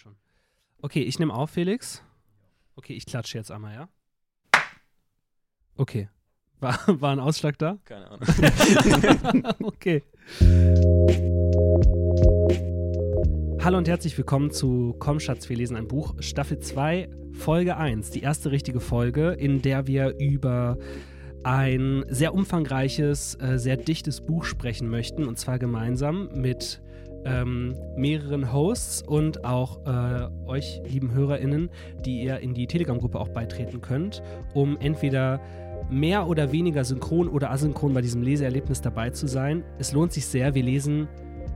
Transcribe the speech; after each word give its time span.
schon. 0.00 0.16
Okay, 0.80 1.02
ich 1.02 1.18
nehme 1.18 1.34
auf, 1.34 1.50
Felix. 1.50 2.02
Okay, 2.74 2.94
ich 2.94 3.04
klatsche 3.04 3.36
jetzt 3.36 3.50
einmal, 3.50 3.74
ja? 3.74 3.88
Okay. 5.76 6.08
War, 6.60 6.78
war 7.00 7.12
ein 7.12 7.20
Ausschlag 7.20 7.56
da? 7.56 7.78
Keine 7.86 8.10
Ahnung. 8.10 8.20
okay. 9.62 10.02
Hallo 13.62 13.78
und 13.78 13.88
herzlich 13.88 14.18
willkommen 14.18 14.50
zu 14.50 14.94
Komm 14.98 15.20
Schatz, 15.20 15.48
wir 15.48 15.56
lesen 15.56 15.76
ein 15.76 15.88
Buch, 15.88 16.16
Staffel 16.18 16.58
2, 16.58 17.08
Folge 17.32 17.78
1, 17.78 18.10
die 18.10 18.20
erste 18.20 18.50
richtige 18.50 18.80
Folge, 18.80 19.30
in 19.30 19.62
der 19.62 19.86
wir 19.86 20.18
über 20.18 20.76
ein 21.44 22.04
sehr 22.08 22.34
umfangreiches, 22.34 23.36
äh, 23.40 23.58
sehr 23.58 23.78
dichtes 23.78 24.20
Buch 24.20 24.44
sprechen 24.44 24.90
möchten, 24.90 25.26
und 25.26 25.38
zwar 25.38 25.58
gemeinsam 25.58 26.28
mit 26.34 26.82
ähm, 27.24 27.76
mehreren 27.96 28.52
Hosts 28.52 29.02
und 29.02 29.44
auch 29.44 29.80
äh, 29.86 30.28
euch, 30.46 30.80
lieben 30.86 31.12
HörerInnen, 31.12 31.70
die 32.04 32.22
ihr 32.22 32.38
in 32.38 32.54
die 32.54 32.66
Telegram-Gruppe 32.66 33.18
auch 33.18 33.28
beitreten 33.28 33.80
könnt, 33.80 34.22
um 34.54 34.78
entweder 34.78 35.40
mehr 35.90 36.28
oder 36.28 36.52
weniger 36.52 36.84
synchron 36.84 37.28
oder 37.28 37.50
asynchron 37.50 37.94
bei 37.94 38.00
diesem 38.00 38.22
Leseerlebnis 38.22 38.80
dabei 38.80 39.10
zu 39.10 39.26
sein. 39.26 39.64
Es 39.78 39.92
lohnt 39.92 40.12
sich 40.12 40.26
sehr. 40.26 40.54
Wir 40.54 40.62
lesen 40.62 41.08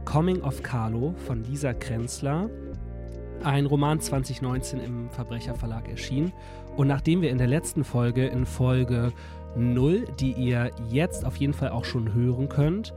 Coming 0.04 0.42
of 0.42 0.62
Carlo 0.62 1.14
von 1.26 1.44
Lisa 1.44 1.72
Krenzler. 1.72 2.50
Ein 3.42 3.66
Roman 3.66 4.00
2019 4.00 4.80
im 4.80 5.10
Verbrecherverlag 5.10 5.88
erschienen. 5.88 6.32
Und 6.76 6.88
nachdem 6.88 7.22
wir 7.22 7.30
in 7.30 7.38
der 7.38 7.46
letzten 7.46 7.84
Folge, 7.84 8.26
in 8.26 8.46
Folge 8.46 9.12
0, 9.56 10.04
die 10.20 10.32
ihr 10.32 10.70
jetzt 10.90 11.24
auf 11.24 11.36
jeden 11.36 11.54
Fall 11.54 11.70
auch 11.70 11.84
schon 11.84 12.14
hören 12.14 12.48
könnt, 12.48 12.94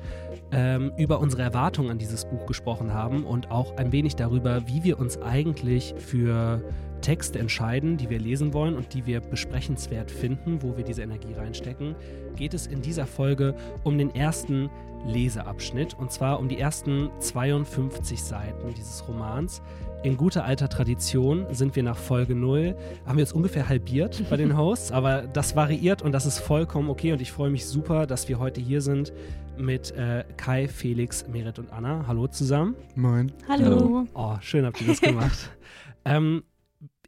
ähm, 0.52 0.92
über 0.98 1.20
unsere 1.20 1.42
Erwartungen 1.42 1.92
an 1.92 1.98
dieses 1.98 2.26
Buch 2.26 2.46
gesprochen 2.46 2.94
haben 2.94 3.24
und 3.26 3.52
auch 3.52 3.76
ein 3.78 3.92
wenig 3.92 4.16
darüber, 4.16 4.68
wie 4.68 4.84
wir 4.84 5.00
uns 5.00 5.22
eigentlich 5.22 5.94
für 5.98 6.62
Texte 7.02 7.40
entscheiden, 7.40 7.98
die 7.98 8.10
wir 8.10 8.20
lesen 8.20 8.54
wollen 8.54 8.76
und 8.76 8.94
die 8.94 9.06
wir 9.06 9.20
besprechenswert 9.20 10.12
finden, 10.12 10.62
wo 10.62 10.78
wir 10.78 10.84
diese 10.84 11.04
Energie 11.04 11.34
reinstecken, 11.34 11.96
geht 12.36 12.54
es 12.54 12.68
in 12.68 12.82
dieser 12.82 13.06
Folge 13.06 13.56
um 13.84 13.98
den 13.98 14.14
ersten 14.14 14.70
Leseabschnitt 15.06 15.94
und 15.98 16.12
zwar 16.12 16.40
um 16.40 16.50
die 16.50 16.60
ersten 16.60 17.10
52 17.20 18.22
Seiten 18.22 18.74
dieses 18.74 19.08
Romans. 19.08 19.62
In 20.08 20.16
guter 20.16 20.46
alter 20.46 20.70
Tradition 20.70 21.46
sind 21.54 21.76
wir 21.76 21.84
nach 21.84 21.98
Folge 21.98 22.34
0, 22.34 22.78
haben 23.06 23.18
wir 23.18 23.24
jetzt 23.24 23.34
ungefähr 23.34 23.68
halbiert 23.68 24.24
bei 24.30 24.38
den 24.38 24.56
Hosts, 24.58 24.94
aber 24.94 25.24
das 25.24 25.58
variiert 25.58 26.02
und 26.02 26.14
das 26.14 26.26
ist 26.26 26.40
vollkommen 26.40 26.90
okay 26.90 27.12
und 27.12 27.22
ich 27.22 27.34
freue 27.34 27.50
mich 27.50 27.66
super, 27.66 28.08
dass 28.08 28.30
wir 28.30 28.40
heute 28.40 28.62
hier 28.62 28.80
sind 28.80 29.12
mit 29.58 29.92
äh, 29.92 30.24
Kai, 30.38 30.70
Felix, 30.70 31.28
Merit 31.28 31.60
und 31.60 31.74
Anna. 31.74 32.06
Hallo 32.08 32.26
zusammen. 32.28 32.74
Moin. 32.96 33.34
Hallo. 33.50 34.08
Oh, 34.14 34.38
schön 34.40 34.66
habt 34.66 34.80
ihr 34.80 34.88
das 34.88 35.02
gemacht. 35.02 35.52
ähm, 36.06 36.44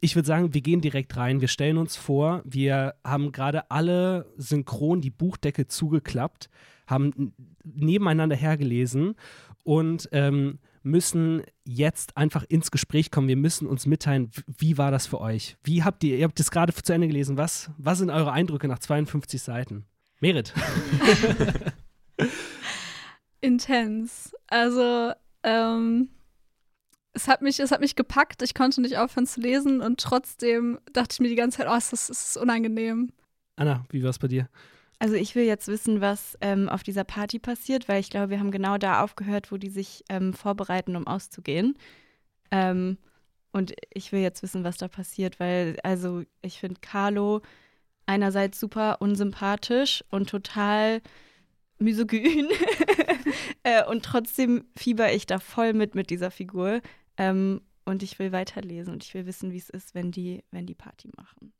ich 0.02 0.14
würde 0.14 0.26
sagen, 0.26 0.52
wir 0.52 0.60
gehen 0.60 0.82
direkt 0.82 1.16
rein. 1.16 1.40
Wir 1.40 1.48
stellen 1.48 1.78
uns 1.78 1.96
vor, 1.96 2.42
wir 2.44 2.96
haben 3.02 3.32
gerade 3.32 3.70
alle 3.70 4.26
synchron 4.36 5.00
die 5.00 5.08
Buchdecke 5.08 5.66
zugeklappt, 5.66 6.50
haben 6.86 7.32
nebeneinander 7.64 8.36
hergelesen 8.36 9.14
und 9.64 10.06
ähm, 10.12 10.58
müssen 10.82 11.42
jetzt 11.64 12.16
einfach 12.16 12.44
ins 12.48 12.70
Gespräch 12.70 13.10
kommen. 13.10 13.28
Wir 13.28 13.36
müssen 13.36 13.66
uns 13.66 13.86
mitteilen, 13.86 14.30
wie 14.46 14.78
war 14.78 14.90
das 14.90 15.06
für 15.06 15.20
euch? 15.20 15.56
Wie 15.62 15.82
habt 15.82 16.02
ihr, 16.04 16.16
ihr 16.16 16.24
habt 16.24 16.38
das 16.38 16.50
gerade 16.50 16.72
zu 16.72 16.92
Ende 16.92 17.06
gelesen, 17.06 17.36
was, 17.36 17.70
was 17.76 17.98
sind 17.98 18.10
eure 18.10 18.32
Eindrücke 18.32 18.68
nach 18.68 18.78
52 18.78 19.42
Seiten? 19.42 19.86
Merit. 20.20 20.54
Intens. 23.40 24.34
Also, 24.48 25.12
ähm, 25.42 26.08
es 27.12 27.26
hat 27.28 27.42
mich, 27.42 27.58
es 27.58 27.70
hat 27.70 27.80
mich 27.80 27.96
gepackt. 27.96 28.42
Ich 28.42 28.54
konnte 28.54 28.80
nicht 28.80 28.98
aufhören 28.98 29.26
zu 29.26 29.40
lesen 29.40 29.80
und 29.80 30.00
trotzdem 30.00 30.78
dachte 30.92 31.14
ich 31.14 31.20
mir 31.20 31.28
die 31.28 31.36
ganze 31.36 31.58
Zeit, 31.58 31.68
oh, 31.68 31.76
es 31.76 31.92
ist, 31.92 32.10
es 32.10 32.30
ist 32.30 32.36
unangenehm. 32.36 33.10
Anna, 33.56 33.84
wie 33.90 34.02
war 34.02 34.10
es 34.10 34.18
bei 34.18 34.28
dir? 34.28 34.48
Also 35.00 35.14
ich 35.14 35.34
will 35.34 35.44
jetzt 35.44 35.66
wissen, 35.66 36.02
was 36.02 36.36
ähm, 36.42 36.68
auf 36.68 36.82
dieser 36.82 37.04
Party 37.04 37.38
passiert, 37.38 37.88
weil 37.88 38.00
ich 38.00 38.10
glaube, 38.10 38.28
wir 38.28 38.38
haben 38.38 38.50
genau 38.50 38.76
da 38.76 39.02
aufgehört, 39.02 39.50
wo 39.50 39.56
die 39.56 39.70
sich 39.70 40.04
ähm, 40.10 40.34
vorbereiten, 40.34 40.94
um 40.94 41.06
auszugehen. 41.06 41.74
Ähm, 42.50 42.98
und 43.50 43.72
ich 43.94 44.12
will 44.12 44.20
jetzt 44.20 44.42
wissen, 44.42 44.62
was 44.62 44.76
da 44.76 44.88
passiert, 44.88 45.40
weil 45.40 45.78
also 45.82 46.22
ich 46.42 46.60
finde 46.60 46.80
Carlo 46.82 47.40
einerseits 48.04 48.60
super 48.60 49.00
unsympathisch 49.00 50.04
und 50.10 50.28
total 50.28 51.00
misogyn 51.78 52.48
äh, 53.62 53.84
und 53.86 54.04
trotzdem 54.04 54.66
fieber 54.76 55.12
ich 55.14 55.26
da 55.26 55.38
voll 55.38 55.72
mit 55.72 55.94
mit 55.94 56.10
dieser 56.10 56.30
Figur 56.30 56.82
ähm, 57.16 57.62
und 57.86 58.02
ich 58.02 58.18
will 58.18 58.32
weiterlesen 58.32 58.92
und 58.92 59.02
ich 59.02 59.14
will 59.14 59.24
wissen, 59.26 59.50
wie 59.50 59.58
es 59.58 59.70
ist, 59.70 59.94
wenn 59.94 60.12
die, 60.12 60.44
wenn 60.50 60.66
die 60.66 60.74
Party 60.74 61.08
machen. 61.16 61.54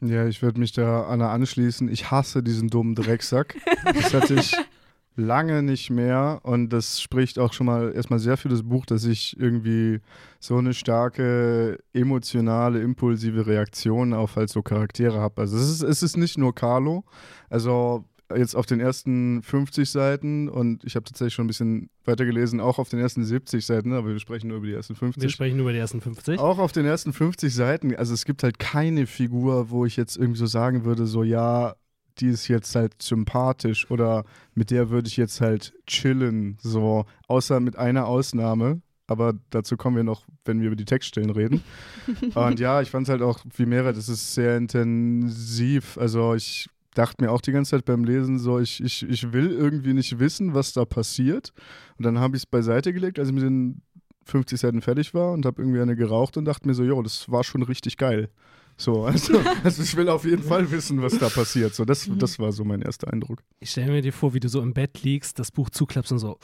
Ja, 0.00 0.26
ich 0.26 0.42
würde 0.42 0.60
mich 0.60 0.72
da 0.72 1.04
Anna 1.04 1.32
anschließen. 1.32 1.88
Ich 1.88 2.10
hasse 2.10 2.42
diesen 2.42 2.68
dummen 2.68 2.94
Drecksack. 2.94 3.56
Das 3.94 4.12
hatte 4.12 4.34
ich 4.34 4.54
lange 5.16 5.62
nicht 5.62 5.88
mehr 5.90 6.40
und 6.42 6.68
das 6.68 7.00
spricht 7.00 7.38
auch 7.38 7.54
schon 7.54 7.66
mal 7.66 7.92
erstmal 7.94 8.18
sehr 8.18 8.36
für 8.36 8.50
das 8.50 8.62
Buch, 8.62 8.84
dass 8.84 9.04
ich 9.04 9.38
irgendwie 9.40 10.00
so 10.38 10.58
eine 10.58 10.74
starke 10.74 11.78
emotionale, 11.94 12.80
impulsive 12.80 13.46
Reaktion 13.46 14.12
auf 14.12 14.36
halt 14.36 14.50
so 14.50 14.62
Charaktere 14.62 15.18
habe. 15.18 15.40
Also 15.40 15.56
es 15.56 15.70
ist, 15.70 15.82
es 15.82 16.02
ist 16.02 16.16
nicht 16.18 16.36
nur 16.36 16.54
Carlo. 16.54 17.04
Also 17.48 18.04
jetzt 18.34 18.56
auf 18.56 18.66
den 18.66 18.80
ersten 18.80 19.42
50 19.42 19.88
Seiten 19.88 20.48
und 20.48 20.84
ich 20.84 20.96
habe 20.96 21.04
tatsächlich 21.04 21.34
schon 21.34 21.44
ein 21.44 21.48
bisschen 21.48 21.90
weitergelesen, 22.04 22.60
auch 22.60 22.78
auf 22.78 22.88
den 22.88 22.98
ersten 22.98 23.24
70 23.24 23.64
Seiten, 23.64 23.92
aber 23.92 24.08
wir 24.08 24.18
sprechen 24.18 24.48
nur 24.48 24.58
über 24.58 24.66
die 24.66 24.72
ersten 24.72 24.96
50. 24.96 25.22
Wir 25.22 25.30
sprechen 25.30 25.56
nur 25.56 25.64
über 25.64 25.72
die 25.72 25.78
ersten 25.78 26.00
50. 26.00 26.38
Auch 26.38 26.58
auf 26.58 26.72
den 26.72 26.86
ersten 26.86 27.12
50 27.12 27.54
Seiten, 27.54 27.94
also 27.94 28.14
es 28.14 28.24
gibt 28.24 28.42
halt 28.42 28.58
keine 28.58 29.06
Figur, 29.06 29.70
wo 29.70 29.86
ich 29.86 29.96
jetzt 29.96 30.16
irgendwie 30.16 30.38
so 30.38 30.46
sagen 30.46 30.84
würde, 30.84 31.06
so 31.06 31.22
ja, 31.22 31.76
die 32.18 32.28
ist 32.28 32.48
jetzt 32.48 32.74
halt 32.74 33.00
sympathisch 33.02 33.90
oder 33.90 34.24
mit 34.54 34.70
der 34.70 34.90
würde 34.90 35.08
ich 35.08 35.16
jetzt 35.16 35.40
halt 35.40 35.74
chillen, 35.86 36.56
so, 36.60 37.04
außer 37.28 37.60
mit 37.60 37.76
einer 37.76 38.06
Ausnahme. 38.06 38.80
Aber 39.08 39.34
dazu 39.50 39.76
kommen 39.76 39.94
wir 39.94 40.02
noch, 40.02 40.26
wenn 40.44 40.60
wir 40.60 40.66
über 40.66 40.76
die 40.76 40.84
Textstellen 40.84 41.30
reden. 41.30 41.62
Und 42.34 42.58
ja, 42.58 42.82
ich 42.82 42.90
fand 42.90 43.06
es 43.06 43.10
halt 43.10 43.22
auch, 43.22 43.38
wie 43.56 43.66
mehrere, 43.66 43.92
das 43.92 44.08
ist 44.08 44.34
sehr 44.34 44.56
intensiv. 44.56 45.96
Also 45.96 46.34
ich 46.34 46.68
dachte 46.96 47.22
mir 47.24 47.30
auch 47.30 47.40
die 47.40 47.52
ganze 47.52 47.72
Zeit 47.72 47.84
beim 47.84 48.04
Lesen 48.04 48.38
so, 48.38 48.58
ich, 48.58 48.82
ich, 48.82 49.02
ich 49.08 49.32
will 49.32 49.50
irgendwie 49.50 49.92
nicht 49.92 50.18
wissen, 50.18 50.54
was 50.54 50.72
da 50.72 50.84
passiert. 50.84 51.52
Und 51.98 52.04
dann 52.04 52.18
habe 52.18 52.36
ich 52.36 52.42
es 52.42 52.46
beiseite 52.46 52.92
gelegt, 52.92 53.18
als 53.18 53.28
ich 53.28 53.34
mit 53.34 53.44
den 53.44 53.82
50 54.24 54.58
Seiten 54.58 54.82
fertig 54.82 55.14
war 55.14 55.32
und 55.32 55.46
habe 55.46 55.62
irgendwie 55.62 55.80
eine 55.80 55.96
geraucht 55.96 56.36
und 56.36 56.44
dachte 56.44 56.66
mir 56.66 56.74
so, 56.74 56.82
jo, 56.82 57.00
das 57.02 57.30
war 57.30 57.44
schon 57.44 57.62
richtig 57.62 57.96
geil. 57.96 58.28
So, 58.76 59.04
also, 59.06 59.40
also 59.62 59.82
ich 59.82 59.96
will 59.96 60.08
auf 60.08 60.24
jeden 60.24 60.42
Fall 60.42 60.70
wissen, 60.70 61.00
was 61.02 61.18
da 61.18 61.28
passiert. 61.28 61.74
So, 61.74 61.84
das, 61.84 62.10
das 62.16 62.38
war 62.38 62.52
so 62.52 62.64
mein 62.64 62.82
erster 62.82 63.12
Eindruck. 63.12 63.42
Ich 63.60 63.70
stelle 63.70 63.92
mir 63.92 64.02
dir 64.02 64.12
vor, 64.12 64.34
wie 64.34 64.40
du 64.40 64.48
so 64.48 64.60
im 64.60 64.74
Bett 64.74 65.02
liegst, 65.02 65.38
das 65.38 65.50
Buch 65.50 65.70
zuklappst 65.70 66.12
und 66.12 66.18
so, 66.18 66.38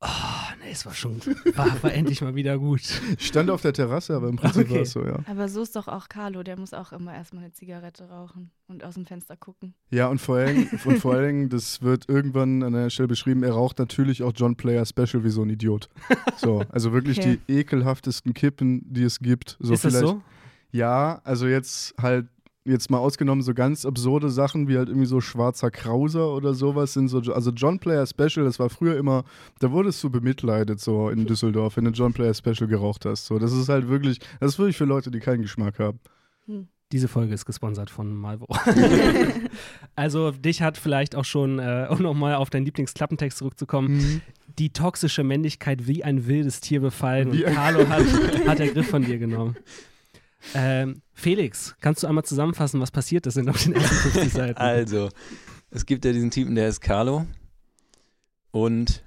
oh, 0.00 0.06
nee, 0.62 0.70
es 0.72 0.86
war 0.86 0.94
schon, 0.94 1.20
war, 1.54 1.82
war 1.82 1.92
endlich 1.92 2.20
mal 2.22 2.34
wieder 2.34 2.58
gut. 2.58 2.80
Ich 3.18 3.26
stand 3.26 3.50
auf 3.50 3.62
der 3.62 3.72
Terrasse, 3.72 4.14
aber 4.14 4.28
im 4.28 4.36
Prinzip 4.36 4.66
Okay. 4.66 4.74
war 4.74 4.82
es 4.82 4.90
so, 4.92 5.04
ja. 5.04 5.18
Aber 5.26 5.48
so 5.48 5.62
ist 5.62 5.74
doch 5.76 5.88
auch 5.88 6.08
Carlo, 6.08 6.42
der 6.42 6.58
muss 6.58 6.72
auch 6.74 6.92
immer 6.92 7.14
erstmal 7.14 7.44
eine 7.44 7.52
Zigarette 7.52 8.08
rauchen 8.08 8.50
und 8.68 8.84
aus 8.84 8.94
dem 8.94 9.06
Fenster 9.06 9.36
gucken. 9.36 9.74
Ja, 9.90 10.08
und 10.08 10.20
vor 10.20 10.36
allem, 10.36 10.68
und 10.84 10.98
vor 10.98 11.14
allem, 11.14 11.48
das 11.48 11.82
wird 11.82 12.08
irgendwann 12.08 12.62
an 12.62 12.74
einer 12.74 12.90
Stelle 12.90 13.08
beschrieben, 13.08 13.42
er 13.42 13.52
raucht 13.52 13.78
natürlich 13.78 14.22
auch 14.22 14.32
John 14.34 14.56
Player 14.56 14.84
Special 14.86 15.24
wie 15.24 15.30
so 15.30 15.42
ein 15.42 15.50
Idiot. 15.50 15.88
So, 16.36 16.64
also 16.68 16.92
wirklich 16.92 17.18
Okay. 17.18 17.38
die 17.48 17.52
ekelhaftesten 17.58 18.34
Kippen, 18.34 18.82
die 18.92 19.02
es 19.04 19.18
gibt. 19.18 19.56
So 19.60 19.74
ist 19.74 19.84
das 19.84 19.94
vielleicht, 19.94 20.08
so? 20.08 20.22
Ja, 20.70 21.20
also 21.24 21.46
jetzt 21.46 21.94
halt, 22.00 22.26
jetzt 22.72 22.90
mal 22.90 22.98
ausgenommen, 22.98 23.42
so 23.42 23.54
ganz 23.54 23.84
absurde 23.84 24.30
Sachen 24.30 24.68
wie 24.68 24.76
halt 24.76 24.88
irgendwie 24.88 25.06
so 25.06 25.20
schwarzer 25.20 25.70
Krauser 25.70 26.34
oder 26.34 26.54
sowas 26.54 26.92
sind 26.92 27.08
so, 27.08 27.20
also 27.32 27.50
John 27.50 27.78
Player 27.78 28.06
Special, 28.06 28.44
das 28.44 28.58
war 28.58 28.70
früher 28.70 28.96
immer, 28.96 29.24
da 29.58 29.70
wurdest 29.70 30.02
du 30.04 30.10
bemitleidet 30.10 30.80
so 30.80 31.08
in 31.10 31.26
Düsseldorf, 31.26 31.76
wenn 31.76 31.84
du 31.84 31.90
John 31.90 32.12
Player 32.12 32.34
Special 32.34 32.68
geraucht 32.68 33.04
hast. 33.04 33.26
So, 33.26 33.38
das 33.38 33.52
ist 33.52 33.68
halt 33.68 33.88
wirklich, 33.88 34.18
das 34.40 34.52
ist 34.52 34.58
wirklich 34.58 34.76
für 34.76 34.84
Leute, 34.84 35.10
die 35.10 35.20
keinen 35.20 35.42
Geschmack 35.42 35.78
haben. 35.78 35.98
Hm. 36.46 36.68
Diese 36.90 37.06
Folge 37.06 37.34
ist 37.34 37.44
gesponsert 37.44 37.90
von 37.90 38.14
Malvo. 38.14 38.46
also 39.94 40.30
dich 40.30 40.62
hat 40.62 40.78
vielleicht 40.78 41.16
auch 41.16 41.26
schon, 41.26 41.58
äh, 41.58 41.86
um 41.90 42.00
nochmal 42.00 42.34
auf 42.34 42.48
deinen 42.48 42.64
Lieblingsklappentext 42.64 43.36
zurückzukommen, 43.36 44.22
die 44.58 44.70
toxische 44.70 45.22
Männlichkeit 45.22 45.86
wie 45.86 46.02
ein 46.02 46.26
wildes 46.26 46.60
Tier 46.60 46.80
befallen 46.80 47.32
Wie 47.32 47.44
und 47.44 47.54
Carlo 47.54 47.88
hat, 47.88 48.04
hat 48.46 48.58
der 48.58 48.68
Griff 48.68 48.88
von 48.88 49.04
dir 49.04 49.18
genommen. 49.18 49.56
Ähm, 50.54 51.02
Felix, 51.14 51.74
kannst 51.80 52.02
du 52.02 52.06
einmal 52.06 52.24
zusammenfassen, 52.24 52.80
was 52.80 52.90
passiert 52.90 53.26
ist 53.26 53.36
in 53.36 53.48
auf 53.48 53.62
den 53.62 53.74
ersten 53.74 54.10
50 54.10 54.32
Seiten? 54.32 54.58
Also, 54.58 55.08
es 55.70 55.84
gibt 55.86 56.04
ja 56.04 56.12
diesen 56.12 56.30
Typen, 56.30 56.54
der 56.54 56.68
ist 56.68 56.80
Carlo. 56.80 57.26
Und 58.50 59.02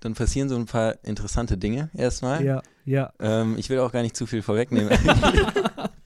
dann 0.00 0.14
passieren 0.14 0.48
so 0.48 0.56
ein 0.56 0.66
paar 0.66 1.04
interessante 1.04 1.56
Dinge 1.56 1.90
erstmal. 1.94 2.44
Ja, 2.44 2.62
ja. 2.84 3.12
Ähm, 3.20 3.56
ich 3.58 3.70
will 3.70 3.78
auch 3.78 3.92
gar 3.92 4.02
nicht 4.02 4.16
zu 4.16 4.26
viel 4.26 4.42
vorwegnehmen. 4.42 4.90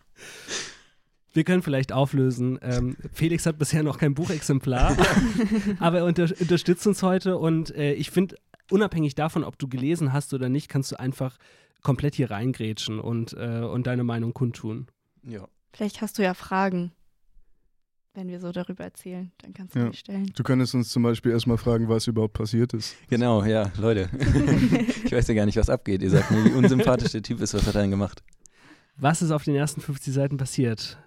Wir 1.33 1.45
können 1.45 1.63
vielleicht 1.63 1.93
auflösen. 1.93 2.59
Ähm, 2.63 2.97
Felix 3.13 3.45
hat 3.45 3.59
bisher 3.59 3.83
noch 3.83 3.99
kein 3.99 4.15
Buchexemplar, 4.15 4.97
aber 5.81 5.99
er 5.99 6.05
unter 6.07 6.29
unterstützt 6.41 6.87
uns 6.87 7.03
heute 7.03 7.37
und 7.37 7.75
äh, 7.75 7.93
ich 7.93 8.11
finde, 8.11 8.37
unabhängig 8.71 9.15
davon, 9.15 9.45
ob 9.45 9.59
du 9.59 9.69
gelesen 9.69 10.15
hast 10.15 10.33
oder 10.33 10.49
nicht, 10.49 10.69
kannst 10.69 10.93
du 10.93 10.99
einfach 10.99 11.37
komplett 11.87 12.17
hier 12.17 12.33
reingrätschen 12.33 12.99
und, 12.99 13.33
äh, 13.35 13.61
und 13.61 13.87
deine 13.87 14.03
Meinung 14.03 14.35
kundtun. 14.35 14.89
Ja. 15.23 15.47
Vielleicht 15.73 16.01
hast 16.03 16.19
du 16.19 16.25
ja 16.25 16.35
Fragen, 16.35 16.91
wenn 18.15 18.27
wir 18.27 18.41
so 18.41 18.51
darüber 18.51 18.83
erzählen. 18.83 19.31
Dann 19.39 19.55
kannst 19.55 19.77
du 19.77 19.79
Ja. 19.79 19.91
die 19.91 19.97
stellen. 19.97 20.33
Du 20.35 20.43
könntest 20.43 20.75
uns 20.75 20.89
zum 20.89 21.05
Beispiel 21.05 21.31
erstmal 21.31 21.59
fragen, 21.59 21.89
was 21.89 22.09
überhaupt 22.09 22.33
passiert 22.33 22.75
ist. 22.75 22.97
Genau, 23.09 23.45
ja, 23.45 23.71
Leute. 23.79 24.11
ich 25.05 25.13
weiß 25.13 25.29
ja 25.29 25.35
gar 25.35 25.47
nicht, 25.47 25.57
was 25.59 25.71
abgeht. 25.71 26.03
Ihr 26.03 26.11
sagt 26.11 26.33
mir, 26.33 26.45
wie 26.47 26.55
unsympathisch 26.55 27.13
der 27.13 27.23
Typ 27.23 27.41
ist, 27.41 27.55
was 27.55 27.65
hat 27.65 27.77
er 27.77 27.83
denn 27.83 27.93
gemacht? 27.93 28.25
Was 28.97 29.23
ist 29.23 29.31
auf 29.31 29.45
den 29.45 29.55
ersten 29.55 29.81
50 29.81 30.13
Seiten 30.13 30.39
passiert? 30.39 30.99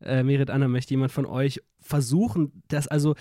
Äh, 0.00 0.24
Merit 0.24 0.50
Anna, 0.50 0.66
möchte 0.66 0.94
jemand 0.94 1.12
von 1.12 1.26
euch 1.26 1.60
versuchen, 1.78 2.64
das 2.66 2.88
also 2.88 3.14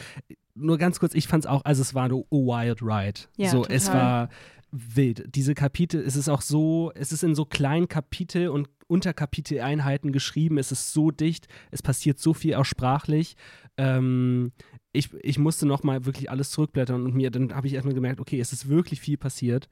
nur 0.56 0.80
ganz 0.80 1.00
kurz, 1.00 1.14
ich 1.14 1.28
fand 1.28 1.44
es 1.44 1.48
auch, 1.48 1.64
also 1.64 1.84
es 1.84 1.94
war 1.94 2.06
eine 2.06 2.16
wild 2.32 2.82
ride. 2.82 3.22
Ja, 3.38 3.50
so, 3.52 3.66
es 3.66 3.86
total. 3.86 4.02
war 4.02 4.30
wild. 4.74 5.24
Diese 5.36 5.54
Kapitel, 5.54 6.02
es 6.02 6.16
ist 6.16 6.30
auch 6.30 6.42
so, 6.42 6.92
es 6.96 7.12
ist 7.12 7.24
in 7.24 7.36
so 7.36 7.46
kleinen 7.46 7.88
Kapitel 7.88 8.50
und 8.50 8.68
Unterkapiteleinheiten 8.88 10.12
geschrieben, 10.12 10.58
es 10.58 10.72
ist 10.72 10.92
so 10.94 11.12
dicht, 11.12 11.48
es 11.72 11.82
passiert 11.82 12.20
so 12.20 12.34
viel 12.34 12.56
auch 12.56 12.66
sprachlich. 12.66 13.36
Ähm, 13.78 14.52
ich, 14.92 15.14
ich 15.22 15.40
musste 15.40 15.66
nochmal 15.66 16.06
wirklich 16.06 16.30
alles 16.30 16.50
zurückblättern 16.52 17.04
und 17.04 17.16
mir, 17.16 17.32
dann 17.32 17.56
habe 17.56 17.68
ich 17.68 17.74
erstmal 17.74 17.96
gemerkt, 17.96 18.20
okay, 18.20 18.40
es 18.40 18.52
ist 18.54 18.68
wirklich 18.68 19.00
viel 19.00 19.18
passiert. 19.18 19.70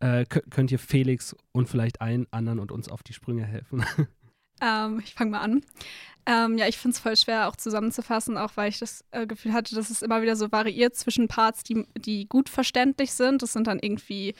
Äh, 0.00 0.22
kö- 0.28 0.48
könnt 0.50 0.70
ihr 0.72 0.78
Felix 0.78 1.34
und 1.52 1.68
vielleicht 1.68 2.00
allen 2.00 2.26
anderen 2.32 2.58
und 2.58 2.72
uns 2.72 2.88
auf 2.88 3.02
die 3.02 3.12
Sprünge 3.12 3.44
helfen? 3.44 3.84
Ähm, 4.60 5.00
ich 5.04 5.14
fange 5.14 5.32
mal 5.32 5.40
an. 5.40 5.62
Ähm, 6.26 6.58
ja, 6.58 6.68
ich 6.68 6.78
finde 6.78 6.94
es 6.94 7.00
voll 7.00 7.16
schwer 7.16 7.48
auch 7.48 7.56
zusammenzufassen, 7.56 8.36
auch 8.36 8.52
weil 8.56 8.68
ich 8.68 8.78
das 8.78 9.04
äh, 9.10 9.26
Gefühl 9.26 9.52
hatte, 9.52 9.74
dass 9.74 9.90
es 9.90 10.02
immer 10.02 10.22
wieder 10.22 10.36
so 10.36 10.52
variiert 10.52 10.94
zwischen 10.94 11.28
Parts, 11.28 11.62
die, 11.62 11.86
die 11.96 12.28
gut 12.28 12.48
verständlich 12.48 13.12
sind. 13.12 13.42
Das 13.42 13.52
sind 13.52 13.66
dann 13.66 13.78
irgendwie 13.78 14.34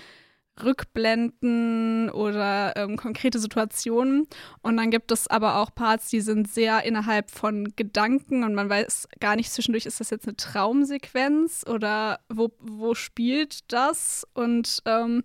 Rückblenden 0.63 2.11
oder 2.11 2.75
ähm, 2.77 2.97
konkrete 2.97 3.39
Situationen. 3.39 4.27
Und 4.63 4.77
dann 4.77 4.91
gibt 4.91 5.11
es 5.11 5.27
aber 5.27 5.57
auch 5.57 5.75
Parts, 5.75 6.11
die 6.11 6.21
sind 6.21 6.51
sehr 6.51 6.85
innerhalb 6.85 7.31
von 7.31 7.73
Gedanken 7.77 8.45
und 8.45 8.55
man 8.55 8.69
weiß 8.69 9.09
gar 9.21 9.37
nicht 9.37 9.53
zwischendurch, 9.53 9.87
ist 9.87 10.01
das 10.01 10.11
jetzt 10.11 10.27
eine 10.27 10.37
Traumsequenz 10.37 11.65
oder 11.67 12.21
wo, 12.29 12.51
wo 12.61 12.95
spielt 12.95 13.73
das? 13.73 14.27
Und 14.35 14.83
ähm, 14.85 15.25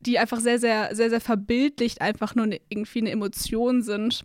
die 0.00 0.18
einfach 0.18 0.40
sehr, 0.40 0.58
sehr, 0.58 0.94
sehr, 0.94 1.10
sehr 1.10 1.20
verbildlicht 1.20 2.00
einfach 2.00 2.34
nur 2.34 2.46
ne, 2.46 2.60
irgendwie 2.68 3.00
eine 3.00 3.10
Emotion 3.10 3.82
sind 3.82 4.24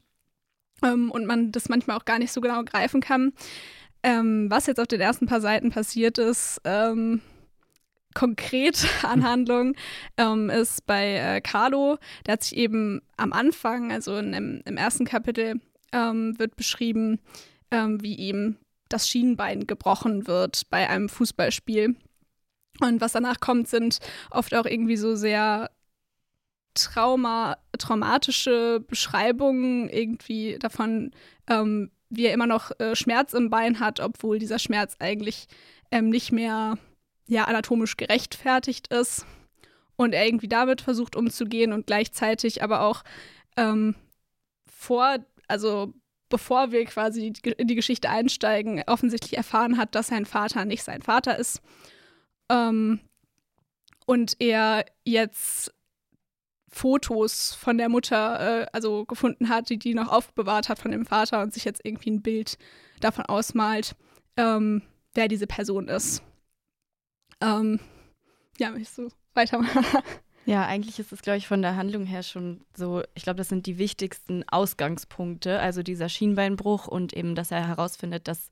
ähm, 0.84 1.12
und 1.12 1.26
man 1.26 1.52
das 1.52 1.70
manchmal 1.70 1.98
auch 1.98 2.06
gar 2.06 2.20
nicht 2.20 2.32
so 2.32 2.42
genau 2.42 2.64
greifen 2.64 3.02
kann. 3.02 3.34
Ähm, 4.04 4.50
was 4.50 4.68
jetzt 4.68 4.80
auf 4.80 4.88
den 4.88 5.02
ersten 5.02 5.28
paar 5.28 5.42
Seiten 5.42 5.72
passiert 5.72 6.18
ist, 6.18 6.60
ähm, 6.66 7.22
konkret 8.14 8.88
an 9.04 9.24
Handlung, 9.24 9.76
ähm, 10.18 10.50
ist 10.50 10.86
bei 10.86 11.16
äh, 11.16 11.42
Carlo, 11.42 11.98
der 12.26 12.34
hat 12.34 12.44
sich 12.44 12.58
eben 12.58 13.02
am 13.18 13.34
Anfang, 13.34 13.92
also 13.92 14.18
in, 14.18 14.34
im, 14.34 14.62
im 14.66 14.78
ersten 14.78 15.06
Kapitel, 15.06 15.56
ähm, 15.94 16.38
wird 16.38 16.56
beschrieben, 16.56 17.20
ähm, 17.72 18.02
wie 18.02 18.16
ihm 18.16 18.58
das 18.90 19.10
Schienbein 19.10 19.66
gebrochen 19.66 20.28
wird 20.28 20.64
bei 20.70 20.90
einem 20.90 21.10
Fußballspiel. 21.10 21.96
Und 22.80 23.02
was 23.02 23.14
danach 23.14 23.40
kommt, 23.40 23.68
sind 23.68 24.00
oft 24.32 24.54
auch 24.56 24.66
irgendwie 24.66 24.98
so 24.98 25.16
sehr 25.16 25.70
Trauma, 26.74 27.58
traumatische 27.78 28.80
Beschreibungen 28.80 29.90
irgendwie 29.90 30.58
davon, 30.60 31.12
ähm, 31.48 31.92
wie 32.10 32.26
er 32.26 32.34
immer 32.34 32.48
noch 32.48 32.72
äh, 32.80 32.96
Schmerz 32.96 33.34
im 33.34 33.50
Bein 33.50 33.80
hat, 33.80 34.00
obwohl 34.00 34.40
dieser 34.40 34.60
Schmerz 34.60 34.96
eigentlich 35.00 35.48
ähm, 35.92 36.10
nicht 36.10 36.32
mehr 36.32 36.78
ja, 37.28 37.46
anatomisch 37.46 37.98
gerechtfertigt 37.98 38.88
ist. 38.88 39.26
Und 39.96 40.14
er 40.14 40.26
irgendwie 40.26 40.48
damit 40.48 40.82
versucht 40.82 41.16
umzugehen 41.16 41.72
und 41.72 41.86
gleichzeitig 41.86 42.64
aber 42.64 42.82
auch 42.82 43.04
ähm, 43.56 43.94
vor, 44.66 45.18
also 45.48 45.94
bevor 46.30 46.72
wir 46.72 46.84
quasi 46.86 47.32
in 47.58 47.68
die 47.68 47.76
Geschichte 47.76 48.10
einsteigen, 48.10 48.82
offensichtlich 48.88 49.38
erfahren 49.38 49.78
hat, 49.78 49.94
dass 49.94 50.08
sein 50.08 50.26
Vater 50.26 50.66
nicht 50.66 50.84
sein 50.84 51.04
Vater 51.04 51.38
ist. 51.38 51.62
Ähm, 52.50 53.00
und 54.06 54.36
er 54.40 54.86
jetzt 55.06 55.74
Fotos 56.70 57.54
von 57.54 57.78
der 57.78 57.90
Mutter, 57.90 58.64
äh, 58.64 58.68
also 58.74 59.06
gefunden 59.06 59.50
hat, 59.50 59.70
die 59.70 59.78
die 59.78 59.94
noch 59.94 60.10
aufbewahrt 60.10 60.70
hat 60.70 60.80
von 60.80 60.92
dem 60.92 61.06
Vater 61.06 61.42
und 61.42 61.54
sich 61.54 61.66
jetzt 61.66 61.82
irgendwie 61.84 62.12
ein 62.12 62.22
Bild 62.22 62.58
davon 63.00 63.26
ausmalt, 63.26 63.96
ähm, 64.38 64.82
wer 65.14 65.28
diese 65.28 65.48
Person 65.48 65.88
ist. 65.88 66.24
Ähm, 67.42 67.80
ja, 68.58 68.72
möchtest 68.72 68.98
du 68.98 69.10
weitermachen? 69.34 69.86
Ja, 70.46 70.66
eigentlich 70.66 71.00
ist 71.00 71.14
es, 71.14 71.22
glaube 71.22 71.38
ich, 71.38 71.48
von 71.48 71.62
der 71.62 71.78
Handlung 71.78 72.06
her 72.06 72.22
schon 72.22 72.66
so, 72.76 73.02
ich 73.14 73.24
glaube, 73.24 73.38
das 73.38 73.48
sind 73.48 73.66
die 73.66 73.78
wichtigsten 73.78 74.44
Ausgangspunkte, 74.50 75.60
also 75.60 75.84
dieser 75.84 76.10
Schienbeinbruch 76.10 76.88
und 76.88 77.14
eben, 77.14 77.34
dass 77.34 77.52
er 77.52 77.66
herausfindet, 77.66 78.28
dass 78.28 78.50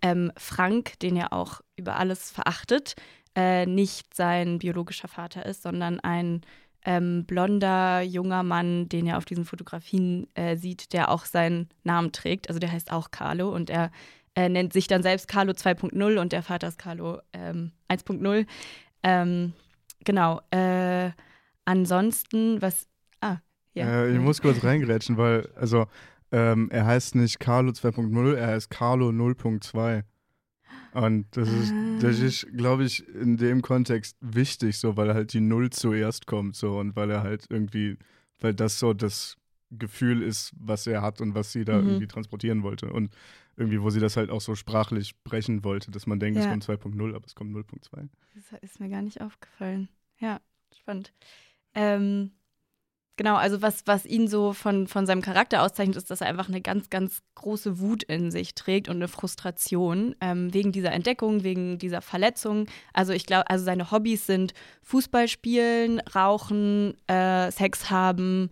ähm, 0.00 0.32
Frank, 0.38 0.98
den 1.00 1.16
er 1.16 1.34
auch 1.34 1.60
über 1.76 1.96
alles 1.96 2.30
verachtet, 2.30 2.94
äh, 3.34 3.66
nicht 3.66 4.14
sein 4.14 4.58
biologischer 4.58 5.08
Vater 5.08 5.44
ist, 5.46 5.62
sondern 5.62 6.00
ein 6.00 6.42
ähm, 6.84 7.24
blonder, 7.24 8.02
junger 8.02 8.42
Mann, 8.42 8.88
den 8.88 9.06
er 9.06 9.18
auf 9.18 9.24
diesen 9.24 9.44
Fotografien 9.44 10.26
äh, 10.34 10.56
sieht, 10.56 10.92
der 10.92 11.10
auch 11.10 11.24
seinen 11.24 11.68
Namen 11.82 12.12
trägt. 12.12 12.48
Also 12.48 12.58
der 12.58 12.70
heißt 12.70 12.92
auch 12.92 13.10
Carlo 13.10 13.54
und 13.54 13.70
er 13.70 13.90
äh, 14.34 14.48
nennt 14.48 14.72
sich 14.72 14.86
dann 14.86 15.02
selbst 15.02 15.28
Carlo 15.28 15.52
2.0 15.52 16.18
und 16.18 16.32
der 16.32 16.42
Vater 16.42 16.68
ist 16.68 16.78
Carlo 16.78 17.20
ähm, 17.32 17.72
1.0. 17.88 18.46
Ähm, 19.02 19.52
genau. 20.04 20.40
Äh, 20.50 21.10
ansonsten, 21.64 22.60
was. 22.60 22.88
Ah, 23.20 23.38
ja. 23.72 24.04
Äh, 24.04 24.12
ich 24.12 24.20
muss 24.20 24.42
kurz 24.42 24.62
reingrätschen, 24.62 25.16
weil, 25.16 25.48
also, 25.56 25.86
ähm, 26.32 26.68
er 26.70 26.84
heißt 26.84 27.14
nicht 27.14 27.38
Carlo 27.38 27.70
2.0, 27.70 28.34
er 28.34 28.48
heißt 28.48 28.70
Carlo 28.70 29.08
0.2. 29.08 30.02
Und 30.90 31.26
das 31.36 31.48
ist, 31.50 31.76
das 31.98 32.20
Ah. 32.20 32.24
ist, 32.24 32.46
glaube 32.56 32.84
ich, 32.84 33.06
in 33.08 33.36
dem 33.36 33.62
Kontext 33.62 34.16
wichtig, 34.20 34.78
so, 34.78 34.96
weil 34.96 35.12
halt 35.14 35.32
die 35.32 35.40
Null 35.40 35.70
zuerst 35.70 36.26
kommt, 36.26 36.54
so, 36.56 36.78
und 36.78 36.94
weil 36.96 37.10
er 37.10 37.22
halt 37.22 37.46
irgendwie, 37.50 37.98
weil 38.40 38.54
das 38.54 38.78
so 38.78 38.92
das 38.94 39.36
Gefühl 39.70 40.22
ist, 40.22 40.52
was 40.56 40.86
er 40.86 41.02
hat 41.02 41.20
und 41.20 41.34
was 41.34 41.50
sie 41.52 41.64
da 41.64 41.80
Mhm. 41.80 41.86
irgendwie 41.88 42.06
transportieren 42.06 42.62
wollte. 42.62 42.92
Und 42.92 43.12
irgendwie, 43.56 43.80
wo 43.82 43.90
sie 43.90 43.98
das 44.00 44.16
halt 44.16 44.30
auch 44.30 44.40
so 44.40 44.54
sprachlich 44.54 45.16
brechen 45.24 45.64
wollte, 45.64 45.90
dass 45.90 46.06
man 46.06 46.20
denkt, 46.20 46.38
es 46.38 46.44
Ja. 46.44 46.50
kommt 46.50 46.62
2.0, 46.64 47.14
aber 47.16 47.26
es 47.26 47.34
kommt 47.34 47.52
0.2. 47.52 48.08
Das 48.34 48.52
ist 48.62 48.78
mir 48.78 48.88
gar 48.88 49.02
nicht 49.02 49.20
aufgefallen. 49.20 49.88
Ja, 50.20 50.40
spannend. 50.76 51.12
Ähm, 51.74 52.30
genau, 53.16 53.36
also 53.36 53.62
was, 53.62 53.86
was 53.86 54.04
ihn 54.06 54.28
so 54.28 54.52
von, 54.52 54.86
von 54.86 55.06
seinem 55.06 55.22
Charakter 55.22 55.62
auszeichnet, 55.62 55.96
ist, 55.96 56.10
dass 56.10 56.20
er 56.20 56.28
einfach 56.28 56.48
eine 56.48 56.60
ganz, 56.60 56.90
ganz 56.90 57.22
große 57.34 57.78
Wut 57.80 58.02
in 58.02 58.30
sich 58.30 58.54
trägt 58.54 58.88
und 58.88 58.96
eine 58.96 59.08
Frustration 59.08 60.14
ähm, 60.20 60.52
wegen 60.52 60.72
dieser 60.72 60.92
Entdeckung, 60.92 61.44
wegen 61.44 61.78
dieser 61.78 62.00
Verletzung. 62.00 62.66
Also 62.92 63.12
ich 63.12 63.26
glaube, 63.26 63.48
also 63.50 63.64
seine 63.64 63.90
Hobbys 63.90 64.26
sind 64.26 64.54
Fußball 64.82 65.28
spielen, 65.28 66.00
rauchen, 66.14 66.94
äh, 67.06 67.50
Sex 67.50 67.90
haben 67.90 68.50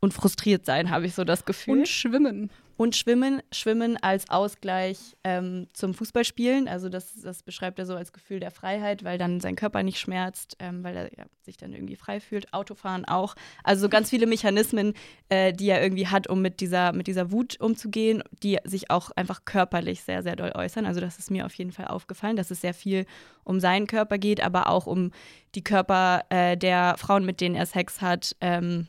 und 0.00 0.14
frustriert 0.14 0.66
sein, 0.66 0.90
habe 0.90 1.06
ich 1.06 1.14
so 1.14 1.24
das 1.24 1.44
Gefühl. 1.44 1.78
Und 1.78 1.88
schwimmen. 1.88 2.50
Und 2.76 2.96
Schwimmen, 2.96 3.40
Schwimmen 3.52 3.96
als 4.02 4.28
Ausgleich 4.30 5.16
ähm, 5.22 5.68
zum 5.72 5.94
Fußballspielen. 5.94 6.66
Also 6.66 6.88
das, 6.88 7.14
das 7.20 7.42
beschreibt 7.42 7.78
er 7.78 7.86
so 7.86 7.94
als 7.94 8.12
Gefühl 8.12 8.40
der 8.40 8.50
Freiheit, 8.50 9.04
weil 9.04 9.16
dann 9.16 9.40
sein 9.40 9.54
Körper 9.54 9.82
nicht 9.82 10.00
schmerzt, 10.00 10.56
ähm, 10.58 10.82
weil 10.82 10.96
er 10.96 11.04
ja, 11.16 11.24
sich 11.42 11.56
dann 11.56 11.72
irgendwie 11.72 11.94
frei 11.94 12.18
fühlt. 12.18 12.52
Autofahren 12.52 13.04
auch. 13.04 13.36
Also 13.62 13.82
so 13.82 13.88
ganz 13.88 14.10
viele 14.10 14.26
Mechanismen, 14.26 14.94
äh, 15.28 15.52
die 15.52 15.68
er 15.68 15.82
irgendwie 15.82 16.08
hat, 16.08 16.26
um 16.28 16.42
mit 16.42 16.60
dieser, 16.60 16.92
mit 16.92 17.06
dieser 17.06 17.30
Wut 17.30 17.60
umzugehen, 17.60 18.24
die 18.42 18.58
sich 18.64 18.90
auch 18.90 19.12
einfach 19.12 19.44
körperlich 19.44 20.02
sehr, 20.02 20.24
sehr 20.24 20.34
doll 20.34 20.52
äußern. 20.54 20.84
Also 20.84 21.00
das 21.00 21.18
ist 21.18 21.30
mir 21.30 21.46
auf 21.46 21.54
jeden 21.54 21.72
Fall 21.72 21.86
aufgefallen, 21.86 22.36
dass 22.36 22.50
es 22.50 22.60
sehr 22.60 22.74
viel 22.74 23.06
um 23.44 23.60
seinen 23.60 23.86
Körper 23.86 24.18
geht, 24.18 24.42
aber 24.42 24.68
auch 24.68 24.86
um 24.86 25.12
die 25.54 25.62
Körper 25.62 26.24
äh, 26.30 26.56
der 26.56 26.96
Frauen, 26.98 27.24
mit 27.24 27.40
denen 27.40 27.54
er 27.54 27.66
Sex 27.66 28.00
hat. 28.00 28.34
Ähm, 28.40 28.88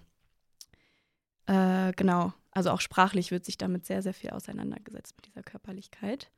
äh, 1.47 1.91
genau. 1.95 2.33
Also 2.55 2.71
auch 2.71 2.81
sprachlich 2.81 3.29
wird 3.29 3.45
sich 3.45 3.57
damit 3.59 3.85
sehr, 3.85 4.01
sehr 4.01 4.13
viel 4.15 4.31
auseinandergesetzt 4.31 5.15
mit 5.17 5.27
dieser 5.27 5.43
Körperlichkeit. 5.43 6.31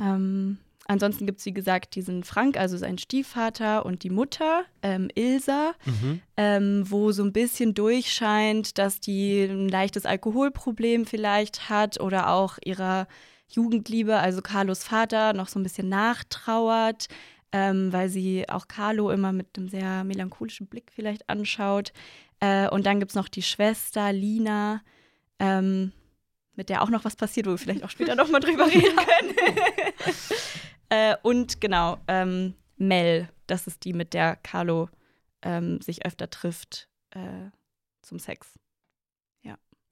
Ähm, 0.00 0.58
ansonsten 0.86 1.26
gibt 1.26 1.40
es, 1.40 1.46
wie 1.46 1.52
gesagt, 1.52 1.96
diesen 1.96 2.22
Frank, 2.22 2.56
also 2.56 2.76
sein 2.78 2.96
Stiefvater 2.96 3.84
und 3.84 4.04
die 4.04 4.10
Mutter, 4.10 4.62
ähm, 4.82 5.10
Ilsa, 5.14 5.72
Mhm. 5.84 6.20
ähm, 6.36 6.84
wo 6.86 7.10
so 7.12 7.24
ein 7.24 7.32
bisschen 7.32 7.74
durchscheint, 7.74 8.78
dass 8.78 9.00
die 9.00 9.42
ein 9.44 9.68
leichtes 9.68 10.06
Alkoholproblem 10.06 11.04
vielleicht 11.04 11.68
hat 11.68 12.00
oder 12.00 12.30
auch 12.30 12.58
ihrer 12.64 13.08
Jugendliebe, 13.48 14.16
also 14.18 14.40
Carlos 14.40 14.84
Vater, 14.84 15.32
noch 15.32 15.48
so 15.48 15.58
ein 15.58 15.62
bisschen 15.64 15.88
nachtrauert, 15.88 17.08
ähm, 17.50 17.92
weil 17.92 18.08
sie 18.10 18.48
auch 18.48 18.68
Carlo 18.68 19.10
immer 19.10 19.32
mit 19.32 19.56
einem 19.56 19.68
sehr 19.68 20.04
melancholischen 20.04 20.66
Blick 20.68 20.92
vielleicht 20.94 21.28
anschaut. 21.28 21.92
Äh, 22.40 22.68
und 22.68 22.86
dann 22.86 23.00
gibt 23.00 23.10
es 23.10 23.16
noch 23.16 23.28
die 23.28 23.42
Schwester 23.42 24.12
Lina, 24.12 24.82
ähm, 25.38 25.92
mit 26.54 26.68
der 26.68 26.82
auch 26.82 26.90
noch 26.90 27.04
was 27.04 27.16
passiert, 27.16 27.46
wo 27.46 27.50
wir 27.50 27.58
vielleicht 27.58 27.84
auch 27.84 27.90
später 27.90 28.14
noch 28.14 28.30
mal 28.30 28.40
drüber 28.40 28.66
reden 28.74 28.96
können. 28.96 29.58
äh, 30.88 31.16
und 31.22 31.60
genau, 31.60 31.98
ähm, 32.08 32.54
Mel, 32.76 33.28
das 33.46 33.66
ist 33.66 33.84
die, 33.84 33.92
mit 33.92 34.14
der 34.14 34.36
Carlo 34.36 34.88
ähm, 35.42 35.80
sich 35.80 36.04
öfter 36.04 36.30
trifft. 36.30 36.88
Äh, 37.10 37.50
zum 38.02 38.18
Sex. 38.18 38.58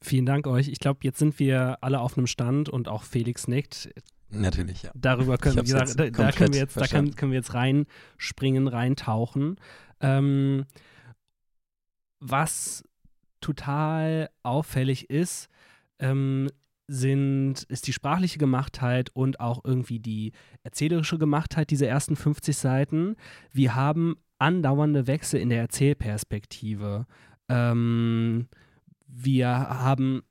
Vielen 0.03 0.26
Dank 0.26 0.47
euch. 0.47 0.69
Ich 0.69 0.79
glaube, 0.79 1.00
jetzt 1.03 1.19
sind 1.19 1.38
wir 1.38 1.79
alle 1.81 2.00
auf 2.00 2.17
einem 2.17 2.26
Stand 2.26 2.69
und 2.69 2.88
auch 2.88 3.03
Felix 3.03 3.49
nickt. 3.49 3.88
Natürlich, 4.29 4.83
ja. 4.83 4.91
Darüber 4.95 5.38
können, 5.38 5.57
wir, 5.57 5.62
da, 5.65 5.81
jetzt 5.81 5.99
da 5.99 6.33
können 6.33 6.53
wir 6.53 6.61
jetzt, 6.61 6.76
da 6.76 6.87
können, 6.87 7.17
können 7.17 7.33
wir 7.33 7.38
jetzt 7.38 7.55
reinspringen, 7.55 8.69
reintauchen. 8.69 9.57
Ähm, 10.00 10.67
was 12.21 12.85
total 13.47 14.29
auffällig 14.43 15.09
ist, 15.09 15.49
ähm, 16.00 16.49
sind, 16.88 17.62
ist 17.65 17.87
die 17.87 17.93
sprachliche 17.93 18.38
Gemachtheit 18.38 19.11
und 19.15 19.41
auch 19.41 19.65
irgendwie 19.65 20.00
die 20.00 20.33
erzählerische 20.65 21.19
Gemachtheit 21.19 21.71
dieser 21.71 21.87
ersten 21.87 22.17
50 22.17 22.57
Seiten. 22.57 23.17
Wir 23.53 23.75
haben 23.75 24.17
andauernde 24.38 25.07
Wechsel 25.07 25.41
in 25.41 25.49
der 25.49 25.61
Erzählperspektive. 25.61 27.07
Ähm, 27.49 28.49
wir 29.07 29.49
haben 29.49 30.23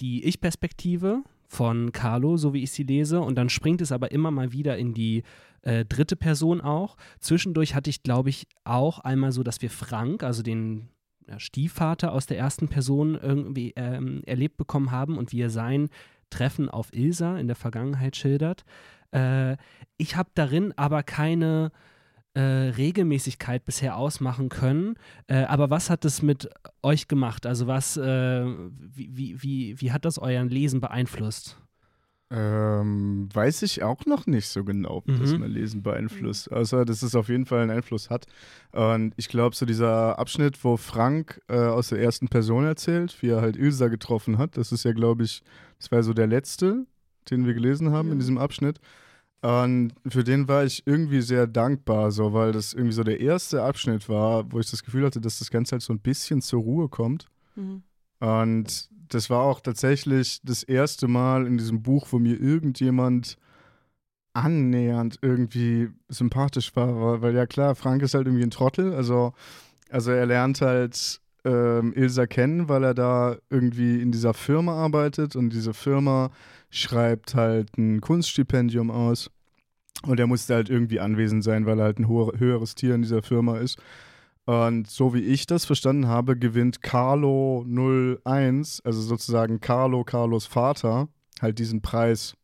die 0.00 0.24
Ich-Perspektive 0.24 1.22
von 1.46 1.92
Carlo, 1.92 2.36
so 2.36 2.54
wie 2.54 2.62
ich 2.62 2.72
sie 2.72 2.84
lese, 2.84 3.20
und 3.20 3.36
dann 3.36 3.48
springt 3.48 3.80
es 3.80 3.92
aber 3.92 4.12
immer 4.12 4.30
mal 4.30 4.52
wieder 4.52 4.78
in 4.78 4.94
die 4.94 5.22
äh, 5.62 5.84
dritte 5.84 6.16
Person 6.16 6.60
auch. 6.60 6.96
Zwischendurch 7.20 7.74
hatte 7.74 7.90
ich, 7.90 8.02
glaube 8.02 8.30
ich, 8.30 8.46
auch 8.64 9.00
einmal 9.00 9.32
so, 9.32 9.42
dass 9.42 9.62
wir 9.62 9.70
Frank, 9.70 10.22
also 10.22 10.42
den 10.42 10.88
Stiefvater 11.38 12.12
aus 12.12 12.26
der 12.26 12.38
ersten 12.38 12.68
Person 12.68 13.18
irgendwie 13.20 13.72
ähm, 13.76 14.22
erlebt 14.26 14.56
bekommen 14.56 14.90
haben 14.90 15.18
und 15.18 15.32
wie 15.32 15.40
er 15.40 15.50
sein 15.50 15.88
Treffen 16.30 16.68
auf 16.68 16.92
Ilsa 16.92 17.38
in 17.38 17.46
der 17.46 17.56
Vergangenheit 17.56 18.16
schildert. 18.16 18.64
Äh, 19.12 19.56
ich 19.96 20.16
habe 20.16 20.30
darin 20.34 20.72
aber 20.76 21.02
keine 21.02 21.70
äh, 22.34 22.40
Regelmäßigkeit 22.40 23.64
bisher 23.64 23.96
ausmachen 23.96 24.48
können. 24.48 24.96
Äh, 25.28 25.44
aber 25.44 25.70
was 25.70 25.88
hat 25.88 26.04
es 26.04 26.20
mit 26.20 26.48
euch 26.82 27.08
gemacht? 27.08 27.46
Also 27.46 27.66
was, 27.66 27.96
äh, 27.96 28.44
wie, 28.44 29.16
wie, 29.16 29.42
wie, 29.42 29.80
wie 29.80 29.92
hat 29.92 30.04
das 30.04 30.18
euren 30.18 30.48
Lesen 30.48 30.80
beeinflusst? 30.80 31.58
Ähm, 32.36 33.28
weiß 33.32 33.62
ich 33.62 33.82
auch 33.84 34.06
noch 34.06 34.26
nicht 34.26 34.48
so 34.48 34.64
genau, 34.64 35.02
wie 35.06 35.16
das 35.18 35.32
Mhm. 35.32 35.40
mein 35.40 35.50
Lesen 35.52 35.82
beeinflusst. 35.82 36.50
Außer, 36.50 36.84
dass 36.84 37.02
es 37.02 37.14
auf 37.14 37.28
jeden 37.28 37.46
Fall 37.46 37.60
einen 37.60 37.70
Einfluss 37.70 38.10
hat. 38.10 38.26
Und 38.72 39.14
ich 39.16 39.28
glaube, 39.28 39.54
so 39.54 39.64
dieser 39.66 40.18
Abschnitt, 40.18 40.62
wo 40.64 40.76
Frank 40.76 41.40
äh, 41.48 41.56
aus 41.56 41.90
der 41.90 42.00
ersten 42.00 42.26
Person 42.28 42.64
erzählt, 42.64 43.16
wie 43.22 43.28
er 43.28 43.40
halt 43.40 43.56
Ilsa 43.56 43.86
getroffen 43.88 44.38
hat, 44.38 44.56
das 44.56 44.72
ist 44.72 44.84
ja, 44.84 44.92
glaube 44.92 45.22
ich, 45.22 45.42
das 45.78 45.92
war 45.92 46.02
so 46.02 46.12
der 46.12 46.26
letzte, 46.26 46.86
den 47.30 47.46
wir 47.46 47.54
gelesen 47.54 47.90
haben 47.92 48.08
in 48.08 48.14
Ja. 48.14 48.20
diesem 48.20 48.38
Abschnitt. 48.38 48.80
Und 49.42 49.92
für 50.08 50.24
den 50.24 50.48
war 50.48 50.64
ich 50.64 50.86
irgendwie 50.86 51.20
sehr 51.20 51.46
dankbar, 51.46 52.10
so, 52.10 52.32
weil 52.32 52.50
das 52.52 52.72
irgendwie 52.72 52.94
so 52.94 53.04
der 53.04 53.20
erste 53.20 53.62
Abschnitt 53.62 54.08
war, 54.08 54.50
wo 54.50 54.58
ich 54.58 54.70
das 54.70 54.82
Gefühl 54.82 55.04
hatte, 55.04 55.20
dass 55.20 55.38
das 55.38 55.50
Ganze 55.50 55.72
halt 55.72 55.82
so 55.82 55.92
ein 55.92 56.00
bisschen 56.00 56.40
zur 56.40 56.62
Ruhe 56.62 56.88
kommt. 56.88 57.26
Mhm. 57.54 57.82
Und 58.20 58.88
das 59.08 59.30
war 59.30 59.40
auch 59.40 59.60
tatsächlich 59.60 60.40
das 60.42 60.62
erste 60.62 61.08
Mal 61.08 61.46
in 61.46 61.58
diesem 61.58 61.82
Buch, 61.82 62.08
wo 62.10 62.18
mir 62.18 62.40
irgendjemand 62.40 63.36
annähernd 64.32 65.18
irgendwie 65.22 65.90
sympathisch 66.08 66.74
war, 66.74 67.22
weil, 67.22 67.34
ja 67.34 67.46
klar, 67.46 67.74
Frank 67.74 68.02
ist 68.02 68.14
halt 68.14 68.26
irgendwie 68.26 68.42
ein 68.42 68.50
Trottel, 68.50 68.92
also, 68.92 69.32
also 69.90 70.10
er 70.10 70.26
lernt 70.26 70.60
halt 70.60 71.20
ähm, 71.44 71.92
Ilsa 71.94 72.26
kennen, 72.26 72.68
weil 72.68 72.82
er 72.84 72.94
da 72.94 73.36
irgendwie 73.50 74.00
in 74.00 74.10
dieser 74.10 74.34
Firma 74.34 74.74
arbeitet 74.74 75.36
und 75.36 75.50
diese 75.50 75.72
Firma 75.72 76.30
schreibt 76.70 77.34
halt 77.34 77.78
ein 77.78 78.00
Kunststipendium 78.00 78.90
aus 78.90 79.30
und 80.02 80.18
er 80.18 80.26
musste 80.26 80.54
halt 80.54 80.68
irgendwie 80.68 81.00
anwesend 81.00 81.44
sein, 81.44 81.66
weil 81.66 81.78
er 81.78 81.84
halt 81.84 81.98
ein 81.98 82.08
höheres 82.08 82.74
Tier 82.74 82.94
in 82.94 83.02
dieser 83.02 83.22
Firma 83.22 83.58
ist. 83.58 83.78
Und 84.46 84.90
so 84.90 85.14
wie 85.14 85.20
ich 85.20 85.46
das 85.46 85.64
verstanden 85.64 86.06
habe, 86.06 86.36
gewinnt 86.36 86.82
Carlo 86.82 87.64
01, 87.66 88.80
also 88.84 89.00
sozusagen 89.00 89.60
Carlo, 89.60 90.04
Carlos 90.04 90.44
Vater, 90.46 91.08
halt 91.40 91.58
diesen 91.58 91.80
Preis. 91.80 92.34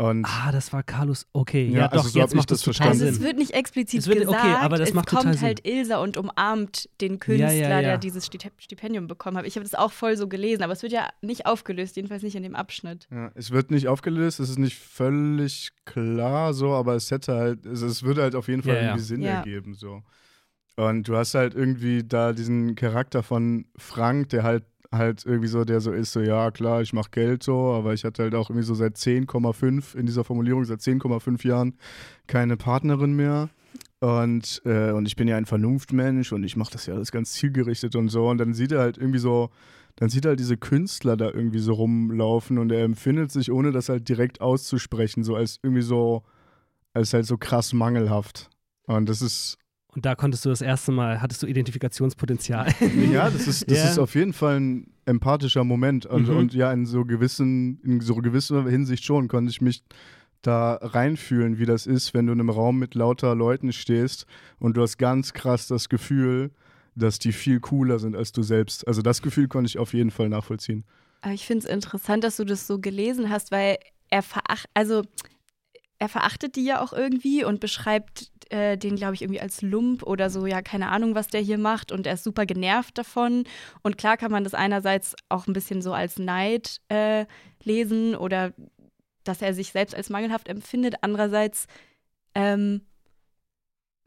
Und 0.00 0.24
Ah, 0.24 0.52
das 0.52 0.72
war 0.72 0.84
Carlos. 0.84 1.26
Okay, 1.32 1.66
ja, 1.66 1.78
Ja, 1.80 1.86
also 1.88 2.04
doch, 2.04 2.08
so 2.10 2.20
hab 2.20 2.26
jetzt 2.26 2.32
ich 2.32 2.36
macht 2.36 2.50
das 2.52 2.60
total 2.62 2.86
Also 2.88 3.00
verstanden. 3.00 3.20
es 3.20 3.28
wird 3.28 3.36
nicht 3.38 3.50
explizit 3.50 4.00
Es 4.00 4.06
wird- 4.06 4.26
okay, 4.28 4.36
gesagt, 4.36 4.62
aber 4.62 4.78
das 4.78 4.90
es 4.90 4.94
macht 4.94 5.08
total 5.08 5.24
kommt 5.24 5.42
halt 5.42 5.66
Ilsa 5.66 5.98
und 5.98 6.16
umarmt 6.16 6.88
den 7.00 7.18
Künstler, 7.18 7.52
Ja, 7.52 7.60
ja, 7.62 7.68
ja. 7.68 7.80
der 7.82 7.98
dieses 7.98 8.24
Stip- 8.24 8.52
Stipendium 8.58 9.08
bekommen 9.08 9.36
hat. 9.38 9.44
Ich 9.44 9.56
habe 9.56 9.64
das 9.64 9.74
auch 9.74 9.90
voll 9.90 10.16
so 10.16 10.28
gelesen, 10.28 10.62
aber 10.62 10.72
es 10.72 10.82
wird 10.84 10.92
ja 10.92 11.08
nicht 11.20 11.46
aufgelöst, 11.46 11.96
jedenfalls 11.96 12.22
nicht 12.22 12.36
in 12.36 12.44
dem 12.44 12.54
Abschnitt. 12.54 13.08
ja, 13.10 13.32
es 13.34 13.50
wird 13.50 13.72
nicht 13.72 13.88
aufgelöst, 13.88 14.38
es 14.38 14.50
ist 14.50 14.58
nicht 14.60 14.78
völlig 14.78 15.70
klar 15.84 16.54
so, 16.54 16.70
aber 16.74 16.94
es 16.94 17.10
hätte 17.10 17.34
halt, 17.34 17.66
also 17.66 17.86
es 17.86 18.04
würde 18.04 18.22
halt 18.22 18.36
auf 18.36 18.46
jeden 18.46 18.62
Fall 18.62 18.74
Ja, 18.76 18.80
ja. 18.80 18.86
irgendwie 18.90 19.04
Sinn 19.04 19.20
Ja. 19.22 19.30
ergeben 19.38 19.74
so. 19.74 20.02
Und 20.78 21.08
du 21.08 21.16
hast 21.16 21.34
halt 21.34 21.56
irgendwie 21.56 22.04
da 22.04 22.32
diesen 22.32 22.76
Charakter 22.76 23.24
von 23.24 23.66
Frank, 23.76 24.28
der 24.28 24.44
halt 24.44 24.62
halt 24.92 25.26
irgendwie 25.26 25.48
so, 25.48 25.64
der 25.64 25.80
so 25.80 25.90
ist, 25.90 26.12
so 26.12 26.20
ja 26.20 26.52
klar, 26.52 26.82
ich 26.82 26.92
mach 26.92 27.10
Geld 27.10 27.42
so, 27.42 27.72
aber 27.72 27.94
ich 27.94 28.04
hatte 28.04 28.22
halt 28.22 28.34
auch 28.36 28.48
irgendwie 28.48 28.64
so 28.64 28.74
seit 28.74 28.96
10,5 28.96 29.96
in 29.96 30.06
dieser 30.06 30.22
Formulierung, 30.22 30.64
seit 30.64 30.78
10,5 30.80 31.46
Jahren 31.46 31.76
keine 32.28 32.56
Partnerin 32.56 33.14
mehr. 33.14 33.50
Und, 33.98 34.62
äh, 34.64 34.92
und 34.92 35.06
ich 35.06 35.16
bin 35.16 35.26
ja 35.26 35.36
ein 35.36 35.46
Vernunftmensch 35.46 36.32
und 36.32 36.44
ich 36.44 36.54
mache 36.56 36.72
das 36.72 36.86
ja 36.86 36.94
alles 36.94 37.10
ganz 37.10 37.32
zielgerichtet 37.32 37.96
und 37.96 38.08
so. 38.08 38.28
Und 38.28 38.38
dann 38.38 38.54
sieht 38.54 38.70
er 38.70 38.78
halt 38.78 38.98
irgendwie 38.98 39.18
so, 39.18 39.50
dann 39.96 40.10
sieht 40.10 40.26
er 40.26 40.30
halt 40.30 40.40
diese 40.40 40.56
Künstler 40.56 41.16
da 41.16 41.26
irgendwie 41.26 41.58
so 41.58 41.72
rumlaufen 41.72 42.56
und 42.56 42.70
er 42.70 42.84
empfindet 42.84 43.32
sich, 43.32 43.50
ohne 43.50 43.72
das 43.72 43.88
halt 43.88 44.08
direkt 44.08 44.40
auszusprechen, 44.40 45.24
so 45.24 45.34
als 45.34 45.58
irgendwie 45.60 45.82
so, 45.82 46.22
als 46.94 47.12
halt 47.12 47.26
so 47.26 47.36
krass 47.36 47.72
mangelhaft. 47.72 48.48
Und 48.86 49.08
das 49.08 49.22
ist, 49.22 49.58
Und 49.94 50.04
da 50.04 50.14
konntest 50.14 50.44
du 50.44 50.50
das 50.50 50.60
erste 50.60 50.92
Mal, 50.92 51.20
hattest 51.20 51.42
du 51.42 51.46
Identifikationspotenzial. 51.46 52.68
ja, 53.10 53.30
das 53.30 53.46
ist, 53.48 53.70
das 53.70 53.78
Ja. 53.78 53.90
ist 53.90 53.98
auf 53.98 54.14
jeden 54.14 54.32
Fall 54.32 54.60
ein 54.60 54.92
empathischer 55.06 55.64
Moment. 55.64 56.04
Und, 56.06 56.28
Mhm. 56.28 56.36
und 56.36 56.54
ja, 56.54 56.72
in 56.72 56.86
so 56.86 57.04
gewissen, 57.04 57.80
in 57.82 58.00
so 58.00 58.16
gewisser 58.16 58.68
Hinsicht 58.68 59.04
schon 59.04 59.28
konnte 59.28 59.50
ich 59.50 59.60
mich 59.60 59.82
da 60.42 60.74
reinfühlen, 60.74 61.58
wie 61.58 61.66
das 61.66 61.86
ist, 61.86 62.14
wenn 62.14 62.26
du 62.26 62.32
in 62.32 62.38
einem 62.40 62.50
Raum 62.50 62.78
mit 62.78 62.94
lauter 62.94 63.34
Leuten 63.34 63.72
stehst 63.72 64.26
und 64.60 64.76
du 64.76 64.82
hast 64.82 64.98
ganz 64.98 65.32
krass 65.32 65.66
das 65.66 65.88
Gefühl, 65.88 66.52
dass 66.94 67.18
die 67.18 67.32
viel 67.32 67.58
cooler 67.60 67.98
sind 67.98 68.14
als 68.14 68.30
du 68.32 68.42
selbst. 68.42 68.86
Also 68.86 69.02
das 69.02 69.22
Gefühl 69.22 69.48
konnte 69.48 69.68
ich 69.68 69.78
auf 69.78 69.94
jeden 69.94 70.10
Fall 70.10 70.28
nachvollziehen. 70.28 70.84
Aber 71.22 71.32
ich 71.34 71.46
finde 71.46 71.66
es 71.66 71.72
interessant, 71.72 72.22
dass 72.24 72.36
du 72.36 72.44
das 72.44 72.66
so 72.66 72.78
gelesen 72.78 73.30
hast, 73.30 73.50
weil 73.50 73.78
er 74.10 74.22
veracht, 74.22 74.68
also 74.74 75.02
er 75.98 76.08
verachtet 76.08 76.54
die 76.56 76.64
ja 76.64 76.80
auch 76.80 76.92
irgendwie 76.92 77.44
und 77.44 77.58
beschreibt 77.58 78.30
äh, 78.50 78.76
den, 78.76 78.96
glaube 78.96 79.14
ich, 79.14 79.22
irgendwie 79.22 79.40
als 79.40 79.62
Lump 79.62 80.02
oder 80.02 80.30
so, 80.30 80.46
ja, 80.46 80.62
keine 80.62 80.88
Ahnung, 80.88 81.14
was 81.14 81.28
der 81.28 81.40
hier 81.40 81.58
macht 81.58 81.92
und 81.92 82.06
er 82.06 82.14
ist 82.14 82.24
super 82.24 82.46
genervt 82.46 82.96
davon. 82.98 83.44
Und 83.82 83.98
klar 83.98 84.16
kann 84.16 84.32
man 84.32 84.44
das 84.44 84.54
einerseits 84.54 85.14
auch 85.28 85.46
ein 85.46 85.52
bisschen 85.52 85.82
so 85.82 85.92
als 85.92 86.18
Neid 86.18 86.80
äh, 86.88 87.26
lesen 87.62 88.14
oder 88.14 88.52
dass 89.24 89.42
er 89.42 89.54
sich 89.54 89.72
selbst 89.72 89.94
als 89.94 90.10
mangelhaft 90.10 90.48
empfindet. 90.48 90.96
Andererseits 91.02 91.66
ähm, 92.34 92.82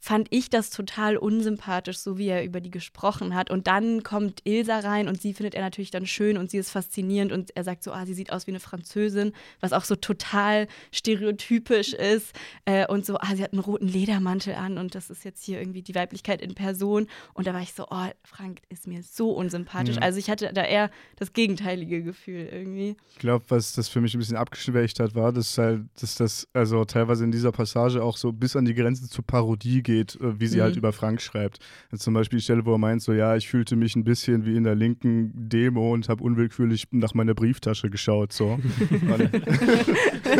fand 0.03 0.29
ich 0.31 0.49
das 0.49 0.71
total 0.71 1.15
unsympathisch, 1.15 1.99
so 1.99 2.17
wie 2.17 2.27
er 2.27 2.43
über 2.43 2.59
die 2.59 2.71
gesprochen 2.71 3.35
hat. 3.35 3.51
Und 3.51 3.67
dann 3.67 4.01
kommt 4.01 4.41
Ilsa 4.45 4.79
rein 4.79 5.07
und 5.07 5.21
sie 5.21 5.35
findet 5.35 5.53
er 5.53 5.61
natürlich 5.61 5.91
dann 5.91 6.07
schön 6.07 6.39
und 6.39 6.49
sie 6.49 6.57
ist 6.57 6.71
faszinierend 6.71 7.31
und 7.31 7.55
er 7.55 7.63
sagt 7.63 7.83
so, 7.83 7.91
ah, 7.91 8.03
sie 8.07 8.15
sieht 8.15 8.33
aus 8.33 8.47
wie 8.47 8.51
eine 8.51 8.59
Französin, 8.59 9.31
was 9.59 9.73
auch 9.73 9.83
so 9.83 9.95
total 9.95 10.67
stereotypisch 10.91 11.93
ist. 11.93 12.33
Äh, 12.65 12.87
und 12.87 13.05
so, 13.05 13.17
ah, 13.19 13.35
sie 13.35 13.43
hat 13.43 13.53
einen 13.53 13.61
roten 13.61 13.87
Ledermantel 13.87 14.55
an 14.55 14.79
und 14.79 14.95
das 14.95 15.11
ist 15.11 15.23
jetzt 15.23 15.43
hier 15.43 15.59
irgendwie 15.59 15.83
die 15.83 15.93
Weiblichkeit 15.93 16.41
in 16.41 16.55
Person. 16.55 17.05
Und 17.35 17.45
da 17.45 17.53
war 17.53 17.61
ich 17.61 17.73
so, 17.73 17.85
oh, 17.91 18.07
Frank 18.23 18.61
ist 18.69 18.87
mir 18.87 19.03
so 19.03 19.29
unsympathisch. 19.29 19.97
Ja. 19.97 20.01
Also 20.01 20.17
ich 20.17 20.31
hatte 20.31 20.51
da 20.51 20.63
eher 20.63 20.89
das 21.17 21.33
gegenteilige 21.33 22.01
Gefühl 22.01 22.49
irgendwie. 22.51 22.97
Ich 23.11 23.19
glaube, 23.19 23.45
was 23.49 23.73
das 23.73 23.87
für 23.87 24.01
mich 24.01 24.15
ein 24.15 24.19
bisschen 24.19 24.37
abgeschwächt 24.37 24.99
hat, 24.99 25.13
war, 25.13 25.31
dass 25.31 25.59
halt, 25.59 25.83
dass 26.01 26.15
das 26.15 26.47
also 26.53 26.85
teilweise 26.85 27.23
in 27.23 27.31
dieser 27.31 27.51
Passage 27.51 28.03
auch 28.03 28.17
so 28.17 28.31
bis 28.31 28.55
an 28.55 28.65
die 28.65 28.73
Grenze 28.73 29.07
zur 29.07 29.23
Parodie 29.23 29.83
geht, 29.83 29.90
äh, 29.99 30.39
wie 30.39 30.47
sie 30.47 30.57
Mhm. 30.57 30.61
halt 30.61 30.75
über 30.75 30.91
Frank 30.93 31.21
schreibt. 31.21 31.59
Also 31.91 32.03
zum 32.03 32.13
Beispiel 32.13 32.39
die 32.39 32.43
Stelle, 32.43 32.65
wo 32.65 32.73
er 32.73 32.77
meint, 32.77 33.01
so 33.01 33.13
ja, 33.13 33.35
ich 33.35 33.47
fühlte 33.47 33.75
mich 33.75 33.95
ein 33.95 34.03
bisschen 34.03 34.45
wie 34.45 34.55
in 34.55 34.63
der 34.63 34.75
linken 34.75 35.31
Demo 35.33 35.93
und 35.93 36.09
habe 36.09 36.23
unwillkürlich 36.23 36.87
nach 36.91 37.13
meiner 37.13 37.33
Brieftasche 37.33 37.89
geschaut. 37.89 38.33
So. 38.33 38.59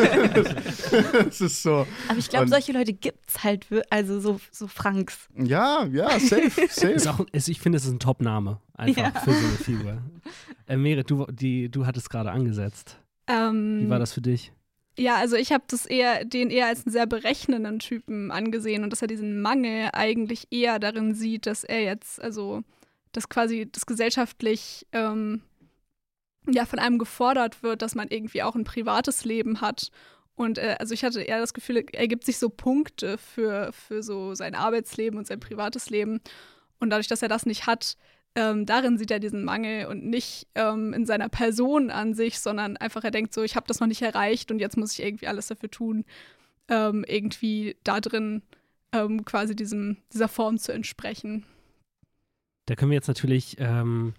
Das 1.23 1.41
ist 1.41 1.63
so. 1.63 1.85
Aber 2.07 2.17
ich 2.17 2.29
glaube, 2.29 2.47
solche 2.47 2.71
Leute 2.71 2.93
gibt's 2.93 3.43
halt, 3.43 3.69
wir- 3.71 3.83
also 3.89 4.19
so, 4.19 4.39
so 4.51 4.67
Franks. 4.67 5.27
Ja, 5.37 5.85
ja, 5.91 6.19
safe, 6.19 6.61
Ist 6.61 6.79
safe. 6.79 7.09
auch, 7.09 7.25
ist, 7.31 7.47
ich 7.49 7.59
finde, 7.59 7.77
es 7.77 7.85
ist 7.85 7.91
ein 7.91 7.99
Top-Name 7.99 8.59
einfach 8.73 9.01
Ja. 9.03 9.11
für 9.21 9.31
so 9.31 9.37
eine 9.37 9.55
Figur. 9.57 9.97
Äh, 10.67 10.77
Merit, 10.77 11.09
du, 11.09 11.25
die, 11.31 11.69
du 11.69 11.85
hattest 11.85 12.09
gerade 12.09 12.31
angesetzt. 12.31 12.97
Ähm, 13.27 13.81
Wie 13.81 13.89
war 13.89 13.99
das 13.99 14.13
für 14.13 14.21
dich? 14.21 14.51
Ja, 15.01 15.15
also 15.15 15.35
ich 15.35 15.51
habe 15.51 15.63
das 15.67 15.87
eher, 15.87 16.25
den 16.25 16.51
eher 16.51 16.67
als 16.67 16.85
einen 16.85 16.93
sehr 16.93 17.07
berechnenden 17.07 17.79
Typen 17.79 18.29
angesehen 18.29 18.83
und 18.83 18.91
dass 18.91 19.01
er 19.01 19.07
diesen 19.07 19.41
Mangel 19.41 19.89
eigentlich 19.93 20.47
eher 20.51 20.77
darin 20.77 21.15
sieht, 21.15 21.47
dass 21.47 21.63
er 21.63 21.81
jetzt, 21.81 22.21
also 22.21 22.61
dass 23.11 23.27
quasi 23.27 23.67
das 23.71 23.87
gesellschaftlich 23.87 24.85
ähm, 24.91 25.41
ja 26.47 26.67
von 26.67 26.77
einem 26.77 26.99
gefordert 26.99 27.63
wird, 27.63 27.81
dass 27.81 27.95
man 27.95 28.09
irgendwie 28.09 28.43
auch 28.43 28.53
ein 28.53 28.63
privates 28.63 29.25
Leben 29.25 29.59
hat. 29.59 29.89
Und 30.35 30.59
äh, 30.59 30.75
also 30.77 30.93
ich 30.93 31.03
hatte 31.03 31.23
eher 31.23 31.39
das 31.39 31.55
Gefühl, 31.55 31.83
er 31.93 32.07
gibt 32.07 32.23
sich 32.23 32.37
so 32.37 32.49
Punkte 32.49 33.17
für, 33.17 33.73
für 33.73 34.03
so 34.03 34.35
sein 34.35 34.53
Arbeitsleben 34.53 35.17
und 35.17 35.25
sein 35.25 35.39
privates 35.39 35.89
Leben. 35.89 36.21
Und 36.79 36.91
dadurch, 36.91 37.07
dass 37.07 37.23
er 37.23 37.29
das 37.29 37.47
nicht 37.47 37.65
hat, 37.65 37.97
ähm, 38.35 38.65
darin 38.65 38.97
sieht 38.97 39.11
er 39.11 39.19
diesen 39.19 39.43
Mangel 39.43 39.87
und 39.87 40.05
nicht 40.05 40.47
ähm, 40.55 40.93
in 40.93 41.05
seiner 41.05 41.29
Person 41.29 41.89
an 41.89 42.13
sich, 42.13 42.39
sondern 42.39 42.77
einfach 42.77 43.03
er 43.03 43.11
denkt 43.11 43.33
so, 43.33 43.43
ich 43.43 43.55
habe 43.55 43.67
das 43.67 43.79
noch 43.79 43.87
nicht 43.87 44.01
erreicht 44.01 44.51
und 44.51 44.59
jetzt 44.59 44.77
muss 44.77 44.93
ich 44.93 45.03
irgendwie 45.03 45.27
alles 45.27 45.47
dafür 45.47 45.69
tun, 45.69 46.05
ähm, 46.69 47.03
irgendwie 47.07 47.75
da 47.83 47.99
drin 47.99 48.41
ähm, 48.93 49.25
quasi 49.25 49.55
diesem, 49.55 49.97
dieser 50.13 50.27
Form 50.27 50.57
zu 50.57 50.71
entsprechen. 50.71 51.45
Da 52.67 52.75
können 52.75 52.91
wir 52.91 52.95
jetzt 52.95 53.07
natürlich 53.07 53.57
ähm, 53.59 54.13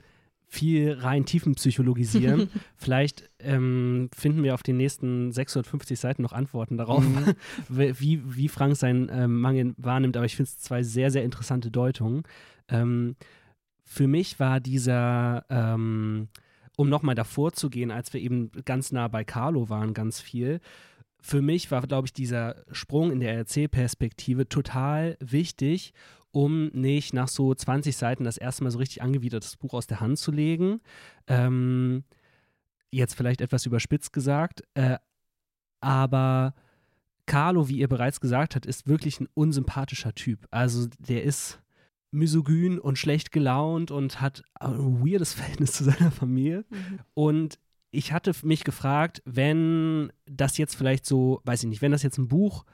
viel 0.46 0.92
rein 0.92 1.24
tiefenpsychologisieren. 1.24 2.50
Vielleicht 2.76 3.30
ähm, 3.38 4.10
finden 4.14 4.42
wir 4.42 4.52
auf 4.52 4.62
den 4.62 4.76
nächsten 4.76 5.32
650 5.32 5.98
Seiten 5.98 6.20
noch 6.20 6.34
Antworten 6.34 6.76
darauf, 6.76 7.02
Mhm. 7.02 7.34
wie, 7.70 8.20
wie 8.24 8.48
Frank 8.48 8.76
seinen 8.76 9.08
ähm, 9.10 9.40
Mangel 9.40 9.74
wahrnimmt. 9.78 10.18
Aber 10.18 10.26
ich 10.26 10.36
finde 10.36 10.50
es 10.50 10.58
zwei 10.58 10.82
sehr, 10.82 11.10
sehr 11.10 11.24
interessante 11.24 11.70
Deutungen. 11.70 12.24
Ähm, 12.68 13.16
für 13.92 14.08
mich 14.08 14.40
war 14.40 14.58
dieser, 14.58 15.44
ähm, 15.50 16.28
um 16.76 16.88
nochmal 16.88 17.14
davor 17.14 17.52
zu 17.52 17.68
gehen, 17.68 17.90
als 17.90 18.14
wir 18.14 18.22
eben 18.22 18.50
ganz 18.64 18.90
nah 18.90 19.06
bei 19.06 19.22
Carlo 19.22 19.68
waren, 19.68 19.92
ganz 19.92 20.18
viel. 20.18 20.60
Für 21.20 21.42
mich 21.42 21.70
war, 21.70 21.82
glaube 21.82 22.06
ich, 22.06 22.14
dieser 22.14 22.64
Sprung 22.72 23.12
in 23.12 23.20
der 23.20 23.34
Erzählperspektive 23.34 24.48
total 24.48 25.18
wichtig, 25.20 25.92
um 26.30 26.68
nicht 26.68 27.12
nach 27.12 27.28
so 27.28 27.54
20 27.54 27.94
Seiten 27.94 28.24
das 28.24 28.38
erste 28.38 28.64
Mal 28.64 28.70
so 28.70 28.78
richtig 28.78 29.02
angewidertes 29.02 29.58
Buch 29.58 29.74
aus 29.74 29.86
der 29.86 30.00
Hand 30.00 30.18
zu 30.18 30.32
legen. 30.32 30.80
Ähm, 31.26 32.04
jetzt 32.90 33.14
vielleicht 33.14 33.42
etwas 33.42 33.66
überspitzt 33.66 34.14
gesagt, 34.14 34.62
äh, 34.72 34.96
aber 35.82 36.54
Carlo, 37.26 37.68
wie 37.68 37.76
ihr 37.76 37.88
bereits 37.88 38.20
gesagt 38.20 38.54
habt, 38.54 38.64
ist 38.64 38.86
wirklich 38.86 39.20
ein 39.20 39.28
unsympathischer 39.34 40.14
Typ. 40.14 40.48
Also 40.50 40.88
der 40.98 41.24
ist 41.24 41.61
misogyn 42.12 42.78
und 42.78 42.98
schlecht 42.98 43.32
gelaunt 43.32 43.90
und 43.90 44.20
hat 44.20 44.44
ein 44.60 45.04
weirdes 45.04 45.34
Verhältnis 45.34 45.72
zu 45.72 45.84
seiner 45.84 46.10
Familie. 46.10 46.64
Mhm. 46.70 47.00
Und 47.14 47.58
ich 47.90 48.12
hatte 48.12 48.32
mich 48.42 48.64
gefragt, 48.64 49.22
wenn 49.24 50.12
das 50.26 50.56
jetzt 50.56 50.76
vielleicht 50.76 51.04
so, 51.04 51.40
weiß 51.44 51.64
ich 51.64 51.68
nicht, 51.68 51.82
wenn 51.82 51.92
das 51.92 52.02
jetzt 52.02 52.18
ein 52.18 52.28
Buch 52.28 52.64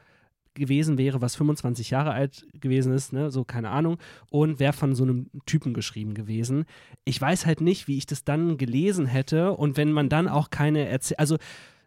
gewesen 0.54 0.98
wäre, 0.98 1.20
was 1.20 1.36
25 1.36 1.90
Jahre 1.90 2.12
alt 2.12 2.46
gewesen 2.54 2.92
ist, 2.92 3.12
ne, 3.12 3.30
so 3.30 3.44
keine 3.44 3.70
Ahnung, 3.70 3.98
und 4.30 4.58
wäre 4.58 4.72
von 4.72 4.94
so 4.94 5.04
einem 5.04 5.30
Typen 5.46 5.72
geschrieben 5.72 6.14
gewesen. 6.14 6.64
Ich 7.04 7.20
weiß 7.20 7.46
halt 7.46 7.60
nicht, 7.60 7.88
wie 7.88 7.96
ich 7.96 8.06
das 8.06 8.24
dann 8.24 8.58
gelesen 8.58 9.06
hätte 9.06 9.52
und 9.52 9.76
wenn 9.76 9.92
man 9.92 10.08
dann 10.08 10.28
auch 10.28 10.50
keine 10.50 10.88
Erzähl 10.88 11.16
also 11.16 11.38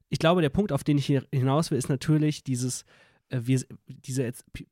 ich 0.09 0.19
glaube, 0.19 0.41
der 0.41 0.49
Punkt, 0.49 0.73
auf 0.73 0.83
den 0.83 0.97
ich 0.97 1.05
hier 1.05 1.25
hinaus 1.33 1.71
will, 1.71 1.77
ist 1.77 1.87
natürlich 1.87 2.43
dieses, 2.43 2.83
wir, 3.31 3.61
diese 3.87 4.31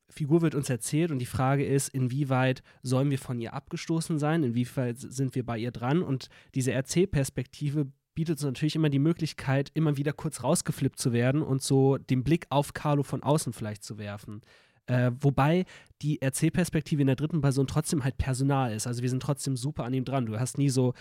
Figur 0.09 0.41
wird 0.41 0.55
uns 0.55 0.69
erzählt 0.69 1.11
und 1.11 1.19
die 1.19 1.25
Frage 1.25 1.65
ist, 1.65 1.89
inwieweit 1.89 2.61
sollen 2.83 3.09
wir 3.09 3.19
von 3.19 3.39
ihr 3.39 3.53
abgestoßen 3.53 4.19
sein, 4.19 4.43
inwieweit 4.43 4.99
sind 4.99 5.35
wir 5.35 5.45
bei 5.45 5.57
ihr 5.57 5.71
dran 5.71 6.03
und 6.03 6.29
diese 6.55 6.71
Erzählperspektive 6.71 7.87
bietet 8.15 8.37
uns 8.37 8.43
natürlich 8.43 8.75
immer 8.75 8.89
die 8.89 8.99
Möglichkeit, 8.99 9.71
immer 9.73 9.95
wieder 9.95 10.11
kurz 10.11 10.43
rausgeflippt 10.43 10.99
zu 10.99 11.13
werden 11.13 11.41
und 11.41 11.61
so 11.61 11.97
den 11.97 12.23
Blick 12.23 12.47
auf 12.49 12.73
Carlo 12.73 13.03
von 13.03 13.23
außen 13.23 13.53
vielleicht 13.53 13.83
zu 13.83 13.97
werfen. 13.97 14.41
Äh, 14.87 15.11
wobei 15.21 15.65
die 16.01 16.21
Erzählperspektive 16.21 17.01
in 17.01 17.07
der 17.07 17.15
dritten 17.15 17.41
Person 17.41 17.67
trotzdem 17.67 18.03
halt 18.03 18.17
Personal 18.17 18.73
ist. 18.73 18.87
Also 18.87 19.03
wir 19.03 19.09
sind 19.09 19.21
trotzdem 19.21 19.55
super 19.55 19.83
an 19.83 19.93
ihm 19.93 20.03
dran. 20.03 20.25
Du 20.25 20.39
hast 20.39 20.57
nie 20.57 20.69
so, 20.69 20.93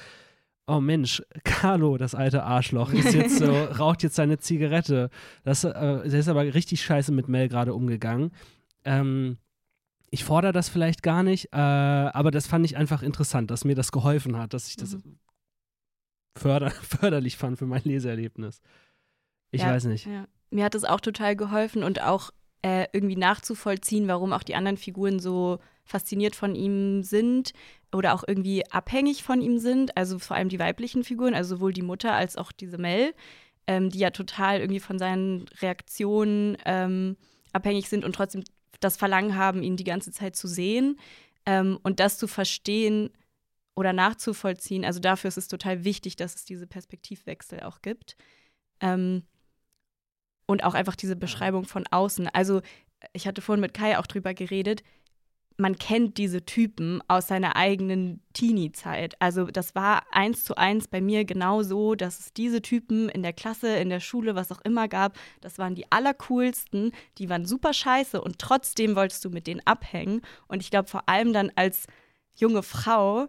oh 0.69 0.81
Mensch, 0.81 1.23
Carlo, 1.45 1.97
das 1.97 2.15
alte 2.15 2.43
Arschloch, 2.45 2.93
ist 2.93 3.15
jetzt 3.15 3.39
so, 3.39 3.47
raucht 3.79 4.03
jetzt 4.03 4.15
seine 4.17 4.39
Zigarette. 4.39 5.11
Das, 5.43 5.65
äh, 5.65 5.73
der 5.73 6.21
ist 6.21 6.29
aber 6.29 6.43
richtig 6.55 6.83
scheiße 6.83 7.11
mit 7.11 7.27
Mel 7.29 7.49
gerade 7.49 7.75
umgegangen. 7.75 8.31
Ähm, 8.85 9.39
ich 10.11 10.25
fordere 10.25 10.53
das 10.53 10.69
vielleicht 10.69 11.03
gar 11.03 11.23
nicht, 11.23 11.47
äh, 11.53 11.57
aber 11.57 12.31
das 12.31 12.47
fand 12.47 12.65
ich 12.65 12.77
einfach 12.77 13.03
interessant, 13.03 13.51
dass 13.51 13.65
mir 13.65 13.75
das 13.75 13.93
geholfen 13.93 14.37
hat, 14.39 14.55
dass 14.55 14.69
ich 14.69 14.77
das 14.77 14.95
Mhm. 14.95 15.19
förder 16.37 16.71
förderlich 16.83 17.37
fand 17.37 17.59
für 17.59 17.67
mein 17.67 17.83
Leseerlebnis. 17.85 18.61
Ich 19.51 19.63
Ja, 19.63 19.69
weiß 19.71 19.85
nicht. 19.87 20.07
Ja. 20.07 20.27
Mir 20.51 20.65
hat 20.65 20.75
es 20.75 20.85
auch 20.85 21.01
total 21.01 21.37
geholfen 21.37 21.83
und 21.83 22.01
auch 22.03 22.31
äh, 22.63 22.87
irgendwie 22.93 23.17
nachzuvollziehen, 23.17 24.09
warum 24.09 24.33
auch 24.33 24.43
die 24.43 24.55
anderen 24.55 24.77
Figuren 24.77 25.19
so 25.21 25.59
fasziniert 25.89 26.37
von 26.37 26.55
ihm 26.55 27.03
sind 27.03 27.53
oder 27.93 28.15
auch 28.15 28.25
irgendwie 28.27 28.65
abhängig 28.71 29.23
von 29.23 29.41
ihm 29.41 29.59
sind. 29.59 29.97
Also 29.97 30.19
vor 30.19 30.37
allem 30.37 30.49
die 30.49 30.59
weiblichen 30.59 31.05
Figuren, 31.05 31.35
also 31.35 31.57
sowohl 31.57 31.73
die 31.73 31.83
Mutter 31.83 32.13
als 32.13 32.37
auch 32.37 32.53
diese 32.53 32.79
Mel, 32.79 33.15
ähm, 33.67 33.91
die 33.91 33.99
ja 33.99 34.11
total 34.11 34.61
irgendwie 34.61 34.81
von 34.81 34.99
seinen 34.99 35.47
Reaktionen 35.61 36.57
ähm, 36.65 37.17
abhängig 37.53 37.89
sind 37.89 38.05
und 38.05 38.15
trotzdem 38.15 38.45
das 38.81 38.97
Verlangen 38.97 39.37
haben, 39.37 39.63
ihn 39.63 39.77
die 39.77 39.85
ganze 39.85 40.13
Zeit 40.13 40.37
zu 40.37 40.47
sehen 40.47 40.99
ähm, 41.47 41.79
und 41.83 42.01
das 42.01 42.19
zu 42.19 42.29
verstehen 42.29 43.11
oder 43.75 43.93
nachzuvollziehen. 43.93 44.85
Also 44.85 45.01
dafür 45.01 45.29
ist 45.29 45.39
es 45.39 45.49
total 45.49 45.85
wichtig, 45.85 46.17
dass 46.17 46.35
es 46.35 46.45
diese 46.45 46.67
Perspektivwechsel 46.67 47.61
auch 47.61 47.83
gibt. 47.83 48.17
Ähm, 48.81 49.23
und 50.49 50.65
auch 50.65 50.75
einfach 50.75 50.97
diese 50.97 51.15
Beschreibung 51.15 51.65
von 51.65 51.87
außen. 51.87 52.29
Also, 52.29 52.63
ich 53.13 53.27
hatte 53.27 53.43
vorhin 53.43 53.61
mit 53.61 53.75
Kai 53.75 53.99
auch 53.99 54.07
drüber 54.07 54.33
geredet. 54.33 54.83
Man 55.61 55.77
kennt 55.77 56.19
diese 56.19 56.47
Typen 56.47 57.03
aus 57.09 57.27
seiner 57.27 57.57
eigenen 57.57 58.23
Teenie-Zeit. 58.33 59.21
Also, 59.21 59.47
das 59.47 59.75
war 59.75 60.05
eins 60.13 60.45
zu 60.45 60.57
eins 60.57 60.87
bei 60.87 61.01
mir 61.01 61.25
genau 61.25 61.65
so, 61.65 61.97
dass 61.97 62.21
es 62.21 62.33
diese 62.33 62.63
Typen 62.63 63.09
in 63.09 63.25
der 63.25 63.33
Klasse, 63.33 63.77
in 63.77 63.89
der 63.89 63.99
Schule, 63.99 64.37
was 64.37 64.53
auch 64.53 64.61
immer 64.61 64.87
gab. 64.87 65.19
Das 65.41 65.59
waren 65.59 65.75
die 65.75 65.91
allercoolsten. 65.91 66.93
Die 67.19 67.29
waren 67.29 67.45
super 67.45 67.73
scheiße 67.73 68.21
und 68.21 68.39
trotzdem 68.39 68.95
wolltest 68.95 69.25
du 69.25 69.31
mit 69.31 69.49
denen 69.49 69.61
abhängen. 69.65 70.23
Und 70.47 70.63
ich 70.63 70.71
glaube, 70.71 70.89
vor 70.89 71.09
allem 71.09 71.33
dann 71.33 71.51
als 71.57 71.87
junge 72.37 72.63
Frau 72.63 73.27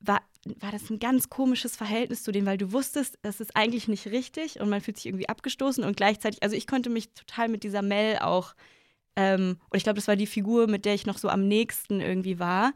war, 0.00 0.22
war 0.58 0.72
das 0.72 0.90
ein 0.90 0.98
ganz 0.98 1.28
komisches 1.28 1.76
Verhältnis 1.76 2.24
zu 2.24 2.32
denen, 2.32 2.46
weil 2.46 2.58
du 2.58 2.72
wusstest, 2.72 3.16
das 3.22 3.40
ist 3.40 3.54
eigentlich 3.54 3.86
nicht 3.86 4.06
richtig 4.06 4.58
und 4.58 4.70
man 4.70 4.80
fühlt 4.80 4.96
sich 4.96 5.06
irgendwie 5.06 5.28
abgestoßen 5.28 5.84
und 5.84 5.96
gleichzeitig, 5.96 6.42
also 6.42 6.56
ich 6.56 6.66
konnte 6.66 6.90
mich 6.90 7.12
total 7.12 7.48
mit 7.48 7.62
dieser 7.62 7.82
Mel 7.82 8.18
auch, 8.18 8.54
ähm, 9.16 9.56
und 9.70 9.76
ich 9.76 9.82
glaube, 9.84 9.96
das 9.96 10.08
war 10.08 10.16
die 10.16 10.26
Figur, 10.26 10.66
mit 10.66 10.84
der 10.84 10.94
ich 10.94 11.06
noch 11.06 11.18
so 11.18 11.28
am 11.28 11.46
nächsten 11.48 12.00
irgendwie 12.00 12.38
war 12.38 12.72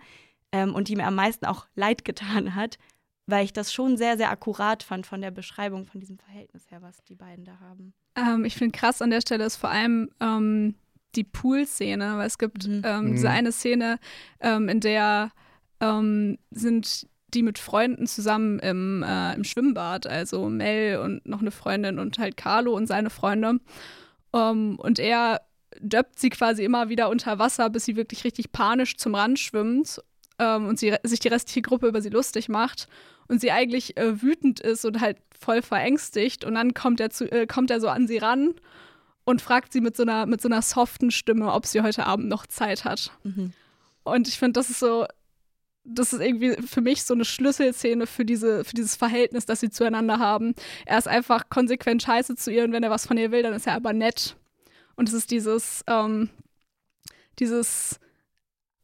ähm, 0.53 0.75
und 0.75 0.89
die 0.89 0.97
mir 0.97 1.07
am 1.07 1.15
meisten 1.15 1.47
auch 1.47 1.67
leid 1.75 2.05
getan 2.05 2.55
hat, 2.55 2.79
weil 3.27 3.45
ich 3.45 3.53
das 3.53 3.73
schon 3.73 3.97
sehr, 3.97 4.17
sehr 4.17 4.31
akkurat 4.31 4.83
fand 4.83 5.07
von 5.07 5.21
der 5.21 5.31
Beschreibung 5.31 5.87
von 5.87 6.01
diesem 6.01 6.19
Verhältnis 6.19 6.71
her, 6.71 6.83
was 6.83 7.03
die 7.05 7.15
beiden 7.15 7.45
da 7.45 7.59
haben. 7.61 7.95
Ähm, 8.17 8.45
ich 8.45 8.55
finde 8.57 8.77
krass 8.79 9.01
an 9.03 9.11
der 9.11 9.21
Stelle 9.21 9.45
ist 9.45 9.57
vor 9.57 9.71
allem 9.71 10.11
ähm, 10.21 10.75
die 11.15 11.25
Pool-Szene, 11.25 12.17
weil 12.19 12.27
es 12.27 12.39
gibt 12.39 12.67
Mhm. 12.69 12.83
ähm, 12.85 13.05
Mhm. 13.07 13.13
diese 13.13 13.31
eine 13.31 13.53
Szene, 13.53 13.99
ähm, 14.41 14.69
in 14.69 14.81
der 14.81 15.31
ähm, 15.81 16.39
sind 16.51 17.07
die 17.29 17.43
mit 17.43 17.59
Freunden 17.59 18.07
zusammen 18.07 18.61
im, 18.61 19.03
äh, 19.03 19.35
im 19.35 19.43
Schwimmbad, 19.43 20.07
also 20.07 20.49
Mel 20.49 20.99
und 20.99 21.27
noch 21.27 21.41
eine 21.41 21.51
Freundin 21.51 21.99
und 21.99 22.19
halt 22.19 22.37
Carlo 22.37 22.75
und 22.77 22.87
seine 22.87 23.11
Freunde. 23.11 23.59
Ähm, 24.33 24.79
und 24.79 24.99
er 25.01 25.41
döppt 25.81 26.19
sie 26.19 26.31
quasi 26.31 26.65
immer 26.65 26.89
wieder 26.89 27.09
unter 27.09 27.39
Wasser, 27.39 27.71
bis 27.71 27.85
sie 27.85 27.97
wirklich 27.97 28.25
richtig 28.25 28.53
panisch 28.53 28.97
zum 28.97 29.15
Rand 29.15 29.39
schwimmt 29.39 30.01
ähm, 30.39 30.67
und 30.67 30.79
sie, 30.79 30.95
sich 31.03 31.21
die 31.21 31.29
restliche 31.29 31.63
Gruppe 31.63 31.89
über 31.89 32.01
sie 32.01 32.11
lustig 32.11 32.49
macht 32.49 32.89
und 33.29 33.41
sie 33.41 33.51
eigentlich 33.51 33.97
äh, 33.97 34.21
wütend 34.23 34.61
ist 34.61 34.85
und 34.85 35.01
halt 35.01 35.19
voll 35.39 35.63
verängstigt. 35.63 36.45
Und 36.45 36.55
dann 36.55 36.75
kommt 36.75 37.01
er, 37.01 37.11
zu, 37.11 37.31
äh, 37.31 37.47
kommt 37.47 37.71
er 37.71 37.81
so 37.81 37.89
an 37.89 38.07
sie 38.07 38.19
ran 38.19 38.55
und 39.25 39.41
fragt 39.43 39.73
sie 39.73 39.81
mit 39.81 39.97
so 39.97 40.03
einer, 40.03 40.27
mit 40.27 40.41
so 40.41 40.49
einer 40.49 40.63
soften 40.63 41.11
Stimme, 41.11 41.53
ob 41.53 41.67
sie 41.67 41.83
heute 41.83 42.07
Abend 42.07 42.29
noch 42.29 42.47
Zeit 42.47 42.85
hat. 42.85 43.13
Und 44.05 44.29
ich 44.29 44.39
finde, 44.39 44.53
das 44.53 44.71
ist 44.71 44.81
so, 44.81 45.07
das 45.85 46.13
ist 46.13 46.21
irgendwie 46.21 46.57
für 46.67 46.81
mich 46.81 47.05
so 47.05 47.15
eine 47.15 47.25
Schlüsselszene 47.25 48.07
für, 48.07 48.25
diese, 48.25 48.65
für 48.65 48.75
dieses 48.75 48.97
Verhältnis, 48.97 49.47
das 49.47 49.61
sie 49.61 49.71
zueinander 49.71 50.19
haben. 50.19 50.55
Er 50.87 50.99
ist 50.99 51.09
einfach 51.09 51.49
konsequent 51.49 52.03
scheiße 52.03 52.37
zu 52.37 52.51
ihr 52.51 52.65
und 52.65 52.73
wenn 52.73 52.83
er 52.83 52.91
was 52.91 53.07
von 53.07 53.17
ihr 53.17 53.31
will, 53.33 53.43
dann 53.43 53.55
ist 53.55 53.67
er 53.67 53.75
aber 53.75 53.93
nett. 53.93 54.37
Und 54.97 55.09
es 55.09 55.15
ist 55.15 55.31
dieses, 55.31 55.85
ähm, 55.87 56.31
dieses, 57.39 57.99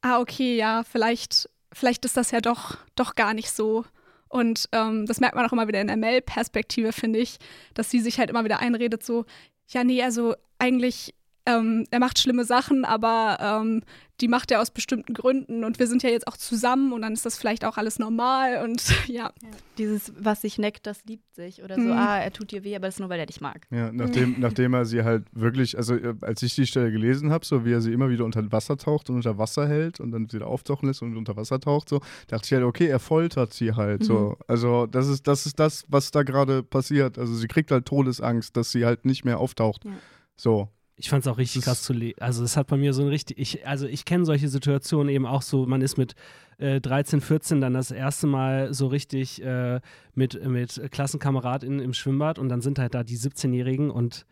ah, 0.02 0.20
okay, 0.20 0.56
ja, 0.56 0.82
vielleicht, 0.82 1.48
vielleicht 1.72 2.04
ist 2.04 2.16
das 2.16 2.30
ja 2.30 2.40
doch, 2.40 2.78
doch 2.96 3.14
gar 3.14 3.34
nicht 3.34 3.50
so. 3.50 3.84
Und 4.28 4.68
ähm, 4.72 5.06
das 5.06 5.20
merkt 5.20 5.34
man 5.34 5.44
auch 5.46 5.52
immer 5.52 5.68
wieder 5.68 5.80
in 5.80 5.88
der 5.88 5.96
Mel-Perspektive, 5.96 6.92
finde 6.92 7.18
ich, 7.18 7.38
dass 7.74 7.90
sie 7.90 8.00
sich 8.00 8.18
halt 8.18 8.30
immer 8.30 8.44
wieder 8.44 8.60
einredet, 8.60 9.04
so, 9.04 9.24
ja, 9.68 9.84
nee, 9.84 10.02
also 10.02 10.34
eigentlich, 10.58 11.14
ähm, 11.46 11.86
er 11.90 12.00
macht 12.00 12.18
schlimme 12.18 12.44
Sachen, 12.44 12.84
aber 12.84 13.38
ähm, 13.40 13.82
die 14.20 14.28
macht 14.28 14.50
er 14.50 14.60
aus 14.60 14.70
bestimmten 14.70 15.14
Gründen 15.14 15.64
und 15.64 15.78
wir 15.78 15.86
sind 15.86 16.02
ja 16.02 16.10
jetzt 16.10 16.28
auch 16.28 16.36
zusammen 16.36 16.92
und 16.92 17.00
dann 17.00 17.14
ist 17.14 17.24
das 17.24 17.38
vielleicht 17.38 17.64
auch 17.64 17.78
alles 17.78 17.98
normal 17.98 18.62
und 18.62 18.82
ja. 19.08 19.32
Dieses, 19.78 20.12
was 20.18 20.42
sich 20.42 20.58
neckt, 20.58 20.86
das 20.86 21.02
liebt 21.06 21.34
sich. 21.34 21.62
Oder 21.62 21.76
so, 21.76 21.80
Mhm. 21.80 21.92
ah, 21.92 22.18
er 22.18 22.30
tut 22.30 22.50
dir 22.52 22.62
weh, 22.62 22.76
aber 22.76 22.86
das 22.88 22.96
ist 22.96 23.00
nur, 23.00 23.08
weil 23.08 23.18
er 23.18 23.24
dich 23.24 23.40
mag. 23.40 23.66
Ja, 23.70 23.90
nachdem, 23.90 24.36
nachdem 24.38 24.74
er 24.74 24.84
sie 24.84 25.02
halt 25.04 25.24
wirklich, 25.32 25.78
also 25.78 25.94
äh, 25.94 26.14
als 26.20 26.42
ich 26.42 26.54
die 26.54 26.66
Stelle 26.66 26.92
gelesen 26.92 27.30
habe, 27.30 27.46
so 27.46 27.64
wie 27.64 27.72
er 27.72 27.80
sie 27.80 27.94
immer 27.94 28.10
wieder 28.10 28.26
unter 28.26 28.52
Wasser 28.52 28.76
taucht 28.76 29.08
und 29.08 29.16
unter 29.16 29.38
Wasser 29.38 29.66
hält 29.66 30.00
und 30.00 30.10
dann 30.12 30.30
wieder 30.30 30.46
auftauchen 30.48 30.86
lässt 30.88 31.00
und 31.00 31.16
unter 31.16 31.36
Wasser 31.36 31.58
taucht, 31.58 31.88
so, 31.88 32.00
dachte 32.28 32.44
ich 32.44 32.52
halt, 32.52 32.64
okay, 32.64 32.88
er 32.88 32.98
foltert 33.00 33.54
sie 33.54 33.72
halt 33.72 34.04
so. 34.04 34.36
Also 34.46 34.86
das 34.86 35.08
ist, 35.08 35.26
das 35.26 35.46
ist 35.46 35.58
das, 35.58 35.86
was 35.88 36.10
da 36.10 36.22
gerade 36.24 36.62
passiert. 36.62 37.18
Also 37.18 37.34
sie 37.34 37.48
kriegt 37.48 37.70
halt 37.70 37.86
Todesangst, 37.86 38.54
dass 38.54 38.70
sie 38.70 38.84
halt 38.84 39.06
nicht 39.06 39.24
mehr 39.24 39.38
auftaucht. 39.38 39.86
Ja. 39.86 39.92
So. 40.36 40.68
Ich 41.00 41.10
fand 41.10 41.22
es 41.22 41.26
auch 41.26 41.38
richtig 41.38 41.62
Das 41.62 41.64
krass 41.64 41.82
zu 41.82 41.92
lesen. 41.92 42.20
Also 42.20 42.44
es 42.44 42.56
hat 42.56 42.66
bei 42.68 42.76
mir 42.76 42.92
so 42.92 43.02
ein 43.02 43.08
richtig, 43.08 43.38
ich, 43.38 43.66
also 43.66 43.86
ich 43.86 44.04
kenne 44.04 44.24
solche 44.24 44.48
Situationen 44.48 45.08
eben 45.08 45.26
auch 45.26 45.42
so, 45.42 45.66
man 45.66 45.80
ist 45.82 45.96
mit 45.96 46.14
äh, 46.58 46.80
13, 46.80 47.20
14 47.20 47.60
dann 47.60 47.74
das 47.74 47.90
erste 47.90 48.26
Mal 48.26 48.72
so 48.74 48.86
richtig 48.86 49.42
äh, 49.42 49.80
mit, 50.14 50.44
mit 50.46 50.80
KlassenkameradInnen 50.90 51.80
im 51.80 51.94
Schwimmbad 51.94 52.38
und 52.38 52.48
dann 52.48 52.60
sind 52.60 52.78
halt 52.78 52.94
da 52.94 53.02
die 53.02 53.16
17-Jährigen 53.18 53.90
und 53.90 54.26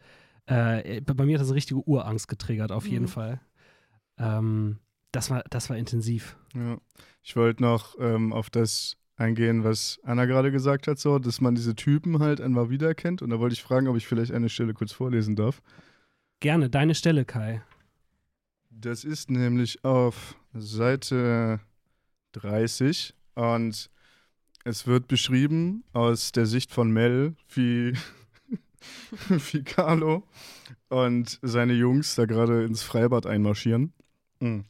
äh, 0.46 1.00
bei 1.00 1.24
mir 1.24 1.34
hat 1.34 1.40
das 1.42 1.48
eine 1.48 1.56
richtige 1.56 1.80
Urangs 1.80 2.26
getriggert, 2.28 2.70
auf 2.70 2.86
jeden 2.86 3.04
Mhm. 3.04 3.08
Fall. 3.08 3.40
Ähm, 4.18 4.78
das 5.12 5.30
war, 5.30 5.42
das 5.50 5.70
war 5.70 5.76
intensiv. 5.76 6.36
Ja. 6.54 6.78
Ich 7.22 7.36
wollte 7.36 7.62
noch 7.62 7.96
ähm, 7.98 8.32
auf 8.32 8.50
das 8.50 8.96
eingehen, 9.16 9.64
was 9.64 9.98
Anna 10.04 10.26
gerade 10.26 10.52
gesagt 10.52 10.86
hat, 10.86 10.98
so, 10.98 11.18
dass 11.18 11.40
man 11.40 11.54
diese 11.54 11.74
Typen 11.74 12.18
halt 12.20 12.40
einfach 12.40 12.70
wiedererkennt. 12.70 13.20
Und 13.22 13.30
da 13.30 13.38
wollte 13.40 13.54
ich 13.54 13.62
fragen, 13.62 13.88
ob 13.88 13.96
ich 13.96 14.06
vielleicht 14.06 14.32
eine 14.32 14.48
Stelle 14.48 14.74
kurz 14.74 14.92
vorlesen 14.92 15.34
darf. 15.34 15.60
Gerne, 16.40 16.70
deine 16.70 16.94
Stelle, 16.94 17.24
Kai. 17.24 17.62
Das 18.70 19.02
ist 19.02 19.28
nämlich 19.28 19.84
auf 19.84 20.36
Seite 20.54 21.58
30 22.32 23.12
und 23.34 23.90
es 24.64 24.86
wird 24.86 25.08
beschrieben 25.08 25.82
aus 25.92 26.30
der 26.30 26.46
Sicht 26.46 26.70
von 26.70 26.92
Mel, 26.92 27.34
wie, 27.48 27.94
wie 29.28 29.64
Carlo 29.64 30.22
und 30.88 31.40
seine 31.42 31.72
Jungs 31.72 32.14
da 32.14 32.24
gerade 32.24 32.64
ins 32.64 32.82
Freibad 32.82 33.26
einmarschieren. 33.26 33.92
Mhm. 34.38 34.64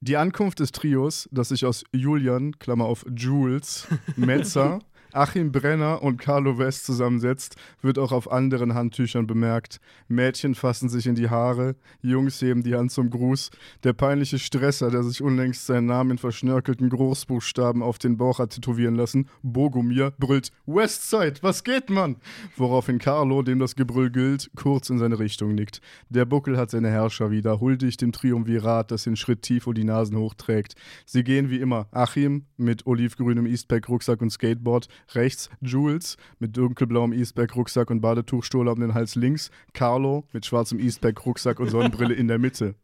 Die 0.00 0.16
Ankunft 0.16 0.58
des 0.58 0.72
Trios, 0.72 1.28
das 1.30 1.50
sich 1.50 1.64
aus 1.64 1.84
Julian, 1.92 2.58
Klammer 2.58 2.86
auf 2.86 3.06
Jules, 3.14 3.86
Metzer, 4.16 4.80
Achim 5.14 5.52
Brenner 5.52 6.02
und 6.02 6.16
Carlo 6.18 6.58
West 6.58 6.86
zusammensetzt, 6.86 7.56
wird 7.82 7.98
auch 7.98 8.12
auf 8.12 8.30
anderen 8.30 8.74
Handtüchern 8.74 9.26
bemerkt. 9.26 9.80
Mädchen 10.08 10.54
fassen 10.54 10.88
sich 10.88 11.06
in 11.06 11.14
die 11.14 11.30
Haare, 11.30 11.76
Jungs 12.02 12.42
heben 12.42 12.62
die 12.62 12.74
Hand 12.74 12.90
zum 12.90 13.10
Gruß. 13.10 13.50
Der 13.84 13.92
peinliche 13.92 14.38
Stresser, 14.38 14.90
der 14.90 15.02
sich 15.04 15.22
unlängst 15.22 15.66
seinen 15.66 15.86
Namen 15.86 16.12
in 16.12 16.18
verschnörkelten 16.18 16.88
Großbuchstaben 16.88 17.82
auf 17.82 17.98
den 17.98 18.16
Bauch 18.16 18.40
hat 18.40 18.50
tätowieren 18.50 18.96
lassen, 18.96 19.28
Bogomir, 19.42 20.12
brüllt 20.18 20.50
Westside, 20.66 21.34
was 21.42 21.62
geht, 21.62 21.90
Mann? 21.90 22.16
Woraufhin 22.56 22.98
Carlo, 22.98 23.42
dem 23.42 23.58
das 23.58 23.76
Gebrüll 23.76 24.10
gilt, 24.10 24.50
kurz 24.56 24.90
in 24.90 24.98
seine 24.98 25.18
Richtung 25.18 25.54
nickt. 25.54 25.80
Der 26.08 26.24
Buckel 26.24 26.56
hat 26.56 26.70
seine 26.70 26.90
Herrscher 26.90 27.30
wieder, 27.30 27.60
huldigt 27.60 28.00
dem 28.00 28.12
Triumvirat, 28.12 28.90
das 28.90 29.04
den 29.04 29.16
Schritt 29.16 29.42
tief 29.42 29.66
und 29.66 29.78
die 29.78 29.84
Nasen 29.84 30.16
hochträgt. 30.18 30.74
Sie 31.06 31.22
gehen 31.22 31.50
wie 31.50 31.60
immer. 31.60 31.86
Achim 31.92 32.46
mit 32.56 32.86
olivgrünem 32.86 33.46
Eastpack-Rucksack 33.46 34.20
und 34.20 34.30
Skateboard, 34.30 34.88
rechts 35.12 35.50
Jules 35.60 36.16
mit 36.38 36.56
dunkelblauem 36.56 37.12
Eastpack-Rucksack 37.12 37.90
und 37.90 38.00
Badetuchstola 38.00 38.72
um 38.72 38.80
den 38.80 38.94
Hals 38.94 39.14
links, 39.14 39.50
Carlo 39.72 40.24
mit 40.32 40.46
schwarzem 40.46 40.78
Eastpack-Rucksack 40.78 41.60
und 41.60 41.70
Sonnenbrille 41.70 42.14
in 42.14 42.28
der 42.28 42.38
Mitte. 42.38 42.74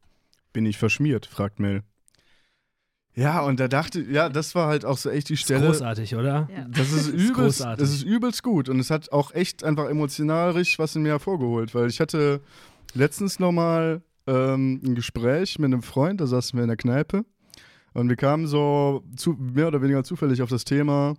Bin 0.52 0.66
ich 0.66 0.78
verschmiert? 0.78 1.26
fragt 1.26 1.60
Mel. 1.60 1.82
Ja, 3.14 3.40
und 3.40 3.58
da 3.58 3.66
dachte, 3.68 4.00
ja, 4.02 4.28
das 4.28 4.54
war 4.54 4.68
halt 4.68 4.84
auch 4.84 4.96
so 4.96 5.10
echt 5.10 5.28
die 5.28 5.34
Ist 5.34 5.40
Stelle. 5.40 5.66
großartig, 5.66 6.14
oder? 6.14 6.48
Ja. 6.54 6.66
Das 6.68 6.92
ist 6.92 7.08
ist 7.08 7.14
übelst, 7.14 7.34
großartig. 7.34 7.82
das 7.84 7.92
ist 7.92 8.02
übelst 8.04 8.42
gut 8.42 8.68
und 8.68 8.78
es 8.78 8.90
hat 8.90 9.10
auch 9.12 9.34
echt 9.34 9.64
einfach 9.64 9.88
emotional 9.88 10.52
richtig 10.52 10.78
was 10.78 10.94
in 10.96 11.02
mir 11.02 11.10
hervorgeholt, 11.10 11.74
weil 11.74 11.88
ich 11.88 12.00
hatte 12.00 12.40
letztens 12.94 13.40
nochmal 13.40 14.02
ähm, 14.26 14.80
ein 14.84 14.94
Gespräch 14.94 15.58
mit 15.58 15.66
einem 15.72 15.82
Freund, 15.82 16.20
da 16.20 16.26
saßen 16.26 16.56
wir 16.56 16.62
in 16.62 16.68
der 16.68 16.76
Kneipe 16.76 17.24
und 17.94 18.08
wir 18.08 18.16
kamen 18.16 18.46
so 18.46 19.02
zu, 19.16 19.32
mehr 19.32 19.66
oder 19.66 19.82
weniger 19.82 20.04
zufällig 20.04 20.40
auf 20.40 20.48
das 20.50 20.64
Thema, 20.64 21.14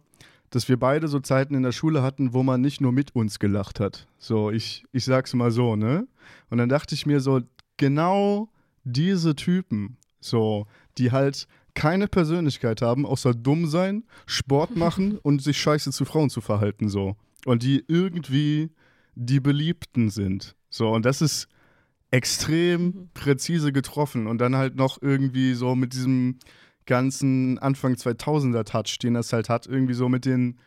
dass 0.52 0.70
wir 0.70 0.78
beide 0.78 1.08
so 1.08 1.20
Zeiten 1.20 1.56
in 1.56 1.64
der 1.64 1.72
Schule 1.72 2.04
hatten, 2.04 2.34
wo 2.34 2.44
man 2.44 2.62
nicht 2.62 2.80
nur 2.82 2.92
mit 2.92 3.16
uns 3.16 3.40
gelacht 3.40 3.80
hat. 3.80 4.08
So, 4.20 4.52
ich, 4.52 4.86
ich 4.92 5.06
sag's 5.06 5.34
mal 5.34 5.50
so, 5.50 5.76
ne? 5.76 6.08
Und 6.50 6.60
dann 6.60 6.70
dachte 6.70 6.94
ich 6.94 7.06
mir 7.06 7.20
so, 7.20 7.42
genau 7.78 8.50
diese 8.84 9.36
Typen, 9.36 9.98
so, 10.20 10.68
die 10.98 11.12
halt 11.12 11.48
keine 11.74 12.08
Persönlichkeit 12.08 12.82
haben, 12.82 13.06
außer 13.06 13.34
dumm 13.34 13.66
sein, 13.66 14.04
Sport 14.28 14.76
machen 14.76 15.18
und 15.18 15.42
sich 15.42 15.58
scheiße 15.60 15.92
zu 15.92 16.06
Frauen 16.06 16.30
zu 16.30 16.42
verhalten, 16.42 16.90
so. 16.90 17.16
Und 17.46 17.64
die 17.64 17.84
irgendwie 17.88 18.70
die 19.16 19.40
Beliebten 19.40 20.10
sind. 20.10 20.56
So, 20.70 20.90
und 20.90 21.06
das 21.06 21.22
ist 21.22 21.48
extrem 22.12 22.84
Mhm. 22.84 23.10
präzise 23.14 23.72
getroffen. 23.72 24.28
Und 24.28 24.40
dann 24.40 24.56
halt 24.56 24.76
noch 24.76 25.02
irgendwie 25.02 25.54
so 25.54 25.76
mit 25.76 25.94
diesem 25.94 26.38
ganzen 26.86 27.60
Anfang 27.60 27.94
2000er 27.94 28.64
Touch, 28.64 29.00
den 29.00 29.14
das 29.14 29.34
halt 29.34 29.50
hat, 29.50 29.68
irgendwie 29.68 29.94
so 29.94 30.10
mit 30.10 30.26
den 30.26 30.58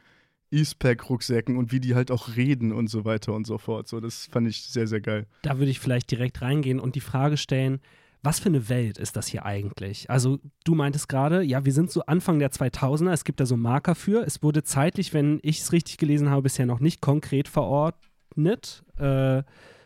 Eastpack-Rucksäcken 0.50 1.56
und 1.56 1.72
wie 1.72 1.80
die 1.80 1.94
halt 1.94 2.10
auch 2.10 2.36
reden 2.36 2.72
und 2.72 2.88
so 2.88 3.04
weiter 3.04 3.32
und 3.32 3.46
so 3.46 3.58
fort. 3.58 3.88
So, 3.88 4.00
das 4.00 4.26
fand 4.26 4.48
ich 4.48 4.62
sehr, 4.62 4.86
sehr 4.86 5.00
geil. 5.00 5.26
Da 5.42 5.58
würde 5.58 5.70
ich 5.70 5.80
vielleicht 5.80 6.10
direkt 6.10 6.42
reingehen 6.42 6.78
und 6.78 6.94
die 6.94 7.00
Frage 7.00 7.36
stellen, 7.36 7.80
was 8.22 8.40
für 8.40 8.48
eine 8.48 8.70
Welt 8.70 8.96
ist 8.96 9.16
das 9.16 9.26
hier 9.26 9.44
eigentlich? 9.44 10.08
Also 10.08 10.38
du 10.64 10.74
meintest 10.74 11.10
gerade, 11.10 11.42
ja, 11.42 11.66
wir 11.66 11.72
sind 11.72 11.90
so 11.90 12.06
Anfang 12.06 12.38
der 12.38 12.50
2000er, 12.50 13.12
es 13.12 13.24
gibt 13.24 13.38
da 13.38 13.44
so 13.44 13.58
Marker 13.58 13.94
für. 13.94 14.24
Es 14.24 14.42
wurde 14.42 14.62
zeitlich, 14.62 15.12
wenn 15.12 15.40
ich 15.42 15.60
es 15.60 15.72
richtig 15.72 15.98
gelesen 15.98 16.30
habe, 16.30 16.42
bisher 16.42 16.64
noch 16.64 16.80
nicht 16.80 17.02
konkret 17.02 17.48
verordnet, 17.48 18.82
äh, 18.96 19.42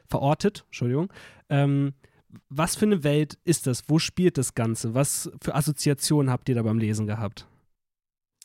verortet, 0.07 0.65
Entschuldigung. 0.67 1.13
Ähm, 1.49 1.95
was 2.49 2.77
für 2.77 2.87
eine 2.87 3.05
Welt 3.05 3.39
ist 3.45 3.67
das? 3.67 3.85
Wo 3.89 3.99
spielt 3.99 4.39
das 4.39 4.55
Ganze? 4.55 4.95
Was 4.95 5.31
für 5.43 5.55
Assoziationen 5.55 6.31
habt 6.31 6.49
ihr 6.49 6.55
da 6.55 6.63
beim 6.63 6.79
Lesen 6.79 7.07
gehabt? 7.07 7.47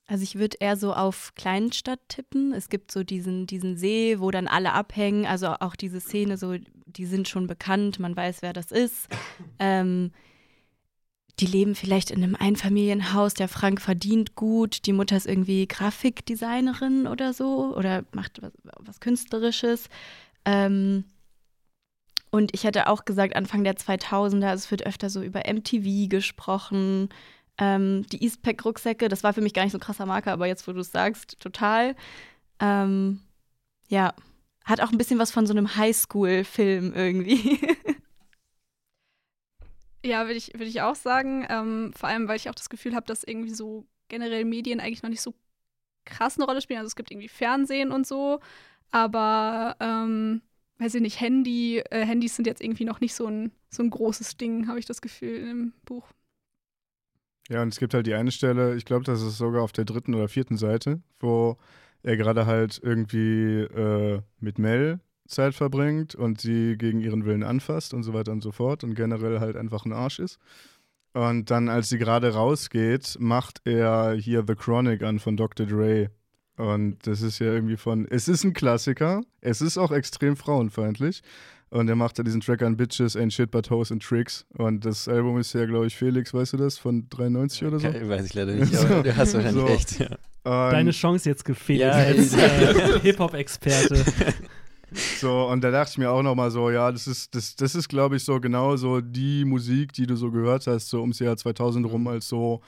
Also 0.06 0.24
ich 0.24 0.36
würde 0.36 0.58
eher 0.60 0.76
so 0.76 0.94
auf 0.94 1.34
Kleinstadt 1.36 2.00
tippen. 2.10 2.54
Es 2.54 2.70
gibt 2.70 2.92
so 2.92 3.04
diesen, 3.04 3.48
diesen 3.48 3.78
See, 3.78 4.20
wo 4.20 4.32
dann 4.32 4.48
alle 4.48 4.74
abhängen. 4.74 5.26
Also 5.26 5.48
auch 5.60 5.76
diese 5.76 6.02
Szene, 6.02 6.38
so, 6.38 6.56
die 6.86 7.06
sind 7.06 7.28
schon 7.28 7.48
bekannt, 7.48 8.00
man 8.00 8.16
weiß, 8.16 8.42
wer 8.42 8.54
das 8.54 8.72
ist. 8.72 9.08
Ähm, 9.60 10.12
die 11.40 11.46
leben 11.46 11.74
vielleicht 11.74 12.12
in 12.12 12.24
einem 12.24 12.36
Einfamilienhaus, 12.36 13.34
der 13.34 13.48
Frank 13.48 13.82
verdient 13.82 14.36
gut, 14.36 14.86
die 14.86 14.94
Mutter 14.94 15.18
ist 15.18 15.26
irgendwie 15.26 15.68
Grafikdesignerin 15.68 17.08
oder 17.08 17.34
so 17.34 17.76
oder 17.76 18.04
macht 18.14 18.42
was, 18.42 18.52
was 18.80 19.00
Künstlerisches. 19.00 19.90
Ähm, 20.46 21.06
und 22.34 22.52
ich 22.56 22.64
hätte 22.64 22.88
auch 22.88 23.06
gesagt, 23.06 23.36
Anfang 23.36 23.64
der 23.64 23.76
2000er, 23.76 24.54
es 24.54 24.72
wird 24.72 24.88
öfter 24.88 25.12
so 25.12 25.22
über 25.22 25.42
MTV 25.46 26.10
gesprochen. 26.10 27.10
Ähm, 27.60 28.08
die 28.12 28.24
Eastpack-Rucksäcke, 28.24 29.08
das 29.08 29.24
war 29.24 29.34
für 29.34 29.42
mich 29.42 29.54
gar 29.54 29.62
nicht 29.62 29.72
so 29.72 29.78
ein 29.78 29.82
krasser 29.82 30.08
Marker, 30.08 30.32
aber 30.32 30.48
jetzt, 30.48 30.68
wo 30.68 30.74
du 30.74 30.80
es 30.80 30.92
sagst, 30.92 31.40
total. 31.40 31.96
Ähm, 32.60 33.22
ja, 33.88 34.16
hat 34.66 34.82
auch 34.82 34.92
ein 34.92 34.98
bisschen 34.98 35.20
was 35.20 35.30
von 35.30 35.46
so 35.46 35.54
einem 35.54 35.76
Highschool-Film 35.76 36.94
irgendwie. 36.96 37.60
Ja, 40.06 40.26
würde 40.26 40.36
ich, 40.36 40.52
würd 40.54 40.68
ich 40.68 40.82
auch 40.82 40.96
sagen. 40.96 41.48
Ähm, 41.48 41.94
vor 41.96 42.10
allem, 42.10 42.28
weil 42.28 42.36
ich 42.36 42.50
auch 42.50 42.56
das 42.56 42.68
Gefühl 42.68 42.94
habe, 42.94 43.06
dass 43.06 43.24
irgendwie 43.24 43.54
so 43.54 43.86
generell 44.10 44.44
Medien 44.44 44.82
eigentlich 44.82 45.02
noch 45.02 45.10
nicht 45.10 45.22
so 45.22 45.34
krass 46.04 46.36
eine 46.36 46.46
Rolle 46.46 46.60
spielen. 46.60 46.80
Also 46.80 46.88
es 46.88 46.98
gibt 46.98 47.10
irgendwie 47.10 47.30
Fernsehen 47.30 47.90
und 47.90 48.06
so, 48.06 48.42
aber 48.92 49.78
ähm, 49.80 50.42
weiß 50.84 50.96
ich 50.96 51.02
nicht, 51.02 51.22
Handy, 51.22 51.80
äh, 51.90 52.06
Handys 52.06 52.36
sind 52.36 52.46
jetzt 52.46 52.62
irgendwie 52.62 52.86
noch 52.86 53.00
nicht 53.00 53.14
so 53.14 53.26
ein, 53.28 53.52
so 53.70 53.82
ein 53.82 53.90
großes 53.90 54.38
Ding, 54.38 54.68
habe 54.68 54.80
ich 54.80 54.86
das 54.86 55.02
Gefühl 55.02 55.38
im 55.50 55.74
Buch. 55.86 56.08
Ja, 57.50 57.62
und 57.62 57.70
es 57.70 57.80
gibt 57.80 57.94
halt 57.94 58.08
die 58.08 58.14
eine 58.14 58.32
Stelle, 58.32 58.76
ich 58.76 58.86
glaube, 58.86 59.04
das 59.06 59.22
ist 59.22 59.38
sogar 59.38 59.64
auf 59.64 59.72
der 59.72 59.86
dritten 59.86 60.14
oder 60.14 60.28
vierten 60.28 60.58
Seite, 60.58 61.02
wo 61.20 61.58
er 62.04 62.18
gerade 62.18 62.46
halt 62.46 62.80
irgendwie 62.84 63.62
äh, 63.62 64.22
mit 64.40 64.60
Mel 64.60 65.00
Zeit 65.28 65.56
verbringt 65.56 66.16
und 66.16 66.42
sie 66.42 66.78
gegen 66.78 67.00
ihren 67.00 67.26
Willen 67.26 67.44
anfasst 67.44 67.94
und 67.94 68.04
so 68.04 68.14
weiter 68.14 68.34
und 68.34 68.44
so 68.44 68.52
fort 68.52 68.84
und 68.84 68.94
generell 68.94 69.40
halt 69.40 69.56
einfach 69.56 69.86
ein 69.86 69.94
Arsch 69.94 70.20
ist. 70.20 70.38
Und 71.14 71.50
dann, 71.52 71.70
als 71.70 71.90
sie 71.90 71.98
gerade 71.98 72.34
rausgeht, 72.34 73.18
macht 73.20 73.62
er 73.66 74.14
hier 74.14 74.44
The 74.46 74.56
Chronic 74.56 75.04
an 75.04 75.20
von 75.20 75.38
Dr. 75.38 75.66
Dre. 75.66 76.10
Und 76.58 76.98
das 77.08 77.22
ist 77.22 77.40
ja 77.40 77.48
irgendwie 77.48 77.78
von, 77.78 78.08
es 78.10 78.28
ist 78.28 78.44
ein 78.44 78.54
Klassiker, 78.54 79.22
es 79.42 79.62
ist 79.62 79.78
auch 79.78 79.92
extrem 79.92 80.36
frauenfeindlich. 80.36 81.22
Und 81.70 81.90
er 81.90 81.96
macht 81.96 82.20
da 82.20 82.24
diesen 82.24 82.42
Track 82.42 82.62
an 82.62 82.78
Bitches, 82.78 83.18
Ain't 83.18 83.32
Shit 83.32 83.50
But 83.50 83.72
Hoes 83.72 83.92
and 83.92 84.04
Tricks. 84.04 84.46
Und 84.58 84.86
das 84.86 85.08
Album 85.08 85.40
ist 85.40 85.54
ja, 85.54 85.66
glaube 85.66 85.88
ich, 85.88 85.96
Felix, 85.96 86.32
weißt 86.32 86.54
du 86.54 86.58
das, 86.58 86.78
von 86.78 87.10
93 87.10 87.66
oder 87.66 87.80
so? 87.80 87.88
Okay, 87.88 88.08
weiß 88.08 88.26
ich 88.28 88.34
leider 88.36 88.54
nicht, 88.54 88.76
aber 88.78 89.02
du 89.02 89.16
hast 89.18 89.34
wahrscheinlich 89.34 89.62
So. 89.62 89.66
recht. 89.66 90.00
Ja. 90.00 90.70
Deine 90.70 90.92
Chance 90.92 91.28
jetzt 91.30 91.44
gefehlt 91.46 91.80
Ja, 91.80 91.92
als 91.94 92.36
ja. 92.36 92.46
äh, 92.46 93.00
Hip-Hop-Experte. 93.00 94.04
So, 95.20 95.48
und 95.48 95.64
da 95.64 95.72
dachte 95.72 95.90
ich 95.94 95.98
mir 95.98 96.12
auch 96.12 96.22
nochmal 96.22 96.52
so, 96.52 96.70
ja, 96.70 96.92
das 96.92 97.08
ist, 97.08 97.34
das, 97.34 97.56
das 97.56 97.74
ist, 97.74 97.90
glaube 97.90 98.16
ich, 98.16 98.24
so 98.24 98.40
genau 98.40 98.76
so 98.76 99.02
die 99.02 99.44
Musik, 99.44 99.92
die 99.94 100.06
du 100.06 100.16
so 100.16 100.30
gehört 100.30 100.68
hast, 100.68 100.90
so 100.90 101.02
ums 101.02 101.18
Jahr 101.18 101.36
2000 101.36 101.88
rum, 101.92 102.08
als 102.08 102.28
so, 102.28 102.62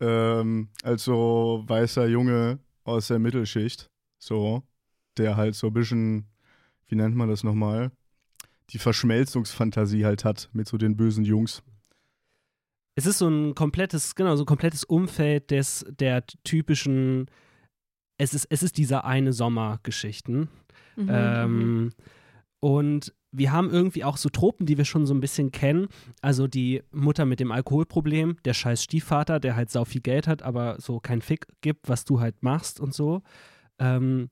ähm, 0.00 0.68
als 0.82 1.04
so 1.04 1.64
weißer 1.66 2.06
Junge 2.06 2.58
aus 2.86 3.08
der 3.08 3.18
Mittelschicht, 3.18 3.90
so, 4.18 4.62
der 5.16 5.36
halt 5.36 5.54
so 5.54 5.68
ein 5.68 5.72
bisschen, 5.72 6.26
wie 6.88 6.96
nennt 6.96 7.16
man 7.16 7.28
das 7.28 7.44
nochmal, 7.44 7.90
die 8.70 8.78
Verschmelzungsfantasie 8.78 10.04
halt 10.04 10.24
hat 10.24 10.48
mit 10.52 10.66
so 10.68 10.76
den 10.76 10.96
bösen 10.96 11.24
Jungs. 11.24 11.62
Es 12.94 13.06
ist 13.06 13.18
so 13.18 13.28
ein 13.28 13.54
komplettes, 13.54 14.14
genau, 14.14 14.36
so 14.36 14.44
ein 14.44 14.46
komplettes 14.46 14.84
Umfeld 14.84 15.50
des, 15.50 15.84
der 15.88 16.26
typischen, 16.44 17.26
es 18.16 18.32
ist, 18.34 18.46
es 18.46 18.62
ist 18.62 18.78
dieser 18.78 19.04
eine 19.04 19.32
Sommer-Geschichten. 19.32 20.48
Mhm. 20.96 21.08
Ähm, 21.10 21.92
und 22.60 23.14
wir 23.36 23.52
haben 23.52 23.70
irgendwie 23.70 24.04
auch 24.04 24.16
so 24.16 24.28
Tropen, 24.28 24.66
die 24.66 24.78
wir 24.78 24.84
schon 24.84 25.06
so 25.06 25.14
ein 25.14 25.20
bisschen 25.20 25.52
kennen. 25.52 25.88
Also 26.22 26.46
die 26.46 26.82
Mutter 26.90 27.26
mit 27.26 27.40
dem 27.40 27.52
Alkoholproblem, 27.52 28.38
der 28.44 28.54
scheiß 28.54 28.82
Stiefvater, 28.82 29.40
der 29.40 29.56
halt 29.56 29.70
sau 29.70 29.84
viel 29.84 30.00
Geld 30.00 30.26
hat, 30.26 30.42
aber 30.42 30.76
so 30.80 31.00
kein 31.00 31.20
Fick 31.20 31.46
gibt, 31.60 31.88
was 31.88 32.04
du 32.04 32.20
halt 32.20 32.42
machst 32.42 32.80
und 32.80 32.94
so. 32.94 33.22
Ähm, 33.78 34.30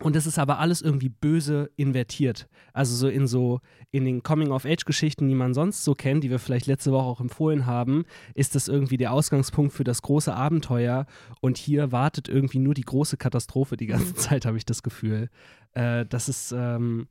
und 0.00 0.14
es 0.14 0.26
ist 0.26 0.38
aber 0.38 0.60
alles 0.60 0.80
irgendwie 0.80 1.08
böse 1.08 1.70
invertiert. 1.76 2.48
Also 2.72 2.94
so 2.94 3.08
in 3.08 3.26
so, 3.26 3.60
in 3.90 4.04
den 4.04 4.22
Coming-of-Age-Geschichten, 4.22 5.28
die 5.28 5.34
man 5.34 5.54
sonst 5.54 5.84
so 5.84 5.94
kennt, 5.94 6.22
die 6.22 6.30
wir 6.30 6.38
vielleicht 6.38 6.66
letzte 6.66 6.92
Woche 6.92 7.04
auch 7.04 7.20
empfohlen 7.20 7.66
haben, 7.66 8.04
ist 8.34 8.54
das 8.54 8.68
irgendwie 8.68 8.96
der 8.96 9.12
Ausgangspunkt 9.12 9.72
für 9.72 9.84
das 9.84 10.02
große 10.02 10.32
Abenteuer. 10.32 11.06
Und 11.40 11.58
hier 11.58 11.90
wartet 11.90 12.28
irgendwie 12.28 12.60
nur 12.60 12.74
die 12.74 12.82
große 12.82 13.16
Katastrophe 13.16 13.76
die 13.76 13.86
ganze 13.86 14.14
Zeit, 14.14 14.46
habe 14.46 14.56
ich 14.56 14.64
das 14.64 14.82
Gefühl. 14.82 15.30
Äh, 15.72 16.06
das 16.06 16.28
ist, 16.28 16.52
ähm, 16.52 17.08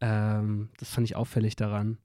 ähm, 0.00 0.70
das 0.78 0.90
fand 0.90 1.06
ich 1.06 1.16
auffällig 1.16 1.56
daran. 1.56 1.98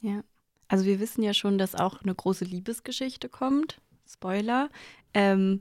Ja. 0.00 0.22
Also 0.68 0.84
wir 0.84 1.00
wissen 1.00 1.22
ja 1.22 1.34
schon, 1.34 1.58
dass 1.58 1.74
auch 1.74 2.02
eine 2.02 2.14
große 2.14 2.44
Liebesgeschichte 2.44 3.28
kommt. 3.28 3.80
Spoiler. 4.06 4.70
Ähm, 5.14 5.60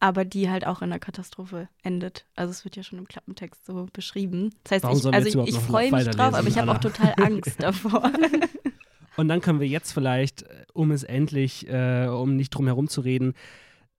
aber 0.00 0.24
die 0.24 0.48
halt 0.48 0.66
auch 0.66 0.80
in 0.80 0.90
einer 0.90 1.00
Katastrophe 1.00 1.68
endet. 1.82 2.24
Also 2.36 2.52
es 2.52 2.64
wird 2.64 2.76
ja 2.76 2.82
schon 2.82 2.98
im 2.98 3.08
Klappentext 3.08 3.66
so 3.66 3.88
beschrieben. 3.92 4.54
Das 4.64 4.72
heißt, 4.72 4.84
Warum 4.84 4.98
ich, 4.98 5.06
also 5.06 5.42
ich, 5.42 5.48
ich 5.48 5.58
freue 5.58 5.90
mich 5.90 6.08
drauf, 6.08 6.34
aber 6.34 6.46
ich 6.46 6.56
habe 6.56 6.70
auch 6.70 6.78
total 6.78 7.14
Angst 7.20 7.62
davor. 7.62 8.12
Und 9.16 9.28
dann 9.28 9.40
können 9.40 9.58
wir 9.58 9.66
jetzt 9.66 9.92
vielleicht, 9.92 10.42
äh, 10.42 10.64
um 10.72 10.92
es 10.92 11.02
endlich, 11.02 11.68
äh, 11.68 12.06
um 12.06 12.36
nicht 12.36 12.50
drum 12.50 12.66
herum 12.66 12.88
zu 12.88 13.00
reden, 13.00 13.34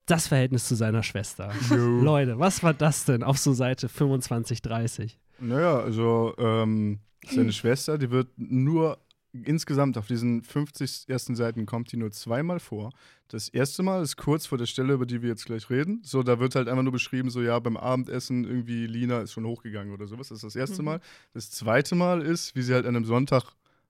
das 0.06 0.28
Verhältnis 0.28 0.68
zu 0.68 0.76
seiner 0.76 1.04
Schwester. 1.04 1.52
Leute, 1.70 2.40
was 2.40 2.64
war 2.64 2.74
das 2.74 3.06
denn 3.06 3.22
auf 3.22 3.38
so 3.38 3.54
Seite 3.54 3.90
25, 3.90 4.62
30? 4.62 5.20
Naja, 5.40 5.80
also 5.80 6.34
ähm, 6.38 7.00
seine 7.28 7.52
Schwester, 7.52 7.98
die 7.98 8.12
wird 8.12 8.30
nur 8.38 8.98
insgesamt 9.32 9.98
auf 9.98 10.08
diesen 10.08 10.44
50 10.44 11.06
ersten 11.08 11.36
Seiten 11.36 11.66
kommt 11.66 11.92
die 11.92 11.98
nur 11.98 12.12
zweimal 12.12 12.60
vor. 12.60 12.92
Das 13.28 13.48
erste 13.48 13.84
Mal 13.84 14.02
ist 14.02 14.18
kurz 14.18 14.48
vor 14.48 14.58
der 14.58 14.66
Stelle, 14.66 14.94
über 14.94 15.06
die 15.06 15.22
wir 15.22 15.30
jetzt 15.30 15.46
gleich 15.46 15.70
reden. 15.70 16.02
So, 16.04 16.24
da 16.24 16.40
wird 16.40 16.56
halt 16.56 16.68
einfach 16.68 16.82
nur 16.82 16.92
beschrieben, 16.92 17.30
so 17.30 17.42
ja, 17.42 17.60
beim 17.60 17.78
Abendessen 17.78 18.44
irgendwie 18.44 18.88
Lina 18.88 19.20
ist 19.22 19.34
schon 19.34 19.46
hochgegangen 19.46 19.94
oder 19.94 20.08
sowas. 20.08 20.30
Das 20.30 20.38
ist 20.38 20.44
das 20.44 20.56
erste 20.56 20.82
Mhm. 20.82 20.86
Mal. 20.86 21.02
Das 21.34 21.52
zweite 21.52 21.94
Mal 21.94 22.22
ist, 22.24 22.56
wie 22.56 22.64
sie 22.64 22.74
halt 22.74 22.88
an 22.88 22.96
einem 22.96 23.06
Sonntag 23.06 23.44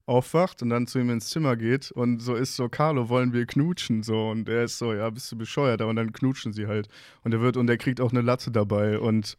aufwacht 0.06 0.62
und 0.62 0.72
dann 0.72 0.88
zu 0.88 1.00
ihm 1.00 1.10
ins 1.10 1.30
Zimmer 1.30 1.56
geht 1.56 1.92
und 1.92 2.20
so 2.20 2.34
ist 2.34 2.56
so, 2.56 2.68
Carlo, 2.68 3.10
wollen 3.10 3.32
wir 3.32 3.46
knutschen? 3.46 4.04
So, 4.04 4.30
und 4.30 4.50
er 4.50 4.64
ist 4.64 4.78
so, 4.80 4.94
ja, 4.94 5.10
bist 5.10 5.32
du 5.32 5.38
bescheuert? 5.38 5.82
Und 5.82 5.96
dann 5.96 6.12
knutschen 6.12 6.52
sie 6.52 6.68
halt. 6.68 6.90
Und 7.24 7.34
er 7.34 7.40
wird, 7.42 7.56
und 7.58 7.70
er 7.70 7.78
kriegt 7.78 8.02
auch 8.02 8.12
eine 8.12 8.22
Latte 8.22 8.52
dabei. 8.52 9.00
Und 9.00 9.38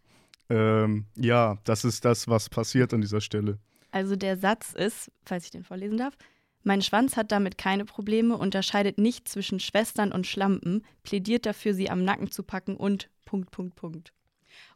ähm, 0.51 1.07
ja, 1.17 1.59
das 1.65 1.85
ist 1.85 2.05
das, 2.05 2.29
was 2.29 2.51
passiert 2.51 2.93
an 2.93 3.01
dieser 3.01 3.21
Stelle. 3.21 3.59
Also 3.93 4.17
der 4.17 4.37
Satz 4.37 4.73
ist, 4.73 5.11
falls 5.25 5.45
ich 5.45 5.51
den 5.51 5.65
vorlesen 5.65 5.97
darf, 5.97 6.17
mein 6.63 6.83
Schwanz 6.83 7.17
hat 7.17 7.33
damit 7.33 7.57
keine 7.57 7.85
Probleme, 7.87 8.37
unterscheidet 8.37 8.99
nicht 8.99 9.29
zwischen 9.29 9.61
Schwestern 9.61 10.13
und 10.13 10.27
Schlampen, 10.27 10.85
plädiert 11.03 11.47
dafür, 11.47 11.73
sie 11.73 11.89
am 11.89 12.05
Nacken 12.05 12.31
zu 12.31 12.43
packen 12.43 12.77
und 12.77 13.09
Punkt, 13.25 13.51
Punkt, 13.51 13.77
Punkt. 13.77 14.13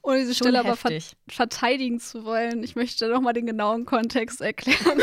Ohne 0.03 0.19
diese 0.19 0.35
Stelle 0.35 0.61
aber 0.61 0.77
ver 0.77 0.91
verteidigen 1.29 1.99
zu 1.99 2.27
wollen, 2.27 2.63
ich 2.63 2.77
möchte 2.77 3.09
nochmal 3.09 3.33
den 3.33 3.47
genauen 3.47 3.87
Kontext 3.87 4.43
erklären. 4.43 5.03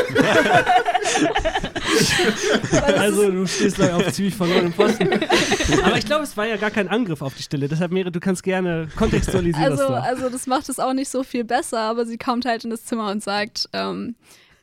Also 2.96 3.30
du 3.30 3.46
stehst 3.46 3.78
da 3.78 3.96
auf 3.96 4.12
ziemlich 4.12 4.34
verlorenem 4.34 4.72
Posten. 4.72 5.08
Aber 5.84 5.98
ich 5.98 6.06
glaube, 6.06 6.24
es 6.24 6.36
war 6.36 6.46
ja 6.46 6.56
gar 6.56 6.70
kein 6.70 6.88
Angriff 6.88 7.20
auf 7.20 7.34
die 7.34 7.42
Stille. 7.42 7.68
Deshalb, 7.68 7.92
Mere, 7.92 8.10
du 8.10 8.20
kannst 8.20 8.42
gerne 8.42 8.88
kontextualisieren 8.96 9.72
Also, 9.72 9.88
das 9.88 10.04
also 10.04 10.28
das 10.30 10.46
macht 10.46 10.68
es 10.68 10.78
auch 10.78 10.92
nicht 10.94 11.10
so 11.10 11.22
viel 11.22 11.44
besser, 11.44 11.80
aber 11.80 12.06
sie 12.06 12.18
kommt 12.18 12.44
halt 12.44 12.64
in 12.64 12.70
das 12.70 12.84
Zimmer 12.84 13.10
und 13.10 13.22
sagt, 13.22 13.68
ähm, 13.72 14.14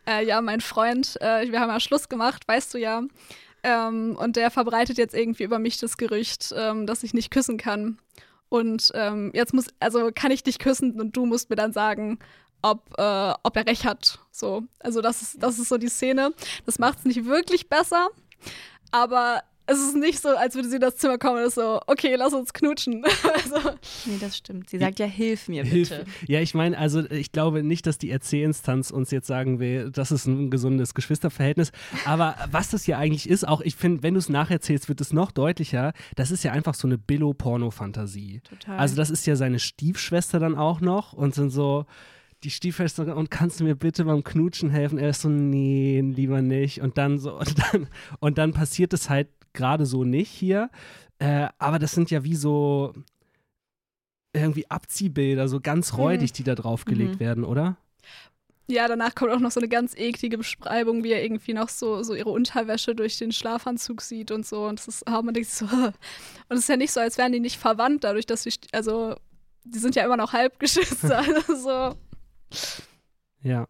äh, 0.07 0.25
ja, 0.25 0.41
mein 0.41 0.61
Freund, 0.61 1.21
äh, 1.21 1.51
wir 1.51 1.59
haben 1.59 1.69
ja 1.69 1.79
Schluss 1.79 2.09
gemacht, 2.09 2.47
weißt 2.47 2.73
du 2.73 2.77
ja. 2.79 3.03
Ähm, 3.63 4.17
und 4.19 4.35
der 4.35 4.51
verbreitet 4.51 4.97
jetzt 4.97 5.13
irgendwie 5.13 5.43
über 5.43 5.59
mich 5.59 5.77
das 5.79 5.97
Gerücht, 5.97 6.53
ähm, 6.57 6.87
dass 6.87 7.03
ich 7.03 7.13
nicht 7.13 7.29
küssen 7.29 7.57
kann. 7.57 7.99
Und 8.49 8.91
ähm, 8.95 9.31
jetzt 9.33 9.53
muss, 9.53 9.67
also 9.79 10.09
kann 10.13 10.31
ich 10.31 10.43
dich 10.43 10.59
küssen 10.59 10.99
und 10.99 11.15
du 11.15 11.25
musst 11.25 11.49
mir 11.49 11.55
dann 11.55 11.71
sagen, 11.71 12.19
ob, 12.61 12.93
äh, 12.97 13.33
ob 13.43 13.55
er 13.55 13.65
recht 13.65 13.85
hat. 13.85 14.19
So, 14.31 14.63
also 14.79 15.01
das 15.01 15.21
ist, 15.21 15.41
das 15.41 15.59
ist 15.59 15.69
so 15.69 15.77
die 15.77 15.89
Szene. 15.89 16.33
Das 16.65 16.79
macht 16.79 16.99
es 16.99 17.05
nicht 17.05 17.25
wirklich 17.25 17.69
besser, 17.69 18.09
aber 18.91 19.43
es 19.69 19.79
ist 19.79 19.95
nicht 19.95 20.19
so, 20.21 20.29
als 20.29 20.55
würde 20.55 20.69
sie 20.69 20.75
in 20.75 20.81
das 20.81 20.97
Zimmer 20.97 21.17
kommen 21.17 21.37
und 21.37 21.47
ist 21.47 21.55
so, 21.55 21.79
okay, 21.87 22.15
lass 22.15 22.33
uns 22.33 22.53
knutschen. 22.53 23.03
also, 23.33 23.71
Nee, 24.05 24.17
das 24.19 24.37
stimmt. 24.37 24.69
Sie 24.69 24.79
sagt 24.79 24.99
ja, 24.99 25.05
hilf 25.05 25.47
mir 25.47 25.63
bitte. 25.63 25.75
Hilfe. 25.75 26.05
Ja, 26.27 26.41
ich 26.41 26.53
meine, 26.53 26.77
also 26.77 27.09
ich 27.09 27.31
glaube 27.31 27.63
nicht, 27.63 27.85
dass 27.85 27.97
die 27.97 28.09
Erzählinstanz 28.09 28.91
uns 28.91 29.11
jetzt 29.11 29.27
sagen 29.27 29.59
will, 29.59 29.91
das 29.91 30.11
ist 30.11 30.25
ein 30.25 30.49
gesundes 30.49 30.93
Geschwisterverhältnis. 30.93 31.71
Aber 32.05 32.35
was 32.51 32.69
das 32.69 32.83
hier 32.83 32.97
eigentlich 32.97 33.29
ist, 33.29 33.47
auch 33.47 33.61
ich 33.61 33.75
finde, 33.75 34.03
wenn 34.03 34.15
du 34.15 34.19
es 34.19 34.29
nacherzählst, 34.29 34.89
wird 34.89 35.01
es 35.01 35.13
noch 35.13 35.31
deutlicher. 35.31 35.93
Das 36.15 36.31
ist 36.31 36.43
ja 36.43 36.51
einfach 36.51 36.73
so 36.73 36.87
eine 36.87 36.97
Billo-Porno-Fantasie. 36.97 38.41
Total. 38.41 38.77
Also 38.77 38.95
das 38.95 39.09
ist 39.09 39.25
ja 39.27 39.35
seine 39.35 39.59
Stiefschwester 39.59 40.39
dann 40.39 40.55
auch 40.55 40.81
noch 40.81 41.13
und 41.13 41.35
sind 41.35 41.51
so 41.51 41.85
die 42.43 42.51
Stiefschwester 42.51 43.15
und 43.17 43.29
kannst 43.29 43.59
du 43.59 43.65
mir 43.65 43.75
bitte 43.75 44.05
beim 44.05 44.23
Knutschen 44.23 44.69
helfen? 44.69 44.97
Er 44.97 45.09
ist 45.09 45.21
so, 45.21 45.29
nee, 45.29 46.01
lieber 46.01 46.41
nicht. 46.41 46.81
Und 46.81 46.97
dann 46.97 47.19
so, 47.19 47.33
und 47.39 47.55
dann, 47.59 47.87
und 48.19 48.37
dann 48.37 48.53
passiert 48.53 48.93
es 48.93 49.09
halt 49.09 49.27
gerade 49.53 49.85
so 49.85 50.03
nicht 50.03 50.29
hier. 50.29 50.69
Äh, 51.19 51.47
aber 51.57 51.79
das 51.79 51.91
sind 51.91 52.11
ja 52.11 52.23
wie 52.23 52.35
so 52.35 52.93
irgendwie 54.33 54.69
Abziehbilder, 54.69 55.47
so 55.47 55.59
ganz 55.59 55.97
räudig, 55.97 56.31
die 56.33 56.43
da 56.43 56.55
draufgelegt 56.55 57.15
Mhm. 57.15 57.19
werden, 57.19 57.43
oder? 57.43 57.77
Ja, 58.67 58.87
danach 58.87 59.15
kommt 59.15 59.31
auch 59.31 59.39
noch 59.39 59.49
so 59.49 59.59
eine 59.59 59.67
ganz 59.67 59.95
eklige 59.95 60.37
Beschreibung, 60.37 61.03
wie 61.03 61.11
er 61.11 61.23
irgendwie 61.23 61.53
noch 61.53 61.69
so, 61.69 62.03
so 62.03 62.13
ihre 62.13 62.29
Unterwäsche 62.29 62.93
durch 62.93 63.17
den 63.17 63.31
Schlafanzug 63.31 64.01
sieht 64.01 64.29
und 64.29 64.45
so. 64.45 64.67
Und 64.67 64.77
das 64.77 64.87
ist, 64.87 65.07
ah, 65.07 65.23
man 65.23 65.33
denkt 65.33 65.49
so, 65.49 65.65
und 65.65 65.93
es 66.49 66.59
ist 66.59 66.69
ja 66.69 66.77
nicht 66.77 66.91
so, 66.91 66.99
als 66.99 67.17
wären 67.17 67.31
die 67.31 67.39
nicht 67.39 67.57
verwandt, 67.57 68.03
dadurch, 68.03 68.27
dass 68.27 68.43
sie, 68.43 68.53
also, 68.71 69.15
die 69.63 69.79
sind 69.79 69.95
ja 69.95 70.05
immer 70.05 70.17
noch 70.17 70.33
Halbgeschwister. 70.33 71.17
also 71.47 71.55
so. 71.55 71.95
Ja. 73.41 73.67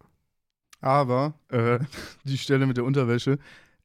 Aber 0.81 1.33
äh, 1.49 1.79
die 2.25 2.37
Stelle 2.37 2.65
mit 2.67 2.75
der 2.75 2.83
Unterwäsche, 2.83 3.39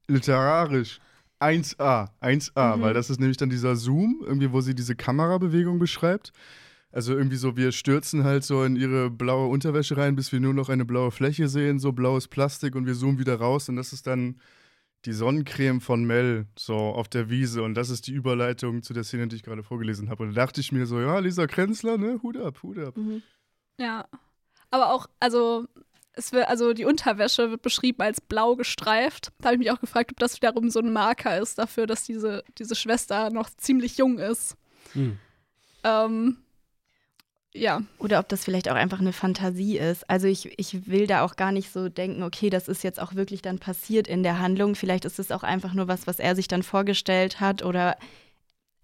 literarisch 0.09 0.99
1A, 1.45 2.11
1A, 2.21 2.77
Mhm. 2.77 2.83
weil 2.83 2.95
das 2.95 3.11
ist 3.11 3.21
nämlich 3.21 3.37
dann 3.37 3.51
dieser 3.51 3.77
Zoom, 3.77 4.23
irgendwie, 4.27 4.53
wo 4.53 4.61
sie 4.61 4.75
diese 4.75 4.95
Kamerabewegung 4.97 5.79
beschreibt. 5.79 6.33
Also 6.93 7.13
irgendwie 7.17 7.37
so, 7.37 7.57
wir 7.57 7.73
stürzen 7.73 8.23
halt 8.23 8.45
so 8.45 8.63
in 8.65 8.77
ihre 8.77 9.11
blaue 9.11 9.49
Unterwäsche 9.49 9.97
rein, 9.97 10.15
bis 10.15 10.31
wir 10.31 10.39
nur 10.41 10.55
noch 10.55 10.69
eine 10.69 10.85
blaue 10.85 11.11
Fläche 11.11 11.49
sehen, 11.49 11.81
so 11.81 11.91
blaues 11.93 12.29
Plastik 12.29 12.77
und 12.77 12.87
wir 12.87 12.95
zoomen 12.95 13.19
wieder 13.19 13.35
raus 13.37 13.69
und 13.69 13.77
das 13.77 13.93
ist 13.93 14.07
dann 14.07 14.41
die 15.05 15.13
Sonnencreme 15.13 15.81
von 15.81 16.05
Mel, 16.05 16.47
so 16.57 16.77
auf 16.77 17.09
der 17.09 17.29
Wiese 17.29 17.63
und 17.63 17.75
das 17.75 17.91
ist 17.91 18.07
die 18.07 18.13
Überleitung 18.13 18.83
zu 18.83 18.95
der 18.95 19.05
Szene, 19.05 19.27
die 19.29 19.37
ich 19.37 19.43
gerade 19.43 19.63
vorgelesen 19.65 20.09
habe. 20.09 20.23
Und 20.23 20.35
da 20.37 20.47
dachte 20.47 20.61
ich 20.61 20.71
mir 20.73 20.87
so, 20.87 21.01
ja, 21.01 21.19
Lisa 21.19 21.47
Krenzler, 21.47 21.99
ne, 21.99 22.21
Hut 22.23 22.37
ab, 22.39 22.63
Hut 22.63 22.79
ab. 22.79 22.97
Mhm. 22.97 23.23
Ja. 23.79 24.07
Aber 24.71 24.93
auch, 24.95 25.07
also, 25.21 25.67
es 26.17 26.33
wird, 26.33 26.49
also 26.49 26.73
die 26.73 26.85
Unterwäsche 26.85 27.51
wird 27.51 27.63
beschrieben 27.63 28.03
als 28.03 28.21
blau 28.21 28.57
gestreift. 28.57 29.33
Da 29.41 29.47
habe 29.47 29.57
ich 29.57 29.59
mich 29.59 29.71
auch 29.71 29.81
gefragt, 29.81 30.13
ob 30.13 30.19
das 30.19 30.37
wiederum 30.37 30.71
so 30.71 30.81
ein 30.81 30.93
Marker 30.93 31.39
ist 31.39 31.59
dafür, 31.59 31.87
dass 31.87 32.05
diese, 32.05 32.45
diese 32.59 32.75
Schwester 32.75 33.31
noch 33.31 33.51
ziemlich 33.51 33.99
jung 33.99 34.19
ist. 34.19 34.57
Hm. 34.93 35.19
Ähm, 35.83 36.37
ja. 37.53 37.83
Oder 37.99 38.19
ob 38.19 38.29
das 38.29 38.45
vielleicht 38.45 38.69
auch 38.69 38.75
einfach 38.75 39.01
eine 39.01 39.13
Fantasie 39.13 39.79
ist. 39.79 40.09
Also 40.11 40.27
ich, 40.27 40.59
ich 40.59 40.89
will 40.89 41.07
da 41.07 41.23
auch 41.23 41.37
gar 41.37 41.53
nicht 41.53 41.71
so 41.71 41.89
denken, 41.89 42.23
okay, 42.23 42.51
das 42.51 42.69
ist 42.69 42.83
jetzt 42.83 43.01
auch 43.01 43.15
wirklich 43.15 43.43
dann 43.43 43.59
passiert 43.59 44.09
in 44.09 44.23
der 44.23 44.41
Handlung. 44.41 44.75
Vielleicht 44.75 45.05
ist 45.05 45.19
es 45.19 45.31
auch 45.31 45.43
einfach 45.43 45.73
nur 45.75 45.89
was, 45.89 46.07
was 46.07 46.19
er 46.19 46.35
sich 46.35 46.49
dann 46.49 46.63
vorgestellt 46.63 47.41
hat 47.41 47.63
oder 47.63 47.97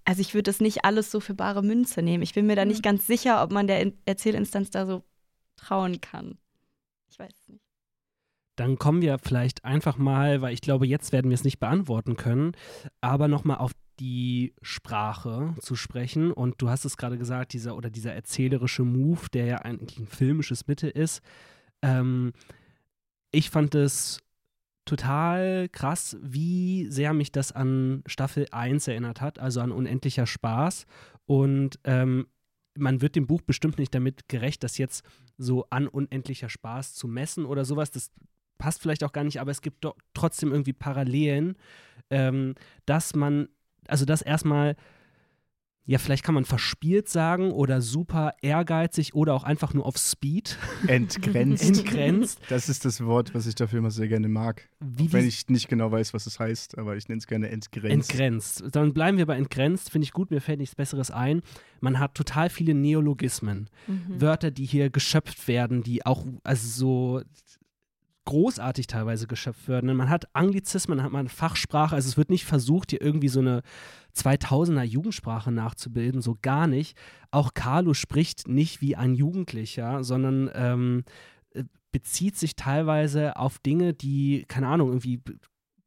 also 0.05 0.21
ich 0.23 0.35
würde 0.35 0.45
das 0.45 0.61
nicht 0.61 0.85
alles 0.85 1.11
so 1.11 1.21
für 1.21 1.35
bare 1.35 1.63
Münze 1.63 2.03
nehmen. 2.03 2.23
Ich 2.23 2.35
bin 2.35 2.47
mir 2.47 2.57
da 2.57 2.65
nicht 2.65 2.83
ganz 2.83 3.07
sicher, 3.07 3.43
ob 3.43 3.53
man 3.53 3.67
der 3.67 3.81
In- 3.81 3.99
Erzählinstanz 4.07 4.71
da 4.71 4.87
so 4.87 5.05
trauen 5.57 6.01
kann. 6.01 6.39
Weiß 7.21 7.39
es 7.39 7.49
nicht. 7.49 7.65
Dann 8.57 8.79
kommen 8.79 9.03
wir 9.03 9.19
vielleicht 9.19 9.65
einfach 9.65 9.99
mal, 9.99 10.41
weil 10.41 10.55
ich 10.55 10.61
glaube, 10.61 10.87
jetzt 10.87 11.13
werden 11.13 11.31
wir 11.31 11.35
es 11.35 11.45
nicht 11.45 11.61
beantworten 11.61 12.17
können, 12.17 12.53
aber 13.01 13.29
nochmal 13.29 13.59
auf 13.59 13.73
die 13.99 14.55
Sprache 14.63 15.55
zu 15.61 15.77
sprechen. 15.77 16.33
Und 16.33 16.61
du 16.63 16.71
hast 16.71 16.85
es 16.85 16.97
gerade 16.97 17.19
gesagt, 17.19 17.53
dieser 17.53 17.77
oder 17.77 17.91
dieser 17.91 18.15
erzählerische 18.15 18.85
Move, 18.85 19.21
der 19.33 19.47
ja 19.47 19.57
eigentlich 19.59 19.99
ein 19.99 20.07
filmisches 20.07 20.67
Mittel 20.67 20.91
ist. 20.91 21.21
Ähm, 21.83 22.33
ich 23.33 23.51
fand 23.51 23.75
es 23.75 24.21
total 24.87 25.69
krass, 25.69 26.17
wie 26.23 26.87
sehr 26.91 27.13
mich 27.13 27.33
das 27.33 27.53
an 27.53 28.03
Staffel 28.07 28.47
1 28.51 28.89
erinnert 28.89 29.21
hat, 29.21 29.39
also 29.39 29.61
an 29.61 29.73
unendlicher 29.73 30.27
Spaß. 30.27 30.87
Und 31.27 31.79
ähm, 31.85 32.27
man 32.81 33.01
wird 33.01 33.17
dem 33.17 33.27
Buch 33.27 33.43
bestimmt 33.43 33.79
nicht 33.79 33.95
damit 33.95 34.29
gerecht, 34.29 34.63
das 34.65 34.79
jetzt 34.79 35.05
so 35.39 35.67
an 35.71 35.89
unendlicher 35.89 36.49
Spaß 36.49 36.95
zu 36.95 37.09
messen 37.09 37.45
oder 37.45 37.65
sowas. 37.65 37.91
Das 37.91 38.11
passt 38.59 38.81
vielleicht 38.81 39.05
auch 39.05 39.13
gar 39.13 39.25
nicht, 39.25 39.41
aber 39.41 39.51
es 39.51 39.63
gibt 39.63 39.85
doch 39.85 39.97
trotzdem 40.15 40.53
irgendwie 40.53 40.73
Parallelen, 40.73 41.57
ähm, 42.11 42.55
dass 42.87 43.15
man, 43.15 43.49
also 43.89 44.05
dass 44.05 44.23
erstmal 44.23 44.77
ja, 45.87 45.99
vielleicht 45.99 46.25
kann 46.25 46.35
man 46.35 46.45
verspielt 46.45 47.09
sagen 47.09 47.51
oder 47.51 47.81
super 47.81 48.35
ehrgeizig 48.43 49.15
oder 49.15 49.35
auch 49.35 49.43
einfach 49.43 49.75
nur 49.75 49.87
auf 49.87 49.97
Speed 49.97 50.57
Entgrenzt. 50.87 51.65
entgrenzt. 51.65 52.41
Das 52.49 52.69
ist 52.69 52.85
das 52.85 53.05
Wort, 53.05 53.35
was 53.35 53.47
ich 53.47 53.55
dafür 53.55 53.81
immer 53.81 53.91
sehr 53.91 54.07
gerne 54.07 54.29
mag. 54.29 54.69
Wie 54.79 55.13
wenn 55.13 55.27
ich 55.27 55.49
nicht 55.49 55.69
genau 55.69 55.91
weiß, 55.91 56.15
was 56.15 56.27
es 56.27 56.39
heißt, 56.39 56.79
aber 56.79 56.97
ich 56.97 57.09
nenne 57.09 57.19
es 57.19 57.27
gerne 57.27 57.49
entgrenzt. 57.49 58.11
Entgrenzt. 58.11 58.65
Dann 58.73 58.93
bleiben 58.93 59.19
wir 59.19 59.27
bei 59.27 59.37
entgrenzt, 59.37 59.91
finde 59.91 60.05
ich 60.05 60.13
gut, 60.13 60.31
mir 60.31 60.41
fällt 60.41 60.61
nichts 60.61 60.77
Besseres 60.77 61.11
ein. 61.11 61.43
Man 61.81 61.99
hat 61.99 62.15
total 62.15 62.51
viele 62.51 62.75
Neologismen. 62.75 63.69
Mhm. 63.87 64.21
Wörter, 64.21 64.51
die 64.51 64.67
hier 64.67 64.91
geschöpft 64.91 65.49
werden, 65.49 65.83
die 65.83 66.07
auch 66.07 66.25
also 66.45 66.69
so 66.69 67.23
großartig 68.31 68.87
teilweise 68.87 69.27
geschöpft 69.27 69.67
werden. 69.67 69.95
Man 69.97 70.09
hat 70.09 70.35
Anglizismen, 70.37 70.99
man 70.99 71.05
hat 71.05 71.13
man 71.13 71.29
Fachsprache, 71.29 71.97
also 71.97 72.09
es 72.09 72.17
wird 72.17 72.31
nicht 72.31 72.45
versucht, 72.45 72.91
hier 72.91 73.03
irgendwie 73.03 73.29
so 73.29 73.41
eine 73.41 73.63
2000er 74.17 74.85
Jugendsprache 74.85 75.51
nachzubilden, 75.51 76.23
so 76.23 76.37
gar 76.41 76.69
nicht. 76.69 76.97
Auch 77.33 77.55
Carlo 77.55 77.93
spricht 77.93 78.47
nicht 78.47 78.81
wie 78.81 78.95
ein 78.95 79.15
Jugendlicher, 79.15 80.05
sondern 80.05 80.49
ähm, 80.55 81.05
äh, 81.55 81.65
bezieht 81.91 82.37
sich 82.37 82.55
teilweise 82.55 83.37
auf 83.37 83.59
Dinge, 83.59 83.95
die, 83.95 84.45
keine 84.47 84.69
Ahnung, 84.69 84.91
irgendwie 84.91 85.21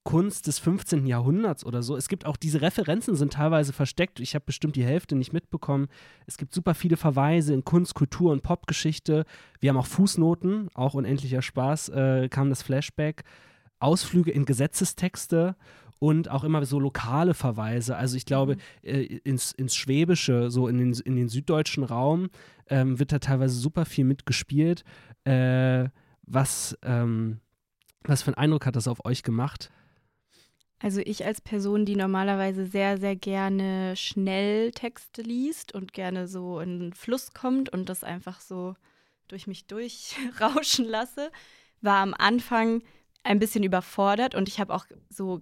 Kunst 0.04 0.48
des 0.48 0.60
15. 0.60 1.06
Jahrhunderts 1.06 1.66
oder 1.66 1.82
so. 1.82 1.96
Es 1.96 2.10
gibt 2.10 2.26
auch 2.26 2.36
diese 2.36 2.62
Referenzen 2.62 3.16
sind 3.16 3.34
teilweise 3.34 3.72
versteckt. 3.72 4.20
Ich 4.20 4.36
habe 4.36 4.46
bestimmt 4.46 4.76
die 4.76 4.84
Hälfte 4.84 5.16
nicht 5.16 5.32
mitbekommen. 5.32 5.88
Es 6.28 6.38
gibt 6.38 6.54
super 6.54 6.74
viele 6.74 6.98
Verweise 6.98 7.54
in 7.54 7.64
Kunst, 7.64 7.96
Kultur 7.96 8.32
und 8.32 8.44
Popgeschichte. 8.44 9.26
Wir 9.62 9.70
haben 9.70 9.78
auch 9.78 9.88
Fußnoten, 9.88 10.70
auch 10.74 10.94
unendlicher 10.94 11.42
Spaß, 11.42 11.90
äh, 11.90 12.30
kam 12.30 12.50
das 12.50 12.64
Flashback. 12.64 13.24
Ausflüge 13.80 14.32
in 14.32 14.46
Gesetzestexte 14.46 15.56
und 16.00 16.30
auch 16.30 16.44
immer 16.44 16.66
so 16.66 16.80
lokale 16.80 17.34
Verweise. 17.34 17.96
Also 17.96 18.18
ich 18.18 18.26
glaube, 18.26 18.58
äh, 18.82 19.04
ins, 19.04 19.52
ins 19.54 19.76
Schwäbische, 19.76 20.52
so 20.52 20.68
in 20.68 20.78
den, 20.78 20.94
in 20.94 21.16
den 21.16 21.30
süddeutschen 21.30 21.84
Raum, 21.84 22.30
ähm, 22.68 23.00
wird 23.00 23.12
da 23.12 23.20
teilweise 23.20 23.56
super 23.56 23.86
viel 23.86 24.04
mitgespielt. 24.06 24.84
Äh, 25.24 25.90
was, 26.24 26.78
ähm, 26.82 27.40
was 28.04 28.22
für 28.22 28.30
einen 28.30 28.38
Eindruck 28.38 28.66
hat 28.66 28.76
das 28.76 28.88
auf 28.88 29.06
euch 29.06 29.24
gemacht? 29.24 29.72
Also 30.84 31.00
ich 31.00 31.26
als 31.26 31.40
Person, 31.40 31.86
die 31.86 31.96
normalerweise 31.96 32.66
sehr, 32.66 32.98
sehr 32.98 33.16
gerne 33.16 33.96
schnell 33.96 34.72
Texte 34.72 35.22
liest 35.22 35.74
und 35.74 35.94
gerne 35.94 36.28
so 36.28 36.60
in 36.60 36.78
den 36.78 36.94
Fluss 36.94 37.34
kommt 37.34 37.70
und 37.70 37.88
das 37.88 38.04
einfach 38.04 38.42
so 38.42 38.76
durch 39.30 39.48
mich 39.48 39.66
durchrauschen 39.68 40.84
lasse, 40.86 41.32
war 41.80 42.04
am 42.04 42.14
Anfang 42.14 42.84
ein 43.24 43.40
bisschen 43.40 43.64
überfordert 43.64 44.36
und 44.36 44.50
ich 44.50 44.60
habe 44.60 44.74
auch 44.74 44.86
so 45.10 45.40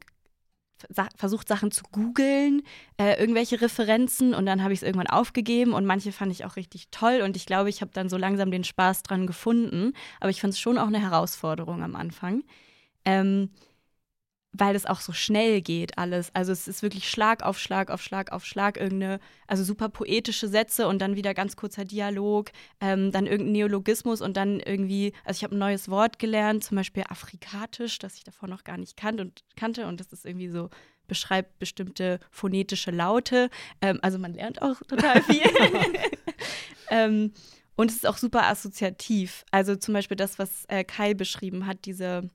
versucht, 1.16 1.48
Sachen 1.48 1.72
zu 1.72 1.84
googeln, 1.92 2.62
äh, 3.00 3.20
irgendwelche 3.20 3.62
Referenzen 3.62 4.36
und 4.36 4.46
dann 4.46 4.62
habe 4.62 4.74
ich 4.74 4.80
es 4.80 4.84
irgendwann 4.84 5.08
aufgegeben 5.08 5.74
und 5.74 5.86
manche 5.86 6.12
fand 6.12 6.32
ich 6.32 6.46
auch 6.46 6.56
richtig 6.56 6.90
toll 6.92 7.22
und 7.24 7.36
ich 7.36 7.48
glaube, 7.48 7.70
ich 7.70 7.82
habe 7.82 7.92
dann 7.94 8.10
so 8.10 8.18
langsam 8.18 8.52
den 8.52 8.64
Spaß 8.64 9.02
dran 9.02 9.26
gefunden, 9.26 9.94
aber 10.20 10.30
ich 10.30 10.40
fand 10.40 10.54
es 10.54 10.60
schon 10.60 10.78
auch 10.78 10.88
eine 10.88 11.02
Herausforderung 11.02 11.82
am 11.82 11.96
Anfang. 11.96 12.44
Ähm, 13.06 13.50
weil 14.54 14.76
es 14.76 14.86
auch 14.86 15.00
so 15.00 15.14
schnell 15.14 15.62
geht 15.62 15.98
alles. 15.98 16.30
Also 16.34 16.52
es 16.52 16.68
ist 16.68 16.84
wirklich 16.84 17.10
Schlag 17.10 17.44
auf 17.44 17.58
Schlag 17.58 17.90
auf 17.90 18.02
Schlag 18.02 18.32
auf 18.32 18.46
Schlag 18.46 18.78
irgendeine, 18.78 19.20
also 19.48 19.64
super 19.64 19.90
poetische 19.90 20.48
Sätze 20.48 20.88
und 20.88 21.00
dann 21.00 21.16
wieder 21.16 21.34
ganz 21.34 21.56
kurzer 21.56 21.86
Dialog, 21.86 22.52
ähm, 22.82 23.12
dann 23.12 23.28
irgendein 23.28 23.54
Neologismus 23.54 24.22
und 24.22 24.36
dann 24.36 24.60
irgendwie, 24.60 25.14
also 25.24 25.38
ich 25.38 25.44
habe 25.44 25.56
ein 25.56 25.60
neues 25.60 25.90
Wort 25.90 26.20
gelernt, 26.20 26.64
zum 26.64 26.76
Beispiel 26.76 27.04
Afrikatisch, 27.08 27.98
das 28.00 28.16
ich 28.16 28.24
davor 28.24 28.50
noch 28.50 28.64
gar 28.64 28.78
nicht 28.78 28.98
kannt 28.98 29.22
und, 29.22 29.44
kannte 29.56 29.88
und 29.88 30.00
das 30.00 30.12
ist 30.12 30.26
irgendwie 30.26 30.50
so, 30.50 30.70
beschreibt 31.08 31.60
bestimmte 31.60 32.20
phonetische 32.30 32.92
Laute. 32.92 33.50
Ähm, 33.82 34.00
also 34.02 34.18
man 34.18 34.34
lernt 34.34 34.62
auch 34.62 34.80
total 34.88 35.22
viel. 35.24 35.42
ähm, 36.90 37.34
und 37.76 37.90
es 37.90 37.98
ist 37.98 38.08
auch 38.08 38.18
super 38.18 38.44
assoziativ. 38.44 39.46
Also 39.52 39.76
zum 39.76 39.94
Beispiel 39.94 40.18
das, 40.18 40.40
was 40.40 40.66
äh, 40.68 40.84
Kai 40.84 41.14
beschrieben 41.14 41.66
hat, 41.66 41.86
diese 41.86 42.30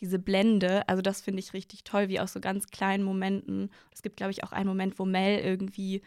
diese 0.00 0.18
Blende, 0.18 0.88
also 0.88 1.02
das 1.02 1.20
finde 1.20 1.40
ich 1.40 1.52
richtig 1.52 1.84
toll, 1.84 2.08
wie 2.08 2.20
aus 2.20 2.32
so 2.32 2.40
ganz 2.40 2.68
kleinen 2.68 3.04
Momenten. 3.04 3.70
Es 3.92 4.02
gibt, 4.02 4.16
glaube 4.16 4.32
ich, 4.32 4.44
auch 4.44 4.52
einen 4.52 4.68
Moment, 4.68 4.98
wo 4.98 5.04
Mel 5.04 5.38
irgendwie 5.40 6.02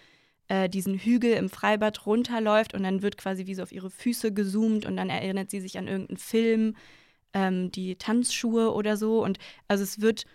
äh, 0.48 0.70
diesen 0.70 0.98
Hügel 0.98 1.34
im 1.34 1.50
Freibad 1.50 2.06
runterläuft 2.06 2.74
und 2.74 2.84
dann 2.84 3.02
wird 3.02 3.18
quasi 3.18 3.46
wie 3.46 3.56
so 3.56 3.64
auf 3.64 3.72
ihre 3.72 3.90
Füße 3.90 4.34
gezoomt 4.34 4.86
und 4.86 4.98
dann 4.98 5.10
erinnert 5.10 5.50
sie 5.50 5.60
sich 5.60 5.78
an 5.78 5.88
irgendeinen 5.88 6.18
Film, 6.18 6.76
ähm, 7.34 7.72
die 7.72 7.96
Tanzschuhe 7.96 8.74
oder 8.74 8.98
so. 8.98 9.24
Und 9.24 9.38
also 9.68 9.84
es 9.84 10.02
wird, 10.02 10.26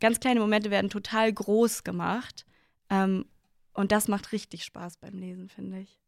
ganz 0.00 0.20
kleine 0.20 0.40
Momente 0.40 0.70
werden 0.70 0.90
total 0.90 1.32
groß 1.32 1.84
gemacht. 1.84 2.46
Ähm, 2.90 3.26
und 3.72 3.92
das 3.92 4.08
macht 4.08 4.32
richtig 4.32 4.64
Spaß 4.64 4.98
beim 4.98 5.18
Lesen, 5.18 5.48
finde 5.48 5.80
ich. 5.80 5.98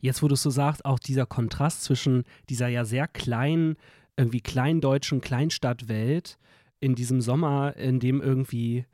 Jetzt, 0.00 0.22
wo 0.22 0.28
du 0.28 0.34
es 0.34 0.42
so 0.42 0.50
sagst, 0.50 0.84
auch 0.84 0.98
dieser 0.98 1.26
Kontrast 1.26 1.82
zwischen 1.82 2.24
dieser 2.48 2.68
ja 2.68 2.84
sehr 2.84 3.06
kleinen, 3.06 3.76
irgendwie 4.20 4.40
kleindeutschen 4.40 5.20
Kleinstadtwelt 5.20 6.38
in 6.78 6.94
diesem 6.94 7.20
Sommer, 7.20 7.76
in 7.76 8.00
dem 8.00 8.20
irgendwie 8.20 8.84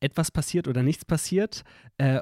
etwas 0.00 0.30
passiert 0.30 0.68
oder 0.68 0.82
nichts 0.82 1.04
passiert, 1.04 1.64
äh, 1.98 2.20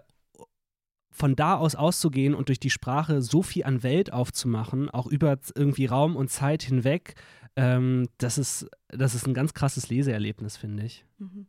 von 1.10 1.36
da 1.36 1.56
aus 1.56 1.74
auszugehen 1.74 2.34
und 2.34 2.48
durch 2.48 2.60
die 2.60 2.70
Sprache 2.70 3.22
so 3.22 3.42
viel 3.42 3.64
an 3.64 3.82
Welt 3.82 4.12
aufzumachen, 4.12 4.88
auch 4.88 5.06
über 5.06 5.38
irgendwie 5.54 5.86
Raum 5.86 6.16
und 6.16 6.30
Zeit 6.30 6.62
hinweg, 6.62 7.14
ähm, 7.56 8.08
das, 8.18 8.38
ist, 8.38 8.68
das 8.88 9.14
ist 9.14 9.26
ein 9.26 9.34
ganz 9.34 9.52
krasses 9.52 9.88
Leseerlebnis, 9.88 10.56
finde 10.56 10.84
ich. 10.84 11.04
Mhm. 11.18 11.46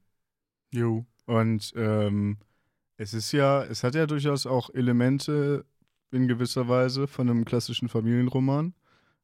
Jo. 0.71 1.05
Und 1.25 1.71
ähm, 1.75 2.37
es 2.97 3.13
ist 3.13 3.31
ja, 3.31 3.63
es 3.63 3.83
hat 3.83 3.95
ja 3.95 4.07
durchaus 4.07 4.45
auch 4.45 4.69
Elemente 4.73 5.65
in 6.11 6.27
gewisser 6.27 6.67
Weise 6.67 7.07
von 7.07 7.29
einem 7.29 7.45
klassischen 7.45 7.89
Familienroman. 7.89 8.73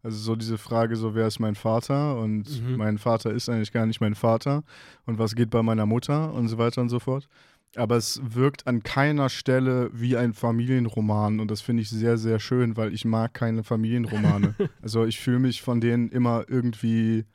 Also 0.05 0.17
so 0.19 0.35
diese 0.35 0.59
Frage, 0.59 0.95
so 0.95 1.15
wer 1.15 1.25
ist 1.25 1.39
mein 1.39 1.55
Vater 1.55 2.17
und 2.19 2.43
Mhm. 2.61 2.75
mein 2.77 2.97
Vater 2.99 3.31
ist 3.31 3.49
eigentlich 3.49 3.71
gar 3.71 3.87
nicht 3.87 4.01
mein 4.01 4.13
Vater 4.13 4.63
und 5.07 5.17
was 5.17 5.33
geht 5.33 5.49
bei 5.49 5.63
meiner 5.63 5.87
Mutter 5.87 6.31
und 6.31 6.47
so 6.47 6.59
weiter 6.59 6.81
und 6.81 6.89
so 6.89 6.99
fort. 6.99 7.27
Aber 7.75 7.97
es 7.97 8.21
wirkt 8.23 8.67
an 8.67 8.83
keiner 8.83 9.29
Stelle 9.29 9.89
wie 9.93 10.15
ein 10.15 10.33
Familienroman 10.33 11.39
und 11.39 11.49
das 11.49 11.61
finde 11.61 11.81
ich 11.81 11.89
sehr, 11.89 12.17
sehr 12.19 12.39
schön, 12.39 12.77
weil 12.77 12.93
ich 12.93 13.03
mag 13.03 13.33
keine 13.33 13.63
Familienromane. 13.63 14.53
also 14.83 15.05
ich 15.05 15.19
fühle 15.19 15.39
mich 15.39 15.63
von 15.63 15.81
denen 15.81 16.09
immer 16.09 16.45
irgendwie 16.47 17.25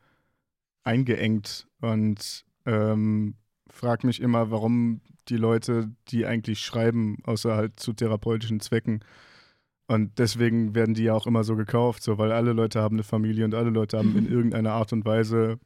eingeengt 0.85 1.66
und 1.80 2.44
ähm, 2.66 3.35
frage 3.68 4.06
mich 4.06 4.20
immer, 4.20 4.50
warum 4.52 5.00
die 5.28 5.37
Leute, 5.37 5.90
die 6.09 6.24
eigentlich 6.24 6.61
schreiben, 6.61 7.18
außer 7.24 7.56
halt 7.56 7.80
zu 7.80 7.92
therapeutischen 7.92 8.61
Zwecken. 8.61 9.00
Und 9.90 10.20
deswegen 10.20 10.76
werden 10.76 10.94
die 10.94 11.03
ja 11.03 11.14
auch 11.14 11.26
immer 11.26 11.42
so 11.42 11.57
gekauft, 11.57 12.05
so, 12.05 12.16
weil 12.16 12.31
alle 12.31 12.53
Leute 12.53 12.81
haben 12.81 12.94
eine 12.94 13.03
Familie 13.03 13.44
und 13.44 13.57
alle 13.57 13.70
Leute 13.70 13.98
haben 13.98 14.16
in 14.16 14.24
irgendeiner 14.31 14.70
Art 14.70 14.92
und 14.92 15.05
Weise 15.05 15.59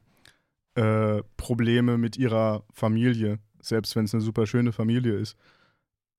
äh, 0.73 1.21
Probleme 1.37 1.99
mit 1.99 2.17
ihrer 2.17 2.63
Familie, 2.73 3.37
selbst 3.61 3.95
wenn 3.95 4.05
es 4.05 4.15
eine 4.15 4.21
super 4.21 4.47
schöne 4.47 4.71
Familie 4.71 5.13
ist. 5.13 5.37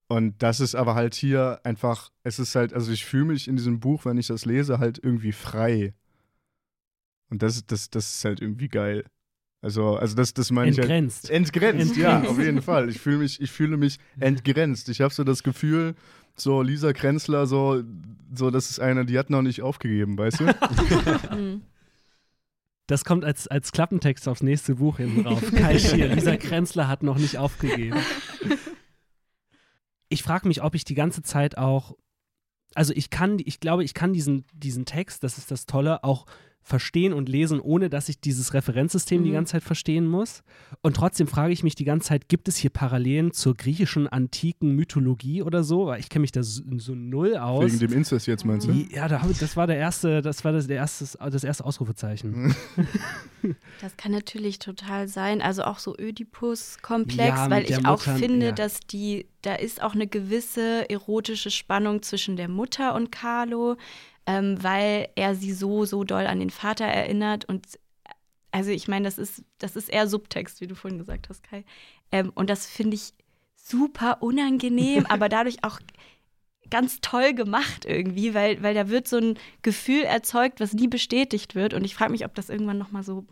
Und 0.06 0.40
das 0.40 0.60
ist 0.60 0.76
aber 0.76 0.94
halt 0.94 1.16
hier 1.16 1.58
einfach, 1.64 2.12
es 2.22 2.38
ist 2.38 2.54
halt, 2.54 2.72
also 2.74 2.92
ich 2.92 3.04
fühle 3.04 3.24
mich 3.24 3.48
in 3.48 3.56
diesem 3.56 3.80
Buch, 3.80 4.04
wenn 4.04 4.18
ich 4.18 4.28
das 4.28 4.44
lese, 4.44 4.78
halt 4.78 5.00
irgendwie 5.02 5.32
frei. 5.32 5.92
Und 7.28 7.42
das, 7.42 7.66
das, 7.66 7.90
das 7.90 8.18
ist 8.18 8.24
halt 8.24 8.40
irgendwie 8.40 8.68
geil. 8.68 9.04
Also, 9.62 9.96
also 9.96 10.14
das, 10.14 10.32
das 10.32 10.52
meine 10.52 10.70
ich 10.70 10.78
halt. 10.78 10.88
Entgrenzt. 10.88 11.28
Entgrenzt, 11.28 11.96
ja, 11.96 12.22
auf 12.22 12.38
jeden 12.38 12.62
Fall. 12.62 12.88
Ich 12.88 13.00
fühle 13.00 13.18
mich, 13.18 13.40
ich 13.40 13.50
fühle 13.50 13.76
mich 13.76 13.98
entgrenzt. 14.20 14.88
Ich 14.90 15.00
habe 15.00 15.12
so 15.12 15.24
das 15.24 15.42
Gefühl, 15.42 15.96
so 16.36 16.62
Lisa 16.62 16.92
Krenzler, 16.92 17.46
so, 17.46 17.82
so, 18.34 18.50
das 18.50 18.70
ist 18.70 18.80
eine, 18.80 19.06
die 19.06 19.18
hat 19.18 19.30
noch 19.30 19.42
nicht 19.42 19.62
aufgegeben, 19.62 20.18
weißt 20.18 20.40
du? 20.40 21.60
Das 22.86 23.04
kommt 23.04 23.24
als, 23.24 23.48
als 23.48 23.72
Klappentext 23.72 24.28
aufs 24.28 24.42
nächste 24.42 24.76
Buch 24.76 24.98
hinten 24.98 25.24
drauf. 25.24 25.42
Kai 25.54 25.78
Schier, 25.78 26.08
Lisa 26.08 26.36
Krenzler 26.36 26.86
hat 26.86 27.02
noch 27.02 27.18
nicht 27.18 27.36
aufgegeben. 27.36 27.98
Ich 30.08 30.22
frage 30.22 30.46
mich, 30.46 30.62
ob 30.62 30.74
ich 30.76 30.84
die 30.84 30.94
ganze 30.94 31.22
Zeit 31.22 31.58
auch, 31.58 31.96
also 32.74 32.92
ich 32.94 33.10
kann, 33.10 33.38
ich 33.44 33.58
glaube, 33.58 33.82
ich 33.82 33.92
kann 33.92 34.12
diesen, 34.12 34.44
diesen 34.52 34.84
Text, 34.84 35.24
das 35.24 35.36
ist 35.36 35.50
das 35.50 35.66
Tolle, 35.66 36.04
auch 36.04 36.26
verstehen 36.68 37.12
und 37.12 37.28
lesen, 37.28 37.60
ohne 37.60 37.88
dass 37.88 38.08
ich 38.08 38.20
dieses 38.20 38.52
Referenzsystem 38.52 39.22
die 39.22 39.30
Mhm. 39.30 39.34
ganze 39.34 39.52
Zeit 39.52 39.62
verstehen 39.62 40.04
muss. 40.04 40.42
Und 40.82 40.96
trotzdem 40.96 41.28
frage 41.28 41.52
ich 41.52 41.62
mich 41.62 41.76
die 41.76 41.84
ganze 41.84 42.08
Zeit, 42.08 42.28
gibt 42.28 42.48
es 42.48 42.56
hier 42.56 42.70
Parallelen 42.70 43.30
zur 43.32 43.54
griechischen 43.54 44.08
antiken 44.08 44.72
Mythologie 44.74 45.42
oder 45.42 45.62
so? 45.62 45.86
Weil 45.86 46.00
ich 46.00 46.08
kenne 46.08 46.22
mich 46.22 46.32
da 46.32 46.42
so, 46.42 46.64
so 46.78 46.96
null 46.96 47.36
aus. 47.36 47.64
Wegen 47.66 47.78
dem 47.78 47.92
Inzest 47.92 48.26
jetzt, 48.26 48.44
meinst 48.44 48.66
du? 48.66 48.72
ja, 48.72 49.06
da 49.06 49.22
das 49.38 49.56
war 49.56 49.68
der 49.68 49.76
erste, 49.76 50.22
das 50.22 50.44
war 50.44 50.50
das, 50.52 50.66
der 50.66 50.78
erste, 50.78 51.06
das 51.30 51.44
erste 51.44 51.64
Ausrufezeichen. 51.64 52.54
Das 53.80 53.96
kann 53.96 54.10
natürlich 54.10 54.58
total 54.58 55.06
sein. 55.06 55.40
Also 55.40 55.62
auch 55.62 55.78
so 55.78 55.96
Ödipus-Komplex, 55.96 57.28
Ja, 57.28 57.48
weil 57.50 57.64
ich 57.64 57.76
auch 57.86 58.04
Mutter, 58.04 58.16
finde, 58.16 58.46
ja. 58.46 58.52
dass 58.52 58.80
die, 58.80 59.26
da 59.42 59.54
ist 59.54 59.82
auch 59.82 59.94
eine 59.94 60.08
gewisse 60.08 60.90
erotische 60.90 61.52
Spannung 61.52 62.02
zwischen 62.02 62.36
der 62.36 62.48
Mutter 62.48 62.94
und 62.96 63.12
Carlo, 63.12 63.76
ähm, 64.26 64.62
weil 64.62 65.08
er 65.14 65.34
sie 65.34 65.52
so, 65.52 65.84
so 65.84 66.04
doll 66.04 66.26
an 66.26 66.40
den 66.40 66.50
Vater 66.50 66.84
erinnert. 66.84 67.44
Und 67.44 67.78
also 68.50 68.70
ich 68.70 68.88
meine, 68.88 69.04
das 69.04 69.18
ist, 69.18 69.44
das 69.58 69.76
ist 69.76 69.88
eher 69.88 70.08
Subtext, 70.08 70.60
wie 70.60 70.66
du 70.66 70.74
vorhin 70.74 70.98
gesagt 70.98 71.28
hast, 71.28 71.42
Kai. 71.42 71.64
Ähm, 72.12 72.32
und 72.34 72.50
das 72.50 72.66
finde 72.66 72.96
ich 72.96 73.12
super 73.54 74.22
unangenehm, 74.22 75.06
aber 75.08 75.28
dadurch 75.28 75.62
auch 75.62 75.80
ganz 76.68 77.00
toll 77.00 77.32
gemacht 77.32 77.84
irgendwie, 77.84 78.34
weil, 78.34 78.62
weil 78.62 78.74
da 78.74 78.88
wird 78.88 79.06
so 79.06 79.18
ein 79.18 79.38
Gefühl 79.62 80.02
erzeugt, 80.02 80.58
was 80.58 80.72
nie 80.72 80.88
bestätigt 80.88 81.54
wird. 81.54 81.74
Und 81.74 81.84
ich 81.84 81.94
frage 81.94 82.10
mich, 82.10 82.24
ob 82.24 82.34
das 82.34 82.50
irgendwann 82.50 82.78
nochmal 82.78 83.04
so 83.04 83.24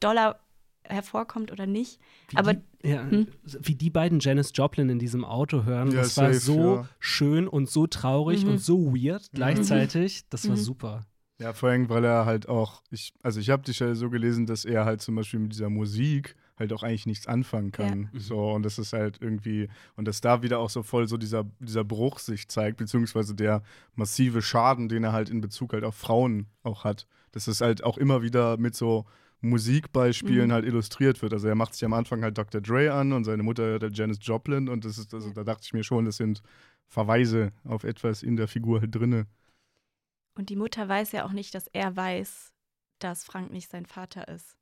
doller 0.00 0.40
hervorkommt 0.84 1.52
oder 1.52 1.66
nicht. 1.66 2.00
Wie 2.28 2.36
Aber 2.36 2.54
die, 2.54 2.88
ja, 2.88 3.02
hm? 3.08 3.26
wie 3.44 3.74
die 3.74 3.90
beiden 3.90 4.20
Janis 4.20 4.50
Joplin 4.54 4.88
in 4.88 4.98
diesem 4.98 5.24
Auto 5.24 5.64
hören, 5.64 5.90
Ja, 5.92 5.98
das 6.02 6.16
war 6.16 6.32
safe, 6.32 6.38
so 6.40 6.74
ja. 6.76 6.88
schön 6.98 7.46
und 7.48 7.68
so 7.68 7.86
traurig 7.86 8.44
Mhm. 8.44 8.52
und 8.52 8.58
so 8.58 8.94
weird 8.94 9.30
gleichzeitig. 9.32 10.22
Das 10.30 10.48
war 10.48 10.56
Mhm. 10.56 10.60
super. 10.60 11.06
Ja, 11.38 11.52
vor 11.54 11.70
allem, 11.70 11.88
weil 11.88 12.04
er 12.04 12.26
halt 12.26 12.48
auch, 12.48 12.82
ich, 12.90 13.14
also 13.22 13.40
ich 13.40 13.48
habe 13.50 13.62
die 13.62 13.72
Stelle 13.72 13.94
so 13.94 14.10
gelesen, 14.10 14.44
dass 14.46 14.64
er 14.66 14.84
halt 14.84 15.00
zum 15.00 15.14
Beispiel 15.14 15.40
mit 15.40 15.52
dieser 15.52 15.70
Musik 15.70 16.36
halt 16.58 16.74
auch 16.74 16.82
eigentlich 16.82 17.06
nichts 17.06 17.26
anfangen 17.26 17.72
kann. 17.72 18.10
Ja. 18.12 18.20
So, 18.20 18.50
und 18.50 18.62
das 18.62 18.78
ist 18.78 18.92
halt 18.92 19.16
irgendwie, 19.22 19.68
und 19.96 20.06
dass 20.06 20.20
da 20.20 20.42
wieder 20.42 20.58
auch 20.58 20.68
so 20.68 20.82
voll 20.82 21.08
so 21.08 21.16
dieser, 21.16 21.44
dieser 21.58 21.84
Bruch 21.84 22.18
sich 22.18 22.48
zeigt, 22.48 22.76
beziehungsweise 22.76 23.34
der 23.34 23.62
massive 23.94 24.42
Schaden, 24.42 24.90
den 24.90 25.02
er 25.04 25.12
halt 25.12 25.30
in 25.30 25.40
Bezug 25.40 25.72
halt 25.72 25.84
auf 25.84 25.94
Frauen 25.94 26.46
auch 26.62 26.84
hat. 26.84 27.06
Dass 27.32 27.46
es 27.46 27.62
halt 27.62 27.82
auch 27.84 27.96
immer 27.96 28.20
wieder 28.20 28.58
mit 28.58 28.74
so 28.74 29.06
Musikbeispielen 29.40 30.48
Mhm. 30.48 30.52
halt 30.52 30.64
illustriert 30.66 31.22
wird. 31.22 31.32
Also 31.32 31.48
er 31.48 31.54
macht 31.54 31.74
sich 31.74 31.84
am 31.84 31.92
Anfang 31.92 32.22
halt 32.22 32.36
Dr. 32.36 32.60
Dre 32.60 32.92
an 32.92 33.12
und 33.12 33.24
seine 33.24 33.42
Mutter 33.42 33.62
hört 33.64 33.82
halt 33.82 33.96
Janis 33.96 34.18
Joplin 34.20 34.68
und 34.68 34.84
das 34.84 34.98
ist, 34.98 35.14
also 35.14 35.30
da 35.30 35.44
dachte 35.44 35.62
ich 35.64 35.72
mir 35.72 35.84
schon, 35.84 36.04
das 36.04 36.16
sind 36.16 36.42
Verweise 36.88 37.52
auf 37.64 37.84
etwas 37.84 38.22
in 38.22 38.36
der 38.36 38.48
Figur 38.48 38.80
halt 38.80 38.94
drinne. 38.94 39.26
Und 40.34 40.48
die 40.48 40.56
Mutter 40.56 40.88
weiß 40.88 41.12
ja 41.12 41.24
auch 41.24 41.32
nicht, 41.32 41.54
dass 41.54 41.66
er 41.68 41.96
weiß, 41.96 42.52
dass 42.98 43.24
Frank 43.24 43.50
nicht 43.52 43.70
sein 43.70 43.86
Vater 43.86 44.28
ist. 44.28 44.56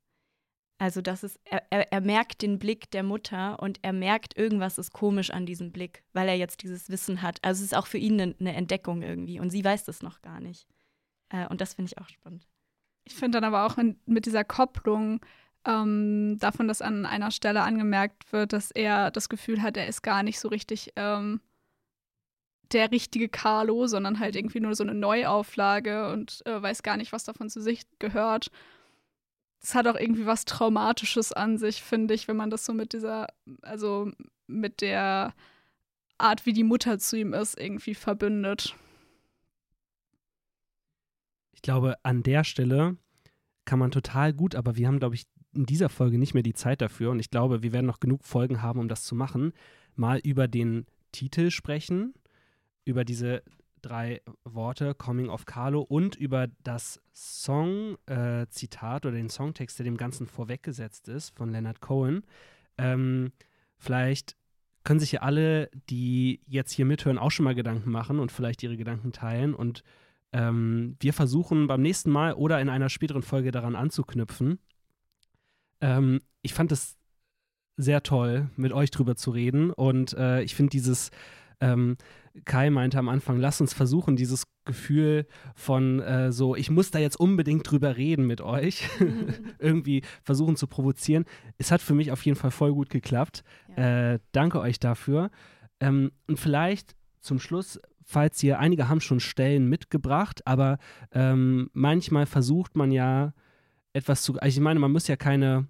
Also 0.81 1.01
das 1.03 1.25
ist, 1.25 1.41
er, 1.45 1.65
er, 1.71 1.93
er 1.93 2.01
merkt 2.01 2.41
den 2.41 2.61
Blick 2.61 2.89
der 2.93 3.03
Mutter 3.03 3.61
und 3.61 3.81
er 3.83 3.93
merkt, 3.93 4.39
irgendwas 4.39 4.79
ist 4.79 4.93
komisch 4.93 5.31
an 5.31 5.45
diesem 5.45 5.73
Blick, 5.73 6.05
weil 6.13 6.29
er 6.29 6.37
jetzt 6.37 6.63
dieses 6.63 6.89
Wissen 6.89 7.21
hat. 7.21 7.39
Also 7.43 7.61
es 7.61 7.73
ist 7.73 7.77
auch 7.77 7.89
für 7.89 7.99
ihn 7.99 8.21
eine, 8.21 8.37
eine 8.39 8.55
Entdeckung 8.55 9.03
irgendwie 9.03 9.41
und 9.41 9.51
sie 9.51 9.65
weiß 9.65 9.85
das 9.85 10.03
noch 10.03 10.23
gar 10.23 10.39
nicht. 10.41 10.69
Äh, 11.31 11.49
und 11.49 11.61
das 11.61 11.75
finde 11.75 11.91
ich 11.91 11.99
auch 11.99 12.09
spannend. 12.09 12.47
Ich 13.09 13.15
finde 13.15 13.41
dann 13.41 13.45
aber 13.45 13.65
auch 13.65 13.79
in, 13.79 13.99
mit 14.05 14.27
dieser 14.27 14.45
Kopplung 14.45 15.21
ähm, 15.65 16.37
davon, 16.39 16.69
dass 16.69 16.83
an 16.83 17.07
einer 17.07 17.31
Stelle 17.31 17.63
angemerkt 17.63 18.33
wird, 18.33 18.53
dass 18.53 18.71
er 18.71 19.11
das 19.11 19.31
Gefühl 19.31 19.63
hat, 19.63 19.79
er 19.79 19.87
ist 19.87 20.03
gar 20.03 20.23
nicht 20.23 20.39
so 20.39 20.49
richtig 20.49 20.93
ähm, 20.97 21.41
der 22.73 22.91
richtige 22.91 23.31
Carlo, 23.31 23.87
sondern 23.87 24.19
halt 24.19 24.37
irgendwie 24.37 24.61
nur 24.61 24.75
so 24.75 24.85
eine 24.85 24.93
Neuauflage 24.93 26.13
und 26.13 26.45
äh, 26.45 26.61
weiß 26.61 26.83
gar 26.83 26.99
nicht, 26.99 27.13
was 27.13 27.25
davon 27.25 27.49
zu 27.49 27.63
sich 27.63 27.87
gehört. 27.99 28.51
Das 29.61 29.75
hat 29.75 29.87
auch 29.87 29.97
irgendwie 29.97 30.27
was 30.27 30.45
Traumatisches 30.45 31.33
an 31.33 31.57
sich, 31.57 31.83
finde 31.83 32.13
ich, 32.13 32.29
wenn 32.29 32.37
man 32.37 32.51
das 32.51 32.67
so 32.67 32.75
mit 32.75 32.93
dieser, 32.93 33.29
also 33.63 34.13
mit 34.47 34.83
der 34.83 35.33
Art, 36.19 36.45
wie 36.45 36.53
die 36.53 36.63
Mutter 36.63 36.99
zu 36.99 37.17
ihm 37.17 37.33
ist, 37.33 37.59
irgendwie 37.59 37.95
verbündet. 37.95 38.75
Ich 41.59 41.63
glaube, 41.63 41.97
an 42.05 42.23
der 42.23 42.45
Stelle 42.45 42.97
kann 43.65 43.81
man 43.81 43.91
total 43.91 44.33
gut, 44.33 44.55
aber 44.55 44.77
wir 44.77 44.87
haben, 44.87 45.01
glaube 45.01 45.17
ich, 45.17 45.27
in 45.53 45.67
dieser 45.67 45.89
Folge 45.89 46.17
nicht 46.17 46.33
mehr 46.33 46.45
die 46.45 46.55
Zeit 46.55 46.81
dafür. 46.81 47.11
Und 47.11 47.19
ich 47.19 47.31
glaube, 47.31 47.65
wir 47.65 47.73
werden 47.73 47.85
noch 47.85 47.99
genug 47.99 48.23
Folgen 48.23 48.63
haben, 48.63 48.79
um 48.79 48.87
das 48.87 49.03
zu 49.03 49.17
machen, 49.17 49.53
mal 49.97 50.21
über 50.21 50.47
den 50.47 50.87
Titel 51.11 51.51
sprechen, 51.51 52.15
über 52.85 53.05
diese 53.05 53.43
drei 53.83 54.23
Worte, 54.45 54.95
Coming 54.95 55.31
of 55.31 55.47
Carlo 55.47 55.81
und 55.81 56.15
über 56.15 56.47
das 56.63 57.01
Song-Zitat 57.13 59.05
oder 59.05 59.17
den 59.17 59.29
Songtext, 59.29 59.81
der 59.81 59.85
dem 59.85 59.97
Ganzen 59.97 60.29
vorweggesetzt 60.29 61.09
ist, 61.09 61.37
von 61.37 61.51
Leonard 61.51 61.81
Cohen. 61.81 62.23
Ähm, 62.77 63.33
vielleicht 63.79 64.37
können 64.85 65.01
sich 65.01 65.11
ja 65.11 65.23
alle, 65.23 65.71
die 65.91 66.41
jetzt 66.47 66.71
hier 66.71 66.85
mithören, 66.85 67.19
auch 67.19 67.33
schon 67.33 67.43
mal 67.43 67.57
Gedanken 67.57 67.91
machen 67.91 68.21
und 68.21 68.31
vielleicht 68.31 68.63
ihre 68.63 68.77
Gedanken 68.77 69.11
teilen. 69.11 69.55
Und 69.55 69.83
ähm, 70.33 70.97
wir 71.01 71.13
versuchen 71.13 71.67
beim 71.67 71.83
nächsten 71.83 72.11
Mal 72.11 72.35
oder 72.35 72.61
in 72.61 72.69
einer 72.69 72.89
späteren 72.89 73.23
Folge 73.23 73.51
daran 73.51 73.75
anzuknüpfen. 73.75 74.59
Ähm, 75.81 76.21
ich 76.43 76.55
fand 76.55 76.73
es 76.73 76.97
sehr 77.77 78.03
toll, 78.03 78.51
mit 78.57 78.73
euch 78.73 78.91
drüber 78.91 79.17
zu 79.17 79.31
reden. 79.31 79.71
Und 79.71 80.13
äh, 80.15 80.43
ich 80.43 80.55
finde 80.55 80.71
dieses, 80.71 81.11
ähm, 81.61 81.97
Kai 82.45 82.71
meinte 82.71 82.99
am 82.99 83.09
Anfang, 83.09 83.39
lass 83.39 83.61
uns 83.61 83.73
versuchen, 83.73 84.17
dieses 84.17 84.45
Gefühl 84.65 85.27
von 85.55 86.01
äh, 86.01 86.31
so, 86.31 86.55
ich 86.55 86.71
muss 86.71 86.91
da 86.91 86.99
jetzt 86.99 87.19
unbedingt 87.19 87.71
drüber 87.71 87.97
reden 87.97 88.27
mit 88.27 88.41
euch, 88.41 88.89
irgendwie 89.59 90.03
versuchen 90.23 90.57
zu 90.57 90.67
provozieren. 90.67 91.25
Es 91.57 91.71
hat 91.71 91.81
für 91.81 91.95
mich 91.95 92.13
auf 92.13 92.25
jeden 92.25 92.37
Fall 92.37 92.51
voll 92.51 92.75
gut 92.75 92.91
geklappt. 92.91 93.45
Ja. 93.77 94.13
Äh, 94.13 94.19
danke 94.33 94.61
euch 94.61 94.79
dafür. 94.79 95.31
Ähm, 95.81 96.13
und 96.27 96.39
vielleicht 96.39 96.97
zum 97.21 97.39
Schluss, 97.39 97.81
falls 98.09 98.43
ihr, 98.43 98.59
einige 98.59 98.89
haben 98.89 99.03
schon 99.03 99.21
Stellen 99.21 99.69
mitgebracht, 99.69 100.41
aber 100.47 100.79
ähm, 101.13 101.69
manchmal 101.75 102.25
versucht 102.25 102.75
man 102.75 102.91
ja 102.91 103.35
etwas 103.93 104.23
zu, 104.23 104.39
also 104.39 104.57
ich 104.57 104.63
meine, 104.63 104.81
man 104.81 104.93
muss 104.93 105.09
ja 105.09 105.17
keine, 105.17 105.69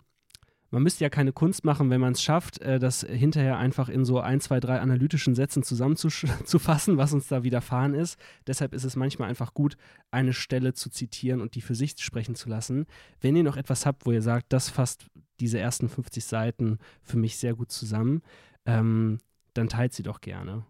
man 0.71 0.85
müsste 0.85 1.03
ja 1.03 1.11
keine 1.11 1.33
Kunst 1.33 1.65
machen, 1.65 1.91
wenn 1.91 2.01
man 2.01 2.13
es 2.13 2.23
schafft, 2.23 2.61
äh, 2.61 2.79
das 2.79 3.01
hinterher 3.01 3.59
einfach 3.59 3.89
in 3.89 4.05
so 4.05 4.21
ein, 4.21 4.41
zwei, 4.41 4.61
drei 4.61 4.79
analytischen 4.79 5.35
Sätzen 5.35 5.65
zusammenzufassen, 5.65 6.97
was 6.97 7.13
uns 7.13 7.27
da 7.27 7.43
widerfahren 7.43 7.95
ist. 7.95 8.17
Deshalb 8.47 8.73
ist 8.73 8.85
es 8.85 8.95
manchmal 8.95 9.29
einfach 9.29 9.53
gut, 9.53 9.77
eine 10.13 10.33
Stelle 10.33 10.75
zu 10.75 10.91
zitieren 10.91 11.41
und 11.41 11.57
die 11.57 11.61
für 11.61 11.75
sich 11.75 11.97
sprechen 11.99 12.37
zu 12.37 12.49
lassen. 12.49 12.87
Wenn 13.21 13.35
ihr 13.35 13.43
noch 13.43 13.57
etwas 13.57 13.85
habt, 13.85 14.07
wo 14.07 14.13
ihr 14.13 14.23
sagt, 14.23 14.53
das 14.53 14.69
fasst 14.69 15.07
diese 15.41 15.59
ersten 15.59 15.89
50 15.89 16.25
Seiten 16.25 16.79
für 17.03 17.17
mich 17.17 17.37
sehr 17.37 17.55
gut 17.55 17.73
zusammen, 17.73 18.23
ähm, 18.65 19.19
dann 19.55 19.69
teilt 19.69 19.93
sie 19.93 20.05
doch 20.05 20.21
gerne. 20.21 20.65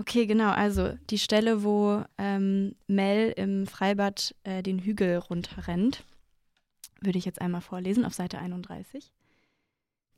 Okay, 0.00 0.26
genau. 0.26 0.50
Also 0.50 0.94
die 1.10 1.18
Stelle, 1.18 1.64
wo 1.64 2.04
ähm, 2.18 2.76
Mel 2.86 3.32
im 3.36 3.66
Freibad 3.66 4.34
äh, 4.44 4.62
den 4.62 4.78
Hügel 4.78 5.18
runterrennt, 5.18 6.04
würde 7.00 7.18
ich 7.18 7.24
jetzt 7.24 7.40
einmal 7.40 7.60
vorlesen 7.60 8.04
auf 8.04 8.14
Seite 8.14 8.38
31. 8.38 9.12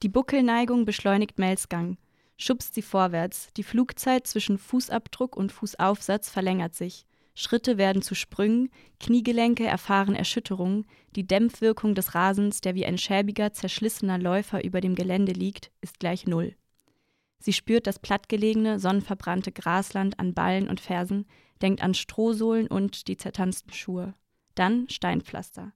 Die 0.03 0.09
Buckelneigung 0.09 0.85
beschleunigt 0.85 1.39
Mels 1.39 1.69
Gang, 1.69 1.99
schubst 2.37 2.75
sie 2.75 2.83
vorwärts. 2.83 3.49
Die 3.57 3.63
Flugzeit 3.63 4.27
zwischen 4.27 4.59
Fußabdruck 4.59 5.37
und 5.37 5.53
Fußaufsatz 5.53 6.31
verlängert 6.31 6.75
sich. 6.75 7.07
Schritte 7.35 7.79
werden 7.79 8.03
zu 8.03 8.15
Sprüngen, 8.15 8.71
Kniegelenke 8.99 9.65
erfahren 9.65 10.15
Erschütterungen, 10.15 10.87
die 11.17 11.27
Dämpfwirkung 11.27 11.95
des 11.95 12.15
Rasens, 12.15 12.61
der 12.61 12.75
wie 12.75 12.85
ein 12.85 12.99
schäbiger, 12.99 13.53
zerschlissener 13.53 14.19
Läufer 14.19 14.63
über 14.63 14.81
dem 14.81 14.95
Gelände 14.95 15.33
liegt, 15.33 15.71
ist 15.81 16.01
gleich 16.01 16.27
Null. 16.27 16.55
Sie 17.41 17.53
spürt 17.53 17.87
das 17.87 17.99
plattgelegene, 17.99 18.79
sonnenverbrannte 18.79 19.51
Grasland 19.51 20.21
an 20.21 20.35
Ballen 20.35 20.69
und 20.69 20.81
Fersen, 20.81 21.27
denkt 21.63 21.83
an 21.83 21.95
Strohsohlen 21.95 22.69
und 22.69 23.09
die 23.09 23.17
zertanzten 23.17 23.73
Schuhe. 23.73 24.15
Dann 24.55 24.89
Steinpflaster. 24.89 25.73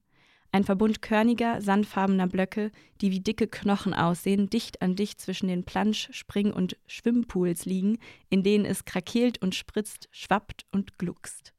Ein 0.51 0.63
Verbund 0.63 1.01
körniger, 1.01 1.61
sandfarbener 1.61 2.27
Blöcke, 2.27 2.71
die 3.01 3.11
wie 3.11 3.19
dicke 3.19 3.47
Knochen 3.47 3.93
aussehen, 3.93 4.49
dicht 4.49 4.81
an 4.81 4.95
dicht 4.95 5.19
zwischen 5.19 5.47
den 5.47 5.65
Plansch-, 5.65 6.07
Spring- 6.13 6.53
und 6.53 6.77
Schwimmpools 6.87 7.65
liegen, 7.65 7.97
in 8.29 8.43
denen 8.43 8.63
es 8.63 8.85
krakeelt 8.85 9.41
und 9.41 9.53
spritzt, 9.53 10.07
schwappt 10.11 10.65
und 10.71 10.97
gluckst. 10.97 11.53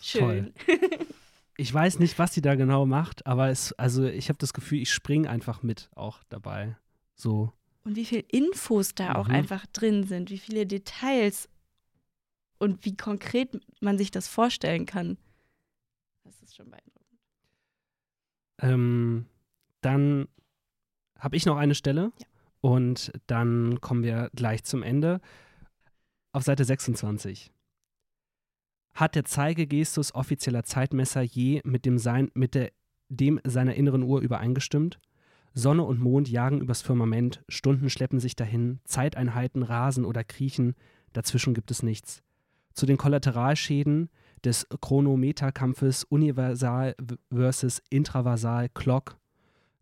Schön. 0.00 0.52
Ich 1.58 1.72
weiß 1.72 1.98
nicht, 1.98 2.18
was 2.18 2.32
sie 2.32 2.40
da 2.40 2.54
genau 2.54 2.86
macht, 2.86 3.26
aber 3.26 3.50
es, 3.50 3.72
also 3.74 4.04
ich 4.04 4.30
habe 4.30 4.38
das 4.38 4.54
Gefühl, 4.54 4.80
ich 4.80 4.90
springe 4.90 5.28
einfach 5.28 5.62
mit 5.62 5.90
auch 5.94 6.22
dabei. 6.28 6.76
So. 7.14 7.52
Und 7.84 7.96
wie 7.96 8.04
viel 8.04 8.24
Infos 8.28 8.94
da 8.94 9.14
auch 9.16 9.28
Mhm. 9.28 9.34
einfach 9.34 9.66
drin 9.66 10.04
sind, 10.04 10.30
wie 10.30 10.38
viele 10.38 10.66
Details 10.66 11.48
und 12.58 12.84
wie 12.84 12.96
konkret 12.96 13.60
man 13.80 13.98
sich 13.98 14.10
das 14.12 14.28
vorstellen 14.28 14.86
kann. 14.86 15.18
Das 16.22 16.40
ist 16.42 16.54
schon 16.54 16.70
beeindruckend. 16.70 17.18
Ähm, 18.60 19.26
dann 19.80 20.28
habe 21.18 21.36
ich 21.36 21.44
noch 21.46 21.56
eine 21.56 21.74
Stelle 21.74 22.12
Ja. 22.20 22.26
und 22.60 23.10
dann 23.26 23.80
kommen 23.80 24.04
wir 24.04 24.30
gleich 24.34 24.62
zum 24.62 24.82
Ende. 24.84 25.20
Auf 26.32 26.44
Seite 26.44 26.64
26. 26.64 27.50
Hat 28.94 29.14
der 29.16 29.24
Zeigegestus 29.24 30.14
offizieller 30.14 30.62
Zeitmesser 30.64 31.22
je 31.22 31.60
mit 31.64 31.84
dem, 31.84 31.98
sein, 31.98 32.30
mit 32.34 32.54
der, 32.54 32.72
dem 33.08 33.40
seiner 33.44 33.74
inneren 33.74 34.02
Uhr 34.02 34.20
übereingestimmt? 34.20 35.00
Sonne 35.54 35.84
und 35.84 36.00
Mond 36.00 36.28
jagen 36.28 36.60
übers 36.60 36.82
Firmament, 36.82 37.42
Stunden 37.48 37.90
schleppen 37.90 38.20
sich 38.20 38.36
dahin, 38.36 38.80
Zeiteinheiten 38.84 39.62
rasen 39.62 40.04
oder 40.04 40.24
kriechen, 40.24 40.74
dazwischen 41.12 41.54
gibt 41.54 41.70
es 41.70 41.82
nichts. 41.82 42.22
Zu 42.72 42.86
den 42.86 42.96
Kollateralschäden 42.96 44.08
des 44.44 44.66
Chronometerkampfes 44.80 46.04
Universal 46.04 46.96
versus 47.30 47.82
Intraversal 47.90 48.70
Clock 48.70 49.18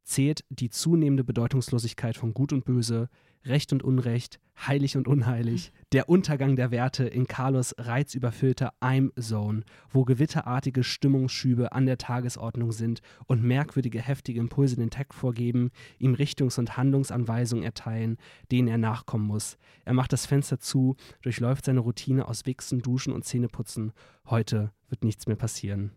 zählt 0.02 0.44
die 0.50 0.70
zunehmende 0.70 1.22
Bedeutungslosigkeit 1.22 2.16
von 2.16 2.34
Gut 2.34 2.52
und 2.52 2.64
Böse, 2.64 3.08
Recht 3.44 3.72
und 3.72 3.82
Unrecht, 3.82 4.38
heilig 4.66 4.96
und 4.96 5.08
unheilig, 5.08 5.72
der 5.92 6.08
Untergang 6.08 6.56
der 6.56 6.70
Werte 6.70 7.04
in 7.04 7.26
Carlos 7.26 7.74
reizüberfüllter 7.78 8.74
I'm-Zone, 8.80 9.62
wo 9.90 10.04
gewitterartige 10.04 10.84
Stimmungsschübe 10.84 11.72
an 11.72 11.86
der 11.86 11.96
Tagesordnung 11.96 12.72
sind 12.72 13.00
und 13.26 13.42
merkwürdige 13.42 14.02
heftige 14.02 14.40
Impulse 14.40 14.76
den 14.76 14.90
Takt 14.90 15.14
vorgeben, 15.14 15.70
ihm 15.98 16.14
Richtungs- 16.14 16.58
und 16.58 16.76
Handlungsanweisungen 16.76 17.64
erteilen, 17.64 18.18
denen 18.52 18.68
er 18.68 18.78
nachkommen 18.78 19.26
muss. 19.26 19.56
Er 19.86 19.94
macht 19.94 20.12
das 20.12 20.26
Fenster 20.26 20.58
zu, 20.58 20.96
durchläuft 21.22 21.64
seine 21.64 21.80
Routine 21.80 22.28
aus 22.28 22.44
Wichsen, 22.44 22.82
Duschen 22.82 23.12
und 23.12 23.24
Zähneputzen. 23.24 23.92
Heute 24.26 24.72
wird 24.90 25.02
nichts 25.02 25.26
mehr 25.26 25.36
passieren. 25.36 25.92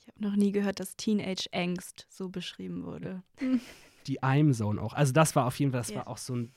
Ich 0.00 0.08
habe 0.08 0.20
noch 0.20 0.34
nie 0.34 0.50
gehört, 0.50 0.80
dass 0.80 0.96
Teenage 0.96 1.46
Angst 1.52 2.08
so 2.10 2.28
beschrieben 2.28 2.82
wurde. 2.82 3.22
Die 4.06 4.20
I'm-Zone 4.22 4.80
auch. 4.80 4.94
Also 4.94 5.12
das 5.12 5.34
war 5.36 5.46
auf 5.46 5.58
jeden 5.58 5.72
Fall, 5.72 5.80
das 5.80 5.90
Ja. 5.90 5.96
war 5.98 6.08
auch 6.08 6.18
so 6.18 6.34
ein 6.34 6.52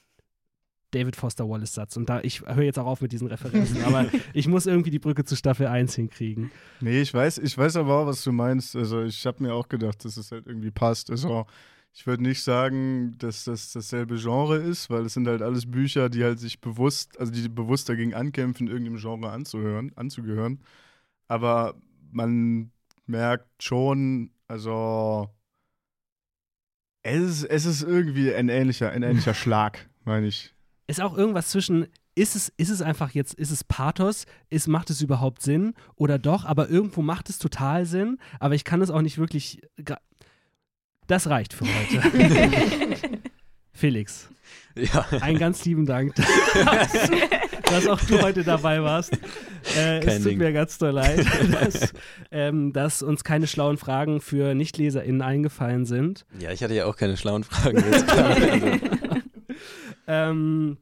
David 0.91 1.15
Foster 1.15 1.47
Wallace-Satz. 1.49 1.97
Und 1.97 2.07
da, 2.09 2.21
ich 2.21 2.41
höre 2.41 2.63
jetzt 2.63 2.79
auch 2.79 2.85
auf 2.85 3.01
mit 3.01 3.11
diesen 3.11 3.27
Referenzen, 3.27 3.83
aber 3.83 4.05
ich 4.33 4.47
muss 4.47 4.65
irgendwie 4.65 4.91
die 4.91 4.99
Brücke 4.99 5.25
zu 5.25 5.35
Staffel 5.35 5.67
1 5.67 5.93
hinkriegen. 5.95 6.51
Nee, 6.79 7.01
ich 7.01 7.13
weiß, 7.13 7.39
ich 7.39 7.57
weiß 7.57 7.75
aber 7.77 7.95
auch, 7.99 8.05
was 8.07 8.23
du 8.23 8.31
meinst. 8.31 8.75
Also 8.75 9.03
ich 9.03 9.25
habe 9.25 9.43
mir 9.43 9.53
auch 9.53 9.67
gedacht, 9.67 10.05
dass 10.05 10.15
es 10.17 10.31
halt 10.31 10.47
irgendwie 10.47 10.71
passt. 10.71 11.09
Also 11.11 11.45
ich 11.91 12.07
würde 12.07 12.23
nicht 12.23 12.43
sagen, 12.43 13.15
dass 13.17 13.43
das 13.45 13.71
dasselbe 13.73 14.15
Genre 14.17 14.57
ist, 14.57 14.89
weil 14.89 15.05
es 15.05 15.13
sind 15.13 15.27
halt 15.27 15.41
alles 15.41 15.69
Bücher, 15.69 16.09
die 16.09 16.23
halt 16.23 16.39
sich 16.39 16.61
bewusst, 16.61 17.19
also 17.19 17.31
die 17.31 17.47
bewusst 17.49 17.89
dagegen 17.89 18.13
ankämpfen, 18.13 18.67
irgendeinem 18.67 18.97
Genre 18.97 19.31
anzuhören, 19.31 19.91
anzugehören. 19.95 20.61
Aber 21.27 21.75
man 22.11 22.71
merkt 23.05 23.63
schon, 23.63 24.31
also 24.47 25.29
es 27.05 27.21
ist, 27.21 27.43
es 27.43 27.65
ist 27.65 27.83
irgendwie 27.83 28.33
ein 28.33 28.49
ähnlicher, 28.49 28.91
ein 28.91 29.03
ähnlicher 29.03 29.33
Schlag, 29.35 29.87
meine 30.03 30.27
ich. 30.27 30.53
Ist 30.87 31.01
auch 31.01 31.17
irgendwas 31.17 31.49
zwischen, 31.49 31.87
ist 32.15 32.35
es, 32.35 32.51
ist 32.57 32.69
es 32.69 32.81
einfach 32.81 33.11
jetzt, 33.11 33.35
ist 33.35 33.51
es 33.51 33.63
Pathos, 33.63 34.25
ist, 34.49 34.67
macht 34.67 34.89
es 34.89 35.01
überhaupt 35.01 35.41
Sinn 35.41 35.73
oder 35.95 36.17
doch, 36.17 36.45
aber 36.45 36.69
irgendwo 36.69 37.01
macht 37.01 37.29
es 37.29 37.37
total 37.37 37.85
Sinn, 37.85 38.17
aber 38.39 38.55
ich 38.55 38.63
kann 38.63 38.81
es 38.81 38.89
auch 38.89 39.01
nicht 39.01 39.17
wirklich. 39.17 39.61
Das 41.07 41.27
reicht 41.27 41.53
für 41.53 41.65
heute. 41.65 43.19
Felix, 43.75 44.29
Ja, 44.75 45.05
einen 45.21 45.37
ganz 45.37 45.63
lieben 45.65 45.85
Dank, 45.85 46.15
dass, 46.15 47.09
dass 47.69 47.87
auch 47.87 47.99
du 48.01 48.21
heute 48.21 48.43
dabei 48.43 48.81
warst. 48.81 49.13
Äh, 49.77 49.99
es 49.99 50.17
tut 50.17 50.25
Ding. 50.31 50.37
mir 50.37 50.53
ganz 50.53 50.77
doll 50.77 50.91
leid, 50.91 51.25
dass, 51.51 51.93
ähm, 52.31 52.71
dass 52.73 53.01
uns 53.01 53.23
keine 53.23 53.47
schlauen 53.47 53.77
Fragen 53.77 54.21
für 54.21 54.53
NichtleserInnen 54.55 55.21
eingefallen 55.21 55.85
sind. 55.85 56.25
ja, 56.39 56.51
ich 56.51 56.63
hatte 56.63 56.73
ja 56.73 56.85
auch 56.85 56.95
keine 56.95 57.17
schlauen 57.17 57.43
Fragen. 57.43 57.83
Also, 58.07 58.79
Ähm, 60.07 60.77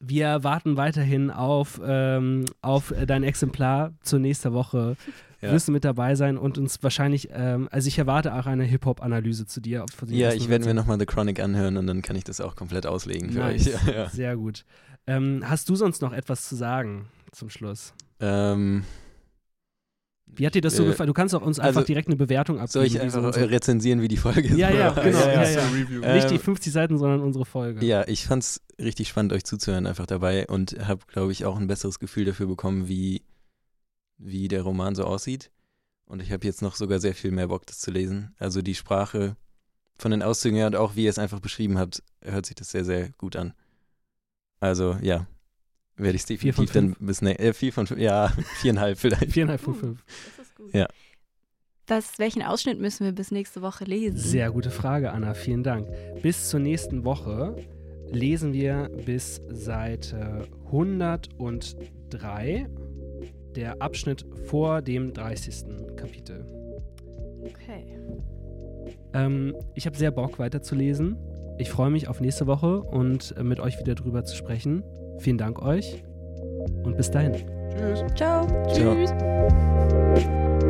wir 0.00 0.42
warten 0.42 0.76
weiterhin 0.76 1.30
auf, 1.30 1.80
ähm, 1.84 2.44
auf 2.60 2.92
dein 3.06 3.22
Exemplar 3.22 3.92
zur 4.02 4.18
nächsten 4.18 4.52
Woche. 4.52 4.96
Ja. 5.42 5.50
Wirst 5.50 5.66
du 5.66 5.72
mit 5.72 5.84
dabei 5.84 6.14
sein 6.14 6.38
und 6.38 6.56
uns 6.56 6.80
wahrscheinlich, 6.84 7.28
ähm, 7.32 7.68
also 7.72 7.88
ich 7.88 7.98
erwarte 7.98 8.32
auch 8.34 8.46
eine 8.46 8.62
Hip-Hop-Analyse 8.62 9.44
zu 9.46 9.60
dir. 9.60 9.84
ja, 10.06 10.32
ich 10.32 10.48
werde 10.48 10.64
mir 10.64 10.70
14. 10.70 10.76
nochmal 10.76 10.98
The 11.00 11.06
Chronic 11.06 11.40
anhören 11.40 11.76
und 11.76 11.88
dann 11.88 12.00
kann 12.00 12.14
ich 12.14 12.22
das 12.22 12.40
auch 12.40 12.54
komplett 12.54 12.86
auslegen 12.86 13.32
für 13.32 13.40
Nice. 13.40 13.66
euch. 13.66 13.74
Ja, 13.88 13.92
ja. 13.92 14.08
Sehr 14.08 14.36
gut. 14.36 14.64
Ähm, 15.08 15.42
hast 15.44 15.68
du 15.68 15.74
sonst 15.74 16.00
noch 16.00 16.12
etwas 16.12 16.48
zu 16.48 16.54
sagen 16.54 17.06
zum 17.32 17.50
Schluss? 17.50 17.92
Ähm, 18.20 18.84
Wie 20.26 20.46
hat 20.46 20.54
dir 20.54 20.60
das 20.62 20.76
so 20.76 20.84
Äh, 20.84 20.86
gefallen? 20.90 21.08
Du 21.08 21.12
kannst 21.12 21.34
auch 21.34 21.42
uns 21.42 21.58
also, 21.58 21.68
einfach 21.80 21.86
direkt 21.86 22.06
eine 22.06 22.16
Bewertung 22.16 22.58
abgeben. 22.58 22.70
soll 22.70 22.84
ich 22.84 22.94
wie 22.94 23.00
einfach 23.00 23.34
so 23.34 23.40
rezensieren, 23.40 24.00
wie 24.00 24.06
die 24.08 24.16
Folge 24.16 24.42
ist? 24.46 24.56
Ja, 24.56 24.70
ja, 24.70 24.90
genau, 25.02 25.18
ja, 25.26 25.42
ja. 25.42 25.60
Äh, 26.02 26.14
Nicht 26.14 26.30
die 26.30 26.36
ähm, 26.36 26.40
50 26.40 26.72
Seiten, 26.72 26.98
sondern 26.98 27.20
unsere 27.20 27.44
Folge. 27.44 27.84
Ja, 27.84 28.06
ich 28.06 28.26
fand's 28.26 28.60
richtig 28.78 29.08
spannend, 29.08 29.32
euch 29.32 29.42
zuzuhören 29.42 29.86
einfach 29.86 30.06
dabei 30.06 30.46
und 30.46 30.76
habe, 30.86 31.00
glaube 31.08 31.32
ich, 31.32 31.44
auch 31.44 31.58
ein 31.58 31.66
besseres 31.66 31.98
Gefühl 31.98 32.24
dafür 32.26 32.46
bekommen, 32.46 32.86
wie, 32.86 33.22
wie 34.22 34.48
der 34.48 34.62
Roman 34.62 34.94
so 34.94 35.04
aussieht. 35.04 35.50
Und 36.04 36.20
ich 36.20 36.32
habe 36.32 36.46
jetzt 36.46 36.62
noch 36.62 36.76
sogar 36.76 36.98
sehr 36.98 37.14
viel 37.14 37.30
mehr 37.30 37.48
Bock, 37.48 37.66
das 37.66 37.78
zu 37.78 37.90
lesen. 37.90 38.34
Also 38.38 38.62
die 38.62 38.74
Sprache 38.74 39.36
von 39.98 40.10
den 40.10 40.22
Auszügen 40.22 40.56
her 40.56 40.66
und 40.66 40.76
auch 40.76 40.96
wie 40.96 41.04
ihr 41.04 41.10
es 41.10 41.18
einfach 41.18 41.40
beschrieben 41.40 41.78
habt, 41.78 42.02
hört 42.22 42.46
sich 42.46 42.54
das 42.54 42.70
sehr, 42.70 42.84
sehr 42.84 43.10
gut 43.18 43.36
an. 43.36 43.54
Also 44.60 44.96
ja, 45.00 45.26
werde 45.96 46.16
ich 46.16 46.22
es 46.22 46.26
Vier 46.26 46.54
von 46.54 46.66
definitiv 46.66 46.98
dann 46.98 47.06
bis 47.06 47.22
ne 47.22 47.38
äh, 47.38 47.52
vier 47.52 47.72
von 47.72 47.86
fünf, 47.86 48.00
ja, 48.00 48.28
viereinhalb 48.60 48.98
vielleicht. 48.98 49.32
Viereinhalb 49.32 49.60
von 49.60 49.74
fünf. 49.74 50.04
Das 50.36 50.46
ist 50.46 50.56
gut. 50.56 50.74
Ja. 50.74 50.88
Was, 51.86 52.18
welchen 52.18 52.42
Ausschnitt 52.42 52.80
müssen 52.80 53.04
wir 53.04 53.12
bis 53.12 53.30
nächste 53.30 53.60
Woche 53.60 53.84
lesen? 53.84 54.16
Sehr 54.16 54.50
gute 54.50 54.70
Frage, 54.70 55.12
Anna. 55.12 55.34
Vielen 55.34 55.62
Dank. 55.62 55.88
Bis 56.22 56.48
zur 56.48 56.60
nächsten 56.60 57.04
Woche 57.04 57.56
lesen 58.10 58.52
wir 58.52 58.88
bis 59.04 59.42
Seite 59.48 60.48
103, 60.66 62.68
der 63.56 63.80
Abschnitt 63.82 64.24
vor 64.46 64.82
dem 64.82 65.12
30. 65.12 65.96
Kapitel. 65.96 66.44
Okay. 67.44 67.98
Ähm, 69.14 69.54
ich 69.74 69.86
habe 69.86 69.96
sehr 69.96 70.10
Bock 70.10 70.38
weiterzulesen. 70.38 71.16
Ich 71.58 71.70
freue 71.70 71.90
mich 71.90 72.08
auf 72.08 72.20
nächste 72.20 72.46
Woche 72.46 72.82
und 72.82 73.34
äh, 73.36 73.42
mit 73.42 73.60
euch 73.60 73.78
wieder 73.78 73.94
drüber 73.94 74.24
zu 74.24 74.36
sprechen. 74.36 74.82
Vielen 75.18 75.38
Dank 75.38 75.62
euch 75.62 76.02
und 76.82 76.96
bis 76.96 77.10
dahin. 77.10 77.34
Tschüss. 77.76 78.04
Ciao. 78.14 78.46
Ciao. 78.72 78.94
Tschüss. 78.94 80.61